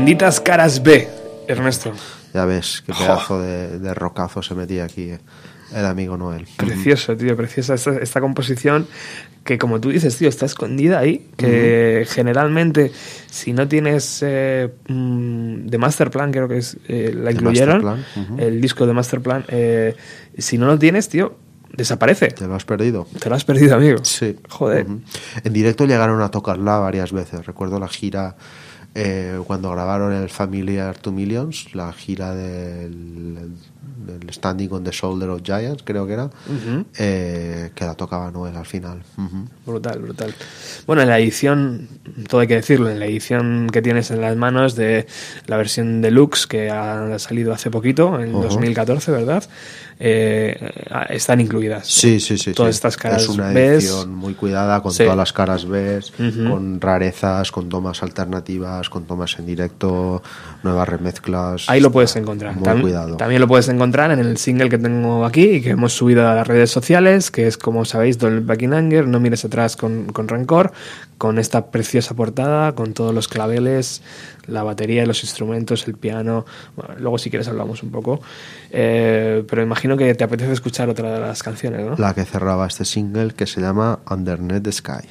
Benditas 0.00 0.40
caras 0.40 0.82
B, 0.82 1.06
Ernesto. 1.46 1.92
Ya 2.32 2.46
ves 2.46 2.82
qué 2.86 2.94
pedazo 2.94 3.38
de, 3.38 3.78
de 3.78 3.92
rocazo 3.92 4.42
se 4.42 4.54
metía 4.54 4.84
aquí 4.84 5.10
eh, 5.10 5.18
el 5.74 5.84
amigo 5.84 6.16
Noel. 6.16 6.48
Precioso, 6.56 7.14
tío, 7.18 7.36
preciosa 7.36 7.74
esta, 7.74 7.98
esta 7.98 8.18
composición 8.18 8.86
que 9.44 9.58
como 9.58 9.78
tú 9.78 9.90
dices, 9.90 10.16
tío, 10.16 10.30
está 10.30 10.46
escondida 10.46 11.00
ahí, 11.00 11.28
que 11.36 12.06
generalmente 12.08 12.92
si 13.30 13.52
no 13.52 13.68
tienes 13.68 14.20
eh, 14.22 14.70
mm, 14.88 15.66
de 15.66 15.76
Masterplan, 15.76 16.32
creo 16.32 16.48
que 16.48 16.56
es, 16.56 16.78
eh, 16.88 17.12
la 17.14 17.32
incluyeron, 17.32 18.02
el 18.38 18.58
disco 18.58 18.86
de 18.86 18.94
Masterplan, 18.94 19.44
eh, 19.48 19.94
si 20.38 20.56
no 20.56 20.64
lo 20.64 20.78
tienes, 20.78 21.10
tío, 21.10 21.36
desaparece. 21.74 22.28
¿Te 22.28 22.46
lo 22.46 22.54
has 22.54 22.64
perdido? 22.64 23.06
Te 23.18 23.28
lo 23.28 23.34
has 23.34 23.44
perdido, 23.44 23.76
amigo. 23.76 24.02
Sí. 24.02 24.34
Joder. 24.48 24.86
En 25.44 25.52
directo 25.52 25.84
llegaron 25.84 26.22
a 26.22 26.30
tocarla 26.30 26.78
varias 26.78 27.12
veces. 27.12 27.44
Recuerdo 27.44 27.78
la 27.78 27.88
gira 27.88 28.36
eh, 28.94 29.40
cuando 29.46 29.70
grabaron 29.70 30.12
el 30.12 30.28
Familiar 30.28 30.98
to 30.98 31.12
Millions, 31.12 31.74
la 31.74 31.92
gira 31.92 32.34
del, 32.34 33.52
del 34.18 34.30
Standing 34.32 34.68
on 34.72 34.84
the 34.84 34.90
Shoulder 34.90 35.30
of 35.30 35.42
Giants, 35.42 35.82
creo 35.84 36.06
que 36.06 36.12
era, 36.14 36.30
eh, 36.98 37.70
que 37.74 37.84
la 37.84 37.94
tocaba 37.94 38.30
Noel 38.30 38.56
al 38.56 38.66
final. 38.66 39.02
Brutal, 39.66 39.98
brutal. 40.00 40.34
Bueno, 40.86 41.02
en 41.02 41.08
la 41.08 41.18
edición, 41.18 41.88
todo 42.28 42.40
hay 42.40 42.46
que 42.48 42.54
decirlo, 42.56 42.88
en 42.90 42.98
la 42.98 43.06
edición 43.06 43.68
que 43.72 43.82
tienes 43.82 44.10
en 44.10 44.20
las 44.20 44.36
manos 44.36 44.74
de 44.76 45.06
la 45.46 45.56
versión 45.56 46.00
deluxe 46.02 46.46
que 46.46 46.70
ha 46.70 47.18
salido 47.18 47.52
hace 47.52 47.70
poquito, 47.70 48.20
en 48.20 48.34
Ujú. 48.34 48.42
2014, 48.44 49.10
¿verdad? 49.12 49.44
Eh, 50.02 50.56
están 51.10 51.42
incluidas. 51.42 51.86
Sí, 51.86 52.20
sí, 52.20 52.38
sí. 52.38 52.52
Todas 52.54 52.74
sí. 52.74 52.78
estas 52.78 52.96
caras 52.96 53.22
Es 53.24 53.28
una 53.28 53.50
Bs. 53.50 53.56
edición 53.58 54.14
muy 54.14 54.32
cuidada, 54.32 54.80
con 54.82 54.92
Sí. 54.92 55.02
todas 55.04 55.16
las 55.16 55.32
caras 55.34 55.66
B, 55.66 56.00
con 56.48 56.80
rarezas, 56.80 57.52
con 57.52 57.68
tomas 57.68 58.02
alternativas, 58.02 58.88
con 58.88 59.04
tomas 59.04 59.38
en 59.38 59.44
directo, 59.44 60.22
nuevas 60.62 60.88
remezclas. 60.88 61.68
Ahí 61.68 61.80
lo 61.80 61.92
puedes 61.92 62.16
encontrar. 62.16 62.54
Muy 62.54 62.64
Tam- 62.64 62.80
cuidado. 62.80 63.16
También 63.18 63.42
lo 63.42 63.46
puedes 63.48 63.68
encontrar 63.68 63.99
en 64.06 64.18
el 64.18 64.36
single 64.36 64.68
que 64.68 64.78
tengo 64.78 65.24
aquí 65.24 65.42
y 65.42 65.60
que 65.60 65.70
hemos 65.70 65.92
subido 65.92 66.26
a 66.26 66.34
las 66.34 66.46
redes 66.46 66.70
sociales, 66.70 67.30
que 67.30 67.46
es 67.46 67.58
como 67.58 67.84
sabéis, 67.84 68.18
Don't 68.18 68.46
Back 68.46 68.62
in 68.62 68.72
Anger, 68.72 69.06
No 69.06 69.20
mires 69.20 69.44
atrás 69.44 69.76
con, 69.76 70.06
con 70.12 70.28
rencor, 70.28 70.72
con 71.18 71.38
esta 71.38 71.70
preciosa 71.70 72.14
portada, 72.14 72.74
con 72.74 72.94
todos 72.94 73.14
los 73.14 73.28
claveles, 73.28 74.02
la 74.46 74.62
batería, 74.62 75.04
los 75.06 75.22
instrumentos, 75.22 75.86
el 75.86 75.94
piano. 75.94 76.46
Luego 76.98 77.18
si 77.18 77.30
quieres 77.30 77.48
hablamos 77.48 77.82
un 77.82 77.90
poco. 77.90 78.20
Eh, 78.70 79.44
pero 79.48 79.62
imagino 79.62 79.96
que 79.96 80.14
te 80.14 80.24
apetece 80.24 80.52
escuchar 80.52 80.88
otra 80.88 81.12
de 81.12 81.20
las 81.20 81.42
canciones, 81.42 81.84
¿no? 81.84 81.96
La 81.96 82.14
que 82.14 82.24
cerraba 82.24 82.66
este 82.66 82.84
single 82.84 83.32
que 83.34 83.46
se 83.46 83.60
llama 83.60 84.00
Underneath 84.08 84.62
the 84.62 84.72
Sky. 84.72 85.08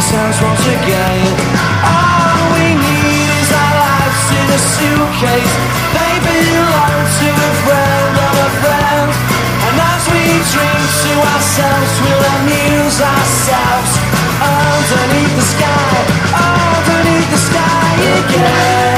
Sounds 0.00 0.40
once 0.42 0.66
again. 0.66 1.26
All 1.86 2.40
we 2.56 2.74
need 2.74 3.28
is 3.42 3.50
our 3.52 3.74
lives 3.78 4.24
in 4.38 4.46
a 4.50 4.60
suitcase. 4.74 5.54
They 5.94 6.12
belong 6.24 6.98
to 7.18 7.28
a 7.30 7.52
friend 7.62 8.14
of 8.18 8.34
a 8.46 8.50
friend. 8.62 9.34
And 9.66 9.80
as 9.80 10.02
we 10.12 10.22
drink 10.52 10.84
to 11.02 11.12
ourselves 11.32 11.92
We'll 12.02 12.24
amuse 12.36 13.00
ourselves 13.00 13.92
Underneath 14.40 15.34
the 15.36 15.46
sky 15.54 15.96
Underneath 16.36 17.30
the 17.30 17.38
sky 17.38 17.94
again 18.20 18.93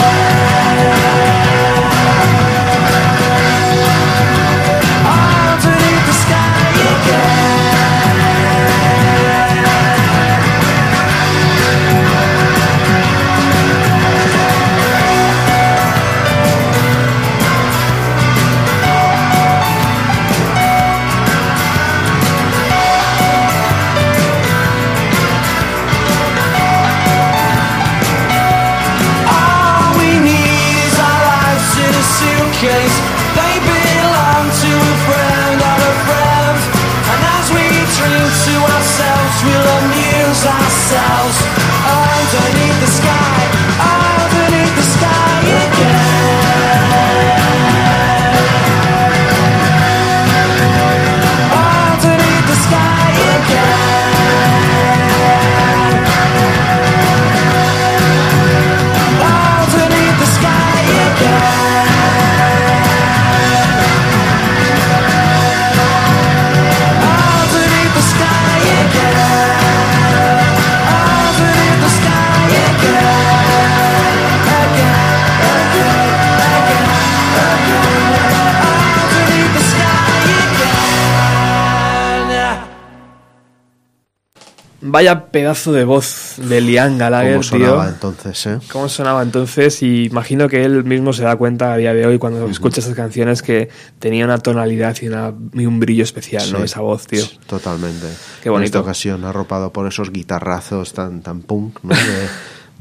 Vaya 84.97 85.27
pedazo 85.27 85.73
de 85.75 85.85
voz 85.85 86.37
de 86.39 86.63
Liam 86.63 86.97
Gallagher, 86.97 87.35
tío. 87.41 87.43
sonaba 87.43 87.87
entonces, 87.91 88.47
¿eh? 88.47 88.59
¿Cómo 88.73 88.89
sonaba 88.89 89.23
entonces? 89.23 89.83
Y 89.83 90.05
imagino 90.07 90.49
que 90.49 90.65
él 90.65 90.85
mismo 90.85 91.13
se 91.13 91.23
da 91.23 91.37
cuenta 91.37 91.75
a 91.75 91.77
día 91.77 91.93
de 91.93 92.07
hoy 92.07 92.19
cuando 92.19 92.47
escucha 92.49 92.81
esas 92.81 92.95
canciones 92.95 93.43
que 93.43 93.69
tenía 93.99 94.25
una 94.25 94.39
tonalidad 94.39 94.97
y, 95.03 95.09
una- 95.09 95.35
y 95.53 95.67
un 95.67 95.81
brillo 95.81 96.03
especial, 96.03 96.51
¿no? 96.51 96.65
Esa 96.65 96.81
voz, 96.81 97.07
tío. 97.07 97.23
Totalmente. 97.47 98.07
Qué 98.43 98.49
En 98.49 98.53
bonito. 98.55 98.65
esta 98.65 98.81
ocasión 98.81 99.27
arropado 99.27 99.71
por 99.71 99.87
esos 99.87 100.11
guitarrazos 100.11 100.95
tan, 100.95 101.21
tan 101.21 101.43
punk, 101.43 101.79
¿no? 101.83 101.91
De, 101.95 102.29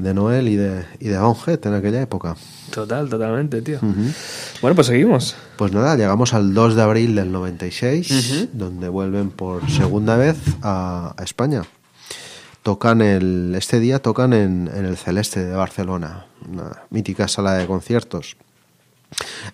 de 0.08 0.14
Noel 0.14 0.48
y 0.48 0.56
de, 0.56 0.86
y 1.00 1.08
de 1.08 1.18
Onjet 1.18 1.66
en 1.66 1.74
aquella 1.74 2.00
época. 2.00 2.34
Total, 2.70 3.10
totalmente, 3.10 3.60
tío. 3.60 3.78
Bueno, 4.62 4.74
pues 4.74 4.86
seguimos. 4.86 5.36
Pues 5.56 5.70
nada, 5.72 5.94
llegamos 5.96 6.32
al 6.32 6.54
2 6.54 6.76
de 6.76 6.82
abril 6.82 7.14
del 7.14 7.30
96, 7.30 8.48
donde 8.54 8.88
vuelven 8.88 9.28
por 9.30 9.70
segunda 9.70 10.16
vez 10.16 10.36
a, 10.62 11.14
a 11.14 11.22
España. 11.22 11.60
Tocan 12.66 13.00
el, 13.00 13.54
este 13.56 13.78
día 13.78 14.00
tocan 14.00 14.32
en, 14.32 14.68
en 14.74 14.86
el 14.86 14.96
Celeste 14.96 15.44
de 15.44 15.54
Barcelona, 15.54 16.26
una 16.50 16.82
mítica 16.90 17.28
sala 17.28 17.54
de 17.54 17.64
conciertos. 17.64 18.36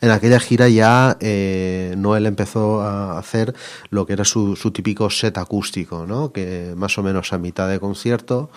En 0.00 0.10
aquella 0.10 0.40
gira 0.40 0.70
ya 0.70 1.18
eh, 1.20 1.94
Noel 1.98 2.24
empezó 2.24 2.80
a 2.80 3.18
hacer 3.18 3.54
lo 3.90 4.06
que 4.06 4.14
era 4.14 4.24
su, 4.24 4.56
su 4.56 4.70
típico 4.70 5.10
set 5.10 5.36
acústico, 5.36 6.06
¿no? 6.06 6.32
que 6.32 6.72
más 6.74 6.96
o 6.96 7.02
menos 7.02 7.34
a 7.34 7.38
mitad 7.38 7.68
de 7.68 7.78
concierto 7.80 8.50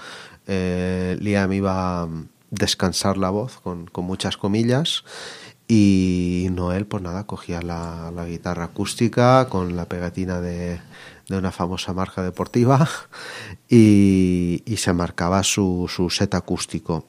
eh, 0.47 1.17
Liam 1.19 1.51
iba 1.51 2.03
a 2.03 2.07
descansar 2.49 3.17
la 3.17 3.31
voz 3.31 3.59
con, 3.59 3.87
con 3.87 4.05
muchas 4.05 4.37
comillas 4.37 5.03
y 5.67 6.47
Noel 6.51 6.85
pues 6.85 7.03
nada 7.03 7.25
cogía 7.25 7.61
la, 7.61 8.09
la 8.15 8.25
guitarra 8.25 8.65
acústica 8.65 9.49
con 9.49 9.75
la 9.75 9.89
pegatina 9.89 10.39
de, 10.39 10.79
de 11.29 11.37
una 11.37 11.51
famosa 11.51 11.93
marca 11.93 12.23
deportiva 12.23 12.87
y, 13.69 14.63
y 14.65 14.77
se 14.77 14.93
marcaba 14.93 15.43
su, 15.43 15.89
su 15.89 16.09
set 16.09 16.35
acústico 16.35 17.05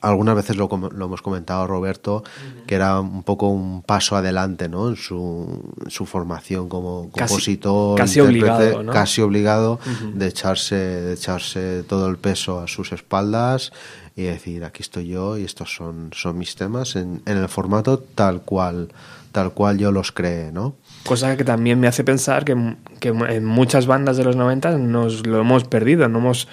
algunas 0.00 0.36
veces 0.36 0.56
lo, 0.56 0.68
lo 0.68 1.06
hemos 1.06 1.22
comentado 1.22 1.66
Roberto 1.66 2.22
que 2.66 2.74
era 2.74 3.00
un 3.00 3.22
poco 3.22 3.48
un 3.48 3.82
paso 3.82 4.16
adelante 4.16 4.68
¿no? 4.68 4.88
en, 4.88 4.96
su, 4.96 5.72
su 5.88 6.06
formación 6.06 6.68
como 6.68 7.10
compositor 7.10 7.98
casi 7.98 8.20
obligado, 8.20 8.82
¿no? 8.82 8.92
casi 8.92 9.22
obligado 9.22 9.80
de 10.14 10.28
echarse 10.28 10.76
de 10.76 11.14
echarse 11.14 11.82
todo 11.82 12.08
el 12.08 12.16
peso 12.16 12.60
a 12.60 12.68
sus 12.68 12.92
espaldas 12.92 13.72
y 14.14 14.22
decir 14.22 14.64
aquí 14.64 14.82
estoy 14.82 15.08
yo 15.08 15.36
y 15.36 15.44
estos 15.44 15.74
son 15.74 16.10
son 16.14 16.38
mis 16.38 16.54
temas 16.54 16.94
en, 16.94 17.22
en 17.26 17.36
el 17.36 17.48
formato 17.48 17.98
tal 17.98 18.42
cual 18.42 18.92
tal 19.32 19.52
cual 19.52 19.78
yo 19.78 19.90
los 19.90 20.12
creé 20.12 20.52
no 20.52 20.76
Cosa 21.08 21.36
que 21.36 21.44
también 21.44 21.80
me 21.80 21.88
hace 21.88 22.04
pensar 22.04 22.44
que, 22.44 22.74
que 23.00 23.08
en 23.08 23.44
muchas 23.44 23.86
bandas 23.86 24.16
de 24.16 24.24
los 24.24 24.36
90 24.36 24.76
nos 24.78 25.26
lo 25.26 25.40
hemos 25.40 25.64
perdido, 25.64 26.08
no 26.08 26.18
hemos 26.18 26.48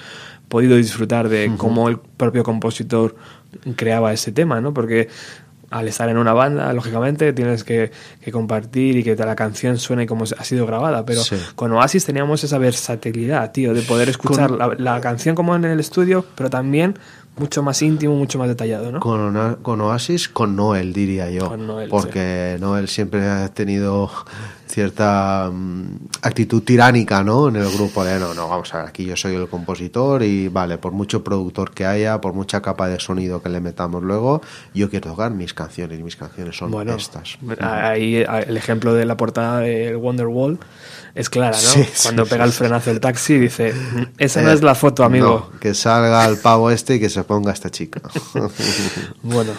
podido 0.48 0.78
disfrutar 0.78 1.28
de 1.30 1.52
cómo 1.58 1.90
el 1.90 1.98
propio 1.98 2.44
compositor 2.44 3.16
creaba 3.76 4.14
ese 4.14 4.32
tema, 4.32 4.62
¿no? 4.62 4.74
Porque 4.74 5.10
al 5.72 5.88
estar 5.88 6.08
en 6.08 6.18
una 6.18 6.32
banda, 6.34 6.72
lógicamente, 6.74 7.34
tienes 7.34 7.64
que, 7.64 7.92
que 8.22 8.32
compartir 8.32 8.98
y 8.98 9.04
que 9.04 9.16
la 9.16 9.36
canción 9.36 9.78
suene 9.78 10.06
como 10.06 10.24
ha 10.24 10.44
sido 10.44 10.66
grabada, 10.66 11.06
pero 11.06 11.22
Sí. 11.22 11.36
con 11.56 11.72
Oasis 11.74 12.06
teníamos 12.06 12.44
esa 12.44 12.58
versatilidad, 12.58 13.52
tío, 13.52 13.74
de 13.74 13.82
poder 13.82 14.08
escuchar 14.08 14.52
la, 14.52 14.76
la 14.78 15.02
canción 15.02 15.36
como 15.36 15.56
en 15.56 15.66
el 15.66 15.80
estudio, 15.80 16.24
pero 16.36 16.50
también 16.50 16.98
mucho 17.38 17.64
más 17.64 17.82
íntimo, 17.82 18.16
mucho 18.16 18.40
más 18.40 18.48
detallado, 18.48 18.92
¿no? 18.92 19.00
Con, 19.00 19.58
con 19.62 19.82
Oasis, 19.82 20.30
con 20.30 20.56
Noel, 20.56 20.94
diría 20.94 21.30
yo. 21.30 21.50
Con 21.50 21.68
Noel, 21.68 21.90
porque 21.90 22.58
Noel 22.60 22.88
siempre 22.88 23.28
ha 23.28 23.50
tenido 23.50 24.10
cierta 24.68 25.50
mm, 25.54 25.86
actitud 26.22 26.64
tiránica, 26.64 27.24
¿no? 27.24 27.48
En 27.50 27.56
el 27.56 27.70
grupo 27.72 28.04
de, 28.04 28.20
no, 28.20 28.34
no, 28.34 28.50
vamos 28.50 28.74
a 28.74 28.78
ver, 28.80 28.88
aquí 28.88 29.06
yo 29.06 29.16
soy 29.16 29.36
el 29.36 29.48
compositor 29.48 30.24
y 30.24 30.48
vale, 30.48 30.78
por 30.78 30.92
mucho 30.92 31.24
productor 31.24 31.72
que 31.72 31.86
haya, 31.86 32.20
por 32.22 32.34
mucha 32.34 32.62
capa 32.62 32.88
de 32.88 33.00
sonido 33.00 33.42
que 33.42 33.50
le 33.50 33.62
metamos 33.62 34.04
luego, 34.04 34.42
yo 34.74 34.90
quiero 34.90 35.12
tocar 35.12 35.32
mis 35.32 35.54
canciones 35.54 36.00
y 36.00 36.04
mis 36.04 36.16
canciones 36.16 36.58
son 36.58 36.72
Bueno, 36.72 36.96
estas. 36.96 37.38
ahí 37.62 38.16
el 38.18 38.58
ejemplo 38.58 38.94
de 38.94 39.06
la 39.06 39.16
portada 39.18 39.60
de 39.60 39.96
Wonderwall 39.96 40.60
es 41.14 41.30
clara, 41.30 41.56
¿no? 41.56 41.64
Sí, 41.64 41.84
sí, 41.94 42.04
Cuando 42.04 42.26
pega 42.26 42.44
sí, 42.46 42.50
el 42.50 42.54
frenazo 42.54 42.92
el 42.92 43.00
taxi 43.00 43.38
dice, 43.38 43.74
"Mm, 43.74 44.02
esa 44.18 44.42
no 44.42 44.50
Eh, 44.50 44.54
es 44.56 44.62
la 44.64 44.76
foto, 44.76 45.04
amigo. 45.04 45.50
no, 45.54 45.60
que 45.60 45.74
salga 45.74 46.26
el 46.26 46.38
pavo 46.38 46.72
este 46.72 46.96
y 46.96 47.00
que 47.00 47.10
se 47.10 47.24
ponga 47.24 47.54
esta 47.54 47.70
chica. 47.70 48.02
Bueno, 49.24 49.52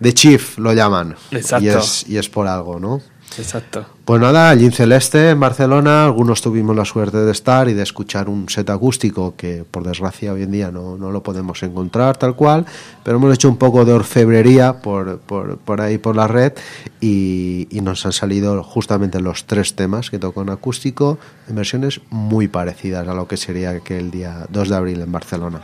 The 0.00 0.14
Chief 0.14 0.58
lo 0.58 0.72
llaman. 0.72 1.16
Exacto. 1.30 1.64
Y 1.64 1.68
es, 1.68 2.08
y 2.08 2.18
es 2.18 2.28
por 2.28 2.46
algo, 2.46 2.78
¿no? 2.80 3.00
Exacto. 3.36 3.84
Pues 4.04 4.20
nada, 4.20 4.48
allí 4.48 4.64
en 4.64 4.72
Celeste, 4.72 5.30
en 5.30 5.40
Barcelona, 5.40 6.04
algunos 6.04 6.40
tuvimos 6.40 6.74
la 6.74 6.84
suerte 6.84 7.18
de 7.18 7.30
estar 7.30 7.68
y 7.68 7.74
de 7.74 7.82
escuchar 7.82 8.28
un 8.28 8.48
set 8.48 8.70
acústico 8.70 9.34
que 9.36 9.64
por 9.70 9.82
desgracia 9.82 10.32
hoy 10.32 10.44
en 10.44 10.50
día 10.50 10.70
no, 10.70 10.96
no 10.96 11.10
lo 11.10 11.22
podemos 11.22 11.62
encontrar 11.62 12.16
tal 12.16 12.34
cual, 12.34 12.64
pero 13.04 13.18
hemos 13.18 13.34
hecho 13.34 13.48
un 13.48 13.58
poco 13.58 13.84
de 13.84 13.92
orfebrería 13.92 14.80
por, 14.80 15.18
por, 15.18 15.58
por 15.58 15.80
ahí 15.80 15.98
por 15.98 16.16
la 16.16 16.26
red 16.26 16.52
y, 17.00 17.68
y 17.70 17.80
nos 17.80 18.06
han 18.06 18.12
salido 18.12 18.62
justamente 18.62 19.20
los 19.20 19.44
tres 19.44 19.74
temas 19.74 20.10
que 20.10 20.18
tocó 20.18 20.42
en 20.42 20.50
acústico 20.50 21.18
en 21.48 21.56
versiones 21.56 22.00
muy 22.10 22.48
parecidas 22.48 23.06
a 23.06 23.14
lo 23.14 23.28
que 23.28 23.36
sería 23.36 23.70
aquel 23.70 24.10
día 24.10 24.46
2 24.48 24.68
de 24.68 24.76
abril 24.76 25.00
en 25.00 25.12
Barcelona. 25.12 25.60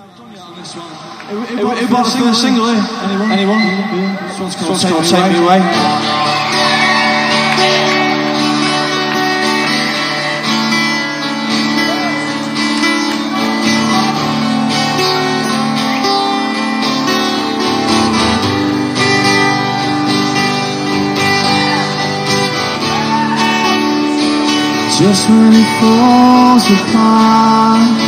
Just 24.98 25.28
when 25.28 25.52
it 25.52 25.66
falls 25.80 26.70
apart 26.70 27.98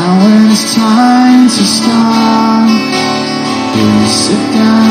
and 0.00 0.12
when 0.24 0.50
it's 0.50 0.74
time 0.74 1.46
to 1.46 1.64
start, 1.66 2.70
we'll 3.76 4.06
sit 4.08 4.52
down 4.54 4.81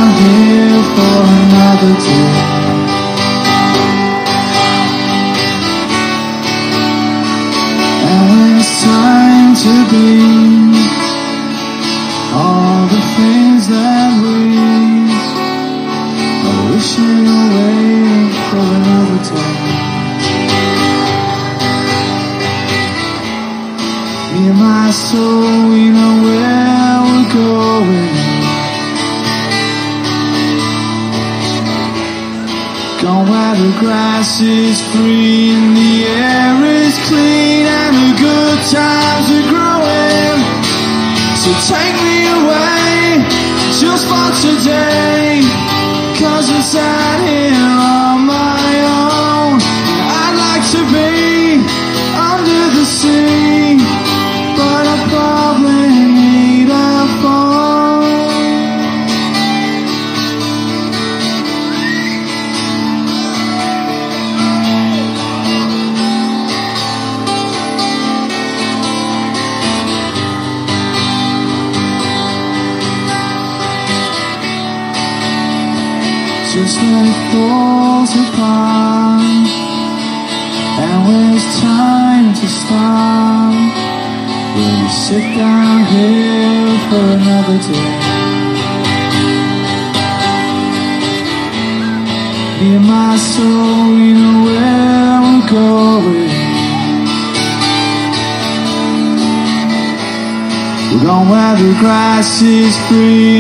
is 102.44 102.78
free. 102.88 103.31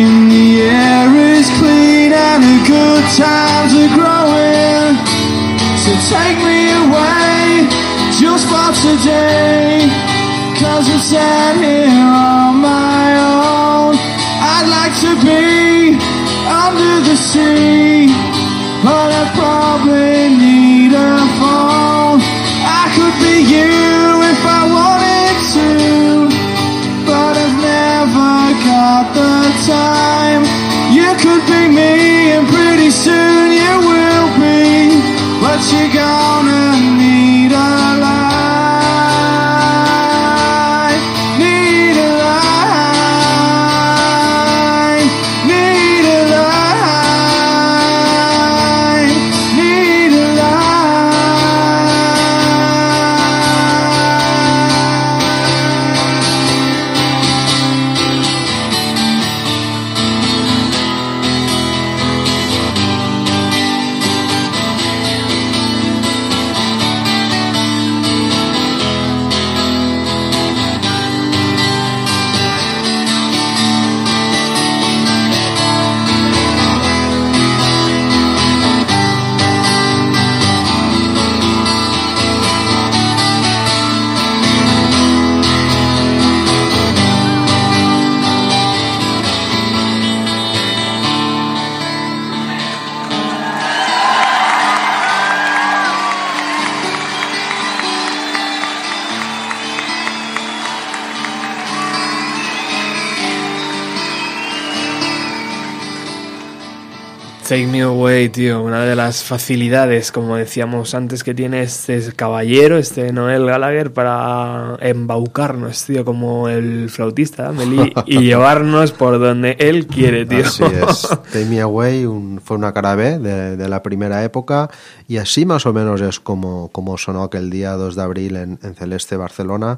Take 107.51 107.67
Me 107.67 107.81
Away, 107.81 108.29
tío, 108.29 108.63
una 108.63 108.85
de 108.85 108.95
las 108.95 109.25
facilidades, 109.25 110.13
como 110.13 110.37
decíamos 110.37 110.95
antes, 110.95 111.21
que 111.21 111.33
tiene 111.33 111.63
este 111.63 112.13
caballero, 112.13 112.77
este 112.77 113.11
Noel 113.11 113.45
Gallagher, 113.45 113.91
para 113.91 114.77
embaucarnos, 114.79 115.83
tío, 115.83 116.05
como 116.05 116.47
el 116.47 116.89
flautista, 116.89 117.49
Amelie, 117.49 117.91
y 118.05 118.19
llevarnos 118.23 118.93
por 118.93 119.19
donde 119.19 119.57
él 119.59 119.85
quiere, 119.87 120.25
tío. 120.25 120.45
Así 120.45 120.63
es. 120.63 121.09
Take 121.33 121.43
Me 121.49 121.59
Away 121.59 122.05
un- 122.05 122.39
fue 122.41 122.55
una 122.55 122.71
cara 122.71 122.95
B 122.95 123.19
de, 123.19 123.57
de 123.57 123.67
la 123.67 123.83
primera 123.83 124.23
época 124.23 124.69
y 125.09 125.17
así 125.17 125.45
más 125.45 125.65
o 125.65 125.73
menos 125.73 125.99
es 125.99 126.21
como, 126.21 126.69
como 126.69 126.97
sonó 126.97 127.21
aquel 127.23 127.49
día 127.49 127.71
2 127.73 127.97
de 127.97 128.01
abril 128.01 128.37
en, 128.37 128.59
en 128.63 128.75
Celeste, 128.75 129.17
Barcelona, 129.17 129.77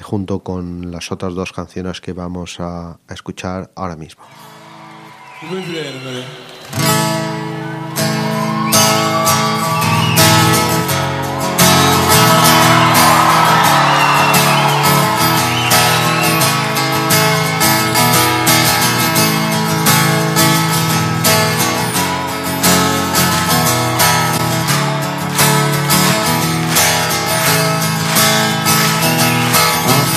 junto 0.00 0.38
con 0.42 0.90
las 0.90 1.12
otras 1.12 1.34
dos 1.34 1.52
canciones 1.52 2.00
que 2.00 2.14
vamos 2.14 2.58
a, 2.60 2.92
a 2.92 3.12
escuchar 3.12 3.70
ahora 3.76 3.96
mismo. 3.96 4.22
I'm 6.72 6.82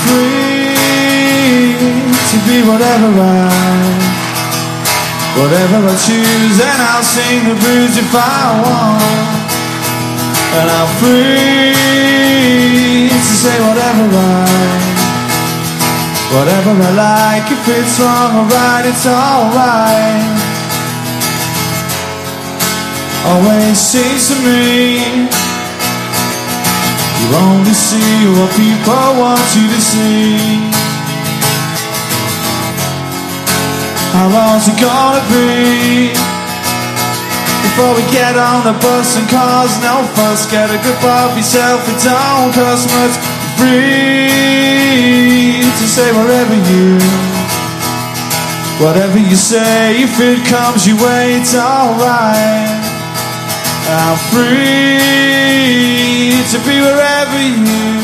free 0.03 1.73
to 2.29 2.37
be 2.47 2.57
whatever 2.67 3.09
I, 3.19 3.62
whatever 5.37 5.81
I 5.81 5.95
choose, 5.97 6.57
and 6.61 6.79
I'll 6.93 7.01
sing 7.01 7.49
the 7.49 7.55
blues 7.57 7.97
if 7.97 8.11
I 8.13 8.43
want. 8.61 9.41
And 10.53 10.69
I'm 10.69 10.89
free 11.01 11.73
to 13.09 13.33
say 13.41 13.57
whatever 13.65 14.05
I, 14.05 14.45
whatever 16.35 16.71
I 16.77 16.91
like. 16.93 17.49
If 17.49 17.65
it's 17.67 17.97
wrong 17.99 18.45
or 18.45 18.47
right, 18.53 18.85
it's 18.85 19.05
alright. 19.09 20.21
Always 23.25 23.77
seems 23.79 24.27
to 24.29 24.35
me. 24.45 25.29
You 27.23 27.27
only 27.39 27.73
see 27.73 28.27
what 28.35 28.51
people 28.53 29.17
want 29.17 29.47
you 29.55 29.65
to 29.73 29.81
see. 29.81 30.82
How 34.13 34.29
long's 34.29 34.69
it 34.69 34.77
gonna 34.77 35.25
be 35.25 36.13
before 37.65 37.97
we 37.97 38.05
get 38.13 38.37
on 38.37 38.61
the 38.61 38.77
bus 38.77 39.17
and 39.17 39.25
cause 39.25 39.73
no 39.81 40.05
fuss? 40.13 40.45
Get 40.53 40.69
a 40.69 40.77
grip 40.85 41.01
of 41.01 41.33
yourself, 41.33 41.81
it 41.89 41.97
don't 42.05 42.53
cost 42.53 42.93
much. 42.93 43.17
Free 43.57 44.29
to 45.65 45.85
say 45.89 46.13
whatever 46.13 46.53
you, 46.53 47.01
whatever 48.85 49.17
you 49.17 49.35
say. 49.35 50.05
If 50.05 50.19
it 50.21 50.45
comes 50.45 50.85
your 50.85 51.01
way, 51.01 51.41
it's 51.41 51.55
alright. 51.57 52.69
I'm 53.89 54.17
free 54.29 55.01
to 56.53 56.57
be 56.69 56.85
wherever 56.85 57.41
you, 57.41 57.97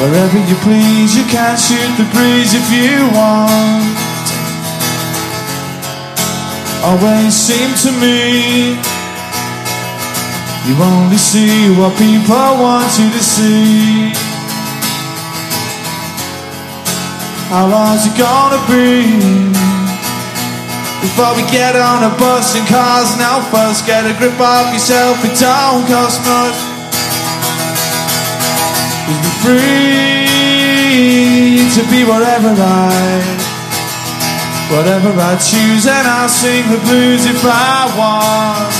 wherever 0.00 0.38
you 0.40 0.56
please. 0.64 1.12
You 1.14 1.24
can 1.28 1.52
shoot 1.60 1.96
the 2.00 2.08
breeze 2.16 2.54
if 2.56 2.64
you 2.72 3.12
want. 3.12 4.03
Always 6.84 7.34
seem 7.34 7.74
to 7.84 7.90
me 8.00 8.76
you 10.64 10.74
only 10.80 11.18
see 11.18 11.68
what 11.76 11.92
people 11.98 12.34
want 12.56 12.88
you 12.98 13.10
to 13.10 13.22
see. 13.22 14.08
How 17.52 17.68
long's 17.68 18.06
it 18.08 18.16
gonna 18.16 18.56
be? 18.72 19.52
Before 21.04 21.36
we 21.36 21.42
get 21.52 21.76
on 21.76 22.02
a 22.02 22.08
bus 22.16 22.56
and 22.56 22.66
cars 22.66 23.14
no 23.18 23.42
fuss 23.52 23.82
Get 23.86 24.06
a 24.06 24.14
grip 24.16 24.40
of 24.40 24.72
yourself, 24.72 25.22
it 25.22 25.38
don't 25.38 25.86
cost 25.86 26.24
much 26.24 26.56
Be 29.06 29.12
free 29.44 30.24
to 31.76 31.82
be 31.90 32.04
whatever 32.08 32.54
I 32.56 33.43
Whatever 34.74 35.14
I 35.20 35.36
choose 35.36 35.86
and 35.86 36.08
I'll 36.08 36.28
sing 36.28 36.68
the 36.68 36.78
blues 36.78 37.26
if 37.26 37.44
I 37.44 37.86
want 37.94 38.74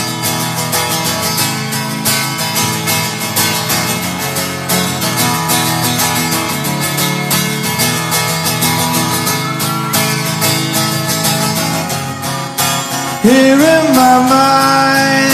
here 13.23 13.55
in 13.55 13.85
my 13.95 14.17
mind. 14.35 15.33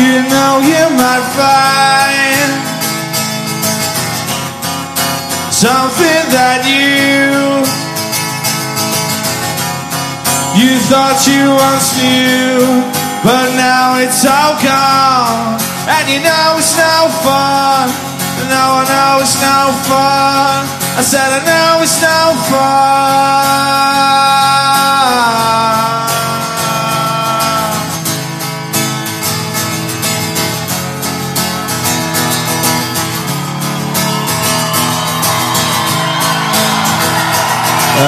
You 0.00 0.22
know 0.32 0.60
you 0.64 0.96
might 0.96 1.26
find 1.36 2.59
something 5.60 6.24
that 6.32 6.64
you 6.64 7.60
you 10.56 10.80
thought 10.88 11.20
you 11.28 11.52
once 11.52 12.00
knew, 12.00 12.64
but 13.20 13.52
now 13.60 14.00
it's 14.00 14.24
all 14.24 14.56
gone, 14.64 15.60
and 15.84 16.08
you 16.08 16.24
know 16.24 16.56
it's 16.56 16.72
no 16.80 17.12
fun. 17.20 17.92
No, 18.48 18.80
I 18.80 18.88
know 18.88 19.20
it's 19.20 19.36
no 19.36 19.68
fun. 19.84 20.64
I 20.96 21.04
said 21.04 21.28
I 21.28 21.44
know 21.44 21.84
it's 21.84 22.00
no 22.00 22.32
fun. 22.48 24.00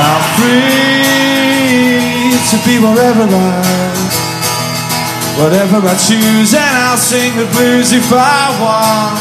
I'm 0.01 0.23
free 0.39 2.33
to 2.51 2.57
be 2.65 2.75
wherever 2.81 3.29
I 3.29 3.93
Whatever 5.37 5.81
I 5.81 5.97
choose 5.97 6.53
and 6.53 6.77
I'll 6.85 6.97
sing 6.97 7.37
the 7.37 7.47
blues 7.57 7.93
if 7.93 8.13
I 8.13 8.53
want. 8.61 9.19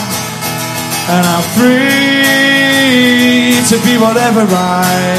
And 1.08 1.26
I'm 1.26 1.44
free 1.56 3.56
to 3.64 3.78
be 3.88 3.98
whatever 3.98 4.44
I 4.44 5.16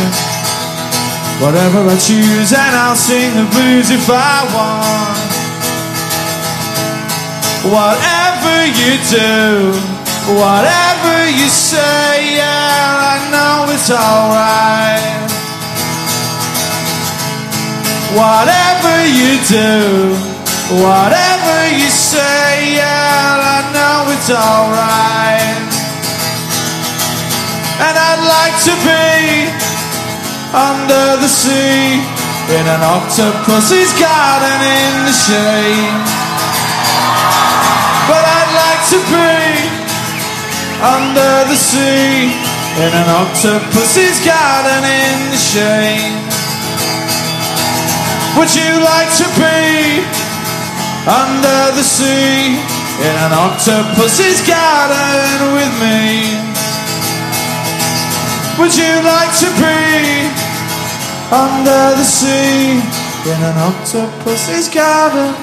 Whatever 1.41 1.89
I 1.89 1.97
choose 1.97 2.53
and 2.53 2.77
I'll 2.77 2.95
sing 2.95 3.35
the 3.35 3.45
blues 3.51 3.91
if 3.91 4.09
I 4.09 4.45
want. 4.53 5.19
Whatever 7.73 8.67
you 8.69 9.01
do 9.09 9.73
Whatever 10.37 11.25
you 11.31 11.49
say 11.49 12.37
Yeah, 12.37 12.45
I 12.45 13.31
know 13.33 13.65
it's 13.73 13.89
alright 13.91 15.22
Whatever 18.13 18.97
you 19.09 19.41
do, 19.49 20.13
whatever 20.85 21.57
you 21.73 21.89
say, 21.89 22.77
yeah, 22.77 23.41
I 23.41 23.59
know 23.73 24.13
it's 24.13 24.29
alright. 24.29 25.73
And 27.81 27.95
I'd 27.97 28.21
like 28.21 28.57
to 28.69 28.75
be 28.85 29.49
under 30.53 31.25
the 31.25 31.31
sea 31.33 32.05
in 32.53 32.65
an 32.69 32.85
octopus's 32.85 33.97
garden 33.97 34.61
in 34.61 34.93
the 35.09 35.17
shade. 35.17 36.05
But 38.13 38.23
I'd 38.29 38.53
like 38.61 38.83
to 38.93 39.01
be 39.09 39.41
under 40.85 41.49
the 41.49 41.57
sea 41.57 42.29
in 42.77 42.93
an 42.93 43.09
octopus's 43.09 44.21
garden 44.21 44.85
in 44.85 45.31
the 45.33 45.41
shade. 45.41 46.22
Would 48.37 48.49
you 48.55 48.81
like 48.81 49.13
to 49.21 49.27
be 49.37 50.01
under 51.05 51.61
the 51.77 51.83
sea 51.85 52.57
in 53.05 53.15
an 53.27 53.33
octopus's 53.33 54.41
garden 54.49 55.53
with 55.53 55.73
me? 55.85 56.33
Would 58.59 58.73
you 58.75 58.95
like 59.05 59.33
to 59.45 59.49
be 59.61 60.33
under 61.29 61.93
the 62.01 62.05
sea 62.05 62.81
in 63.29 63.39
an 63.51 63.57
octopus's 63.69 64.69
garden 64.73 65.35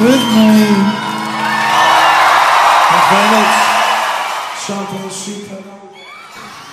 with 0.00 0.24
me? 0.32 0.64
Thank 2.88 3.04
you 3.04 3.10
very 3.12 3.28
much. 3.36 3.52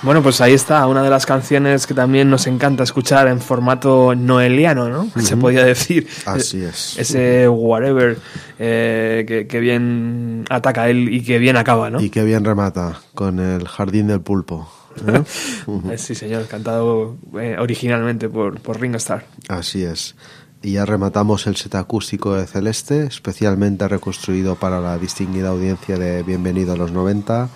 Bueno, 0.06 0.22
pues 0.22 0.40
ahí 0.40 0.54
está, 0.54 0.86
una 0.86 1.02
de 1.02 1.10
las 1.10 1.26
canciones 1.26 1.88
que 1.88 1.96
también 1.96 2.30
nos 2.30 2.46
encanta 2.46 2.84
escuchar 2.84 3.28
en 3.28 3.42
formato 3.42 4.14
noeliano, 4.14 4.88
¿no? 4.88 5.10
Se 5.20 5.36
podía 5.36 5.66
decir. 5.66 6.08
Así 6.28 6.62
es. 6.62 6.96
Ese 7.00 7.50
whatever 7.50 8.20
eh, 8.60 9.26
que, 9.28 9.48
que 9.48 9.60
bien 9.60 10.46
ataca 10.52 10.88
él 10.92 11.12
y 11.12 11.24
que 11.24 11.40
bien 11.40 11.58
acaba, 11.58 11.90
¿no? 11.90 12.00
Y 12.00 12.12
qué 12.12 12.24
bien 12.24 12.46
remata 12.46 13.00
con 13.16 13.40
el 13.40 13.68
jardín 13.68 14.06
del 14.06 14.22
pulpo. 14.22 14.72
¿eh? 15.08 15.24
Eh, 15.90 15.98
Sí, 15.98 16.14
señor, 16.14 16.46
cantado 16.46 17.18
eh, 17.42 17.56
originalmente 17.60 18.30
por, 18.30 18.60
por 18.60 18.80
Ringo 18.80 18.98
Starr. 18.98 19.26
Así 19.48 19.84
es. 19.84 20.16
Y 20.62 20.74
ya 20.74 20.86
rematamos 20.86 21.48
el 21.48 21.56
set 21.56 21.74
acústico 21.74 22.36
de 22.36 22.46
Celeste, 22.46 23.08
especialmente 23.08 23.88
reconstruido 23.88 24.54
para 24.56 24.80
la 24.80 25.00
distinguida 25.00 25.50
audiencia 25.50 25.98
de 25.98 26.22
Bienvenido 26.22 26.74
a 26.74 26.78
los 26.78 26.92
90, 26.92 27.50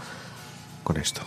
con 0.84 0.98
esto. 0.98 1.22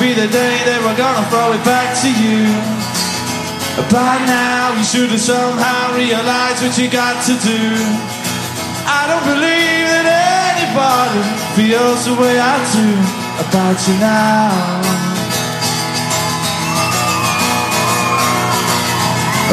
Be 0.00 0.14
the 0.14 0.26
day 0.28 0.54
they 0.64 0.78
were 0.82 0.96
gonna 0.96 1.24
throw 1.30 1.52
it 1.52 1.64
back 1.64 1.94
to 2.02 2.08
you. 2.08 2.46
By 3.90 4.18
now 4.26 4.74
you 4.76 4.84
should 4.84 5.10
have 5.10 5.20
somehow 5.20 5.94
realized 5.94 6.62
what 6.62 6.78
you 6.78 6.88
got 6.88 7.18
to 7.26 7.34
do. 7.42 7.62
I 8.86 9.06
don't 9.10 9.26
believe 9.26 9.86
that 9.92 10.06
anybody 10.54 11.22
feels 11.58 12.06
the 12.06 12.14
way 12.14 12.38
I 12.38 12.54
do 12.70 12.86
about 13.44 13.76
you 13.86 13.94
now. 13.98 14.50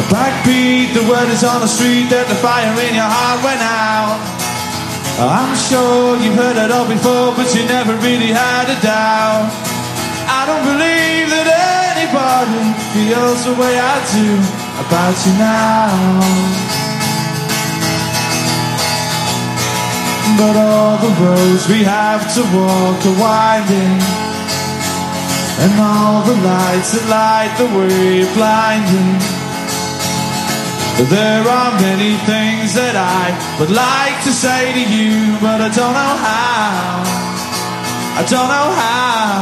A 0.00 0.04
backbeat, 0.10 0.94
the 0.94 1.04
word 1.10 1.28
is 1.28 1.44
on 1.44 1.60
the 1.60 1.68
street 1.68 2.08
that 2.10 2.26
the 2.26 2.38
fire 2.38 2.72
in 2.88 2.94
your 2.94 3.10
heart 3.10 3.42
went 3.44 3.62
out. 3.62 4.18
Oh, 5.20 5.28
I'm 5.28 5.54
sure 5.54 6.16
you've 6.18 6.34
heard 6.34 6.56
it 6.56 6.70
all 6.70 6.88
before, 6.88 7.34
but 7.36 7.52
you 7.54 7.66
never 7.66 7.94
really 8.00 8.32
had 8.32 8.70
a 8.70 8.78
doubt. 8.80 9.71
I 10.28 10.40
don't 10.46 10.64
believe 10.64 11.26
that 11.34 11.48
anybody 11.94 12.64
feels 12.92 13.40
the 13.46 13.54
way 13.54 13.74
I 13.78 13.96
do 14.14 14.28
about 14.82 15.16
you 15.24 15.34
now. 15.38 16.62
But 20.38 20.54
all 20.56 20.96
the 20.98 21.12
roads 21.22 21.68
we 21.68 21.84
have 21.84 22.22
to 22.34 22.42
walk 22.56 22.98
are 23.04 23.18
winding, 23.20 23.98
and 25.62 25.72
all 25.78 26.22
the 26.24 26.38
lights 26.40 26.92
that 26.94 27.06
light 27.08 27.52
the 27.60 27.68
way 27.76 28.22
are 28.24 28.34
blinding. 28.34 29.42
There 31.10 31.42
are 31.42 31.72
many 31.80 32.16
things 32.30 32.74
that 32.74 32.94
I 32.94 33.34
would 33.58 33.70
like 33.70 34.22
to 34.24 34.32
say 34.32 34.72
to 34.72 34.84
you, 34.86 35.36
but 35.40 35.60
I 35.60 35.68
don't 35.68 35.94
know 35.98 36.14
how. 36.22 37.02
I 38.14 38.22
don't 38.28 38.48
know 38.48 38.70
how. 38.80 39.41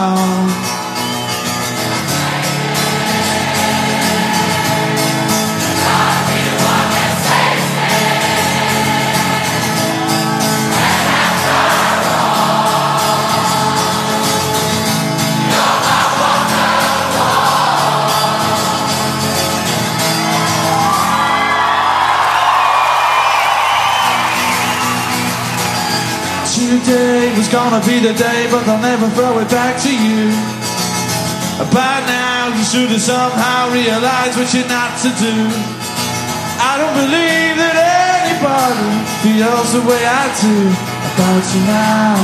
Gonna 27.50 27.84
be 27.84 27.98
the 27.98 28.14
day, 28.14 28.46
but 28.50 28.62
they'll 28.64 28.78
never 28.78 29.08
throw 29.10 29.38
it 29.40 29.50
back 29.50 29.74
to 29.82 29.90
you. 29.90 30.30
By 31.74 31.98
now, 32.06 32.48
you 32.54 32.62
should 32.62 32.90
have 32.90 33.02
somehow 33.02 33.70
realized 33.74 34.38
what 34.38 34.54
you're 34.54 34.70
not 34.70 34.94
to 35.02 35.10
do. 35.18 35.34
I 36.62 36.78
don't 36.78 36.94
believe 36.94 37.54
that 37.58 37.76
anybody 38.22 38.90
feels 39.22 39.68
the 39.74 39.82
way 39.82 40.02
I 40.06 40.24
do 40.38 40.56
about 41.10 41.44
you 41.50 41.62
now. 41.66 42.14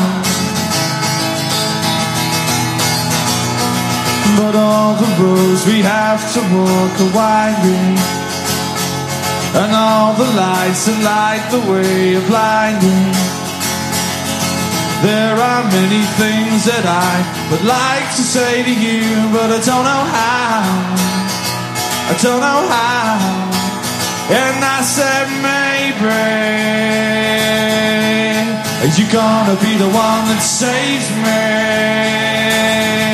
But 4.39 4.55
all 4.55 4.95
the 4.95 5.11
roads 5.19 5.67
we 5.67 5.83
have 5.83 6.23
to 6.35 6.41
walk 6.55 6.95
are 7.03 7.13
winding, 7.19 7.99
and 9.59 9.71
all 9.75 10.15
the 10.15 10.31
lights 10.39 10.87
that 10.87 10.99
light 11.03 11.45
the 11.51 11.63
way 11.71 12.15
are 12.15 12.27
blinding. 12.31 13.26
There 15.03 15.37
are 15.37 15.63
many 15.69 16.03
things 16.17 16.65
that 16.65 16.85
I 16.87 17.15
would 17.51 17.65
like 17.65 18.09
to 18.17 18.23
say 18.23 18.63
to 18.65 18.75
you, 18.75 19.05
but 19.33 19.53
I 19.53 19.61
don't 19.61 19.85
know 19.85 20.05
how. 20.17 20.65
I 22.09 22.15
don't 22.23 22.41
know 22.41 22.63
how. 22.71 23.47
And 24.29 24.65
I 24.65 24.81
said, 24.83 25.29
maybe 25.45 26.77
are 28.87 28.93
you 28.99 29.07
gonna 29.11 29.57
be 29.61 29.77
the 29.79 29.89
one 29.89 30.27
that 30.31 30.41
saves 30.41 31.11
me? 31.25 33.06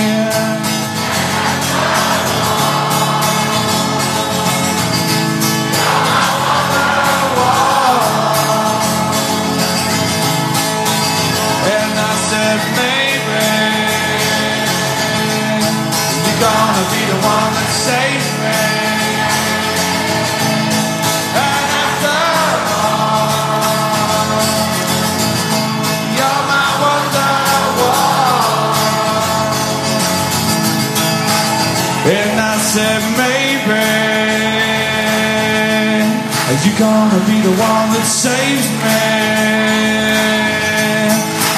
Saves 38.23 38.71
me? 38.71 39.03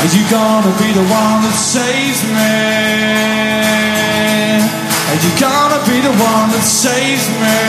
Are 0.00 0.08
you 0.16 0.24
gonna 0.30 0.72
be 0.80 0.88
the 0.96 1.04
one 1.12 1.38
that 1.44 1.52
saves 1.52 2.24
me? 2.24 2.56
Are 5.10 5.20
you 5.24 5.32
gonna 5.36 5.80
be 5.84 6.00
the 6.00 6.14
one 6.16 6.48
that 6.56 6.64
saves 6.64 7.28
me? 7.42 7.60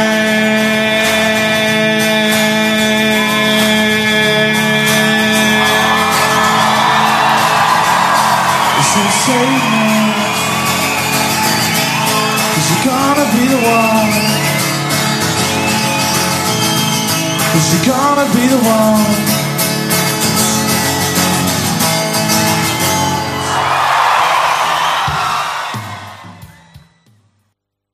Should 8.96 9.12
save 9.28 9.64
me. 9.76 9.92
Cause 12.54 12.68
you're 12.72 12.86
gonna 12.96 13.28
be 13.36 13.44
the 13.54 13.60
one. 13.60 14.14
Cause 17.52 17.68
you're 17.74 17.88
gonna 17.92 18.05
be 18.24 18.48
the 18.48 18.56
one. 18.56 19.15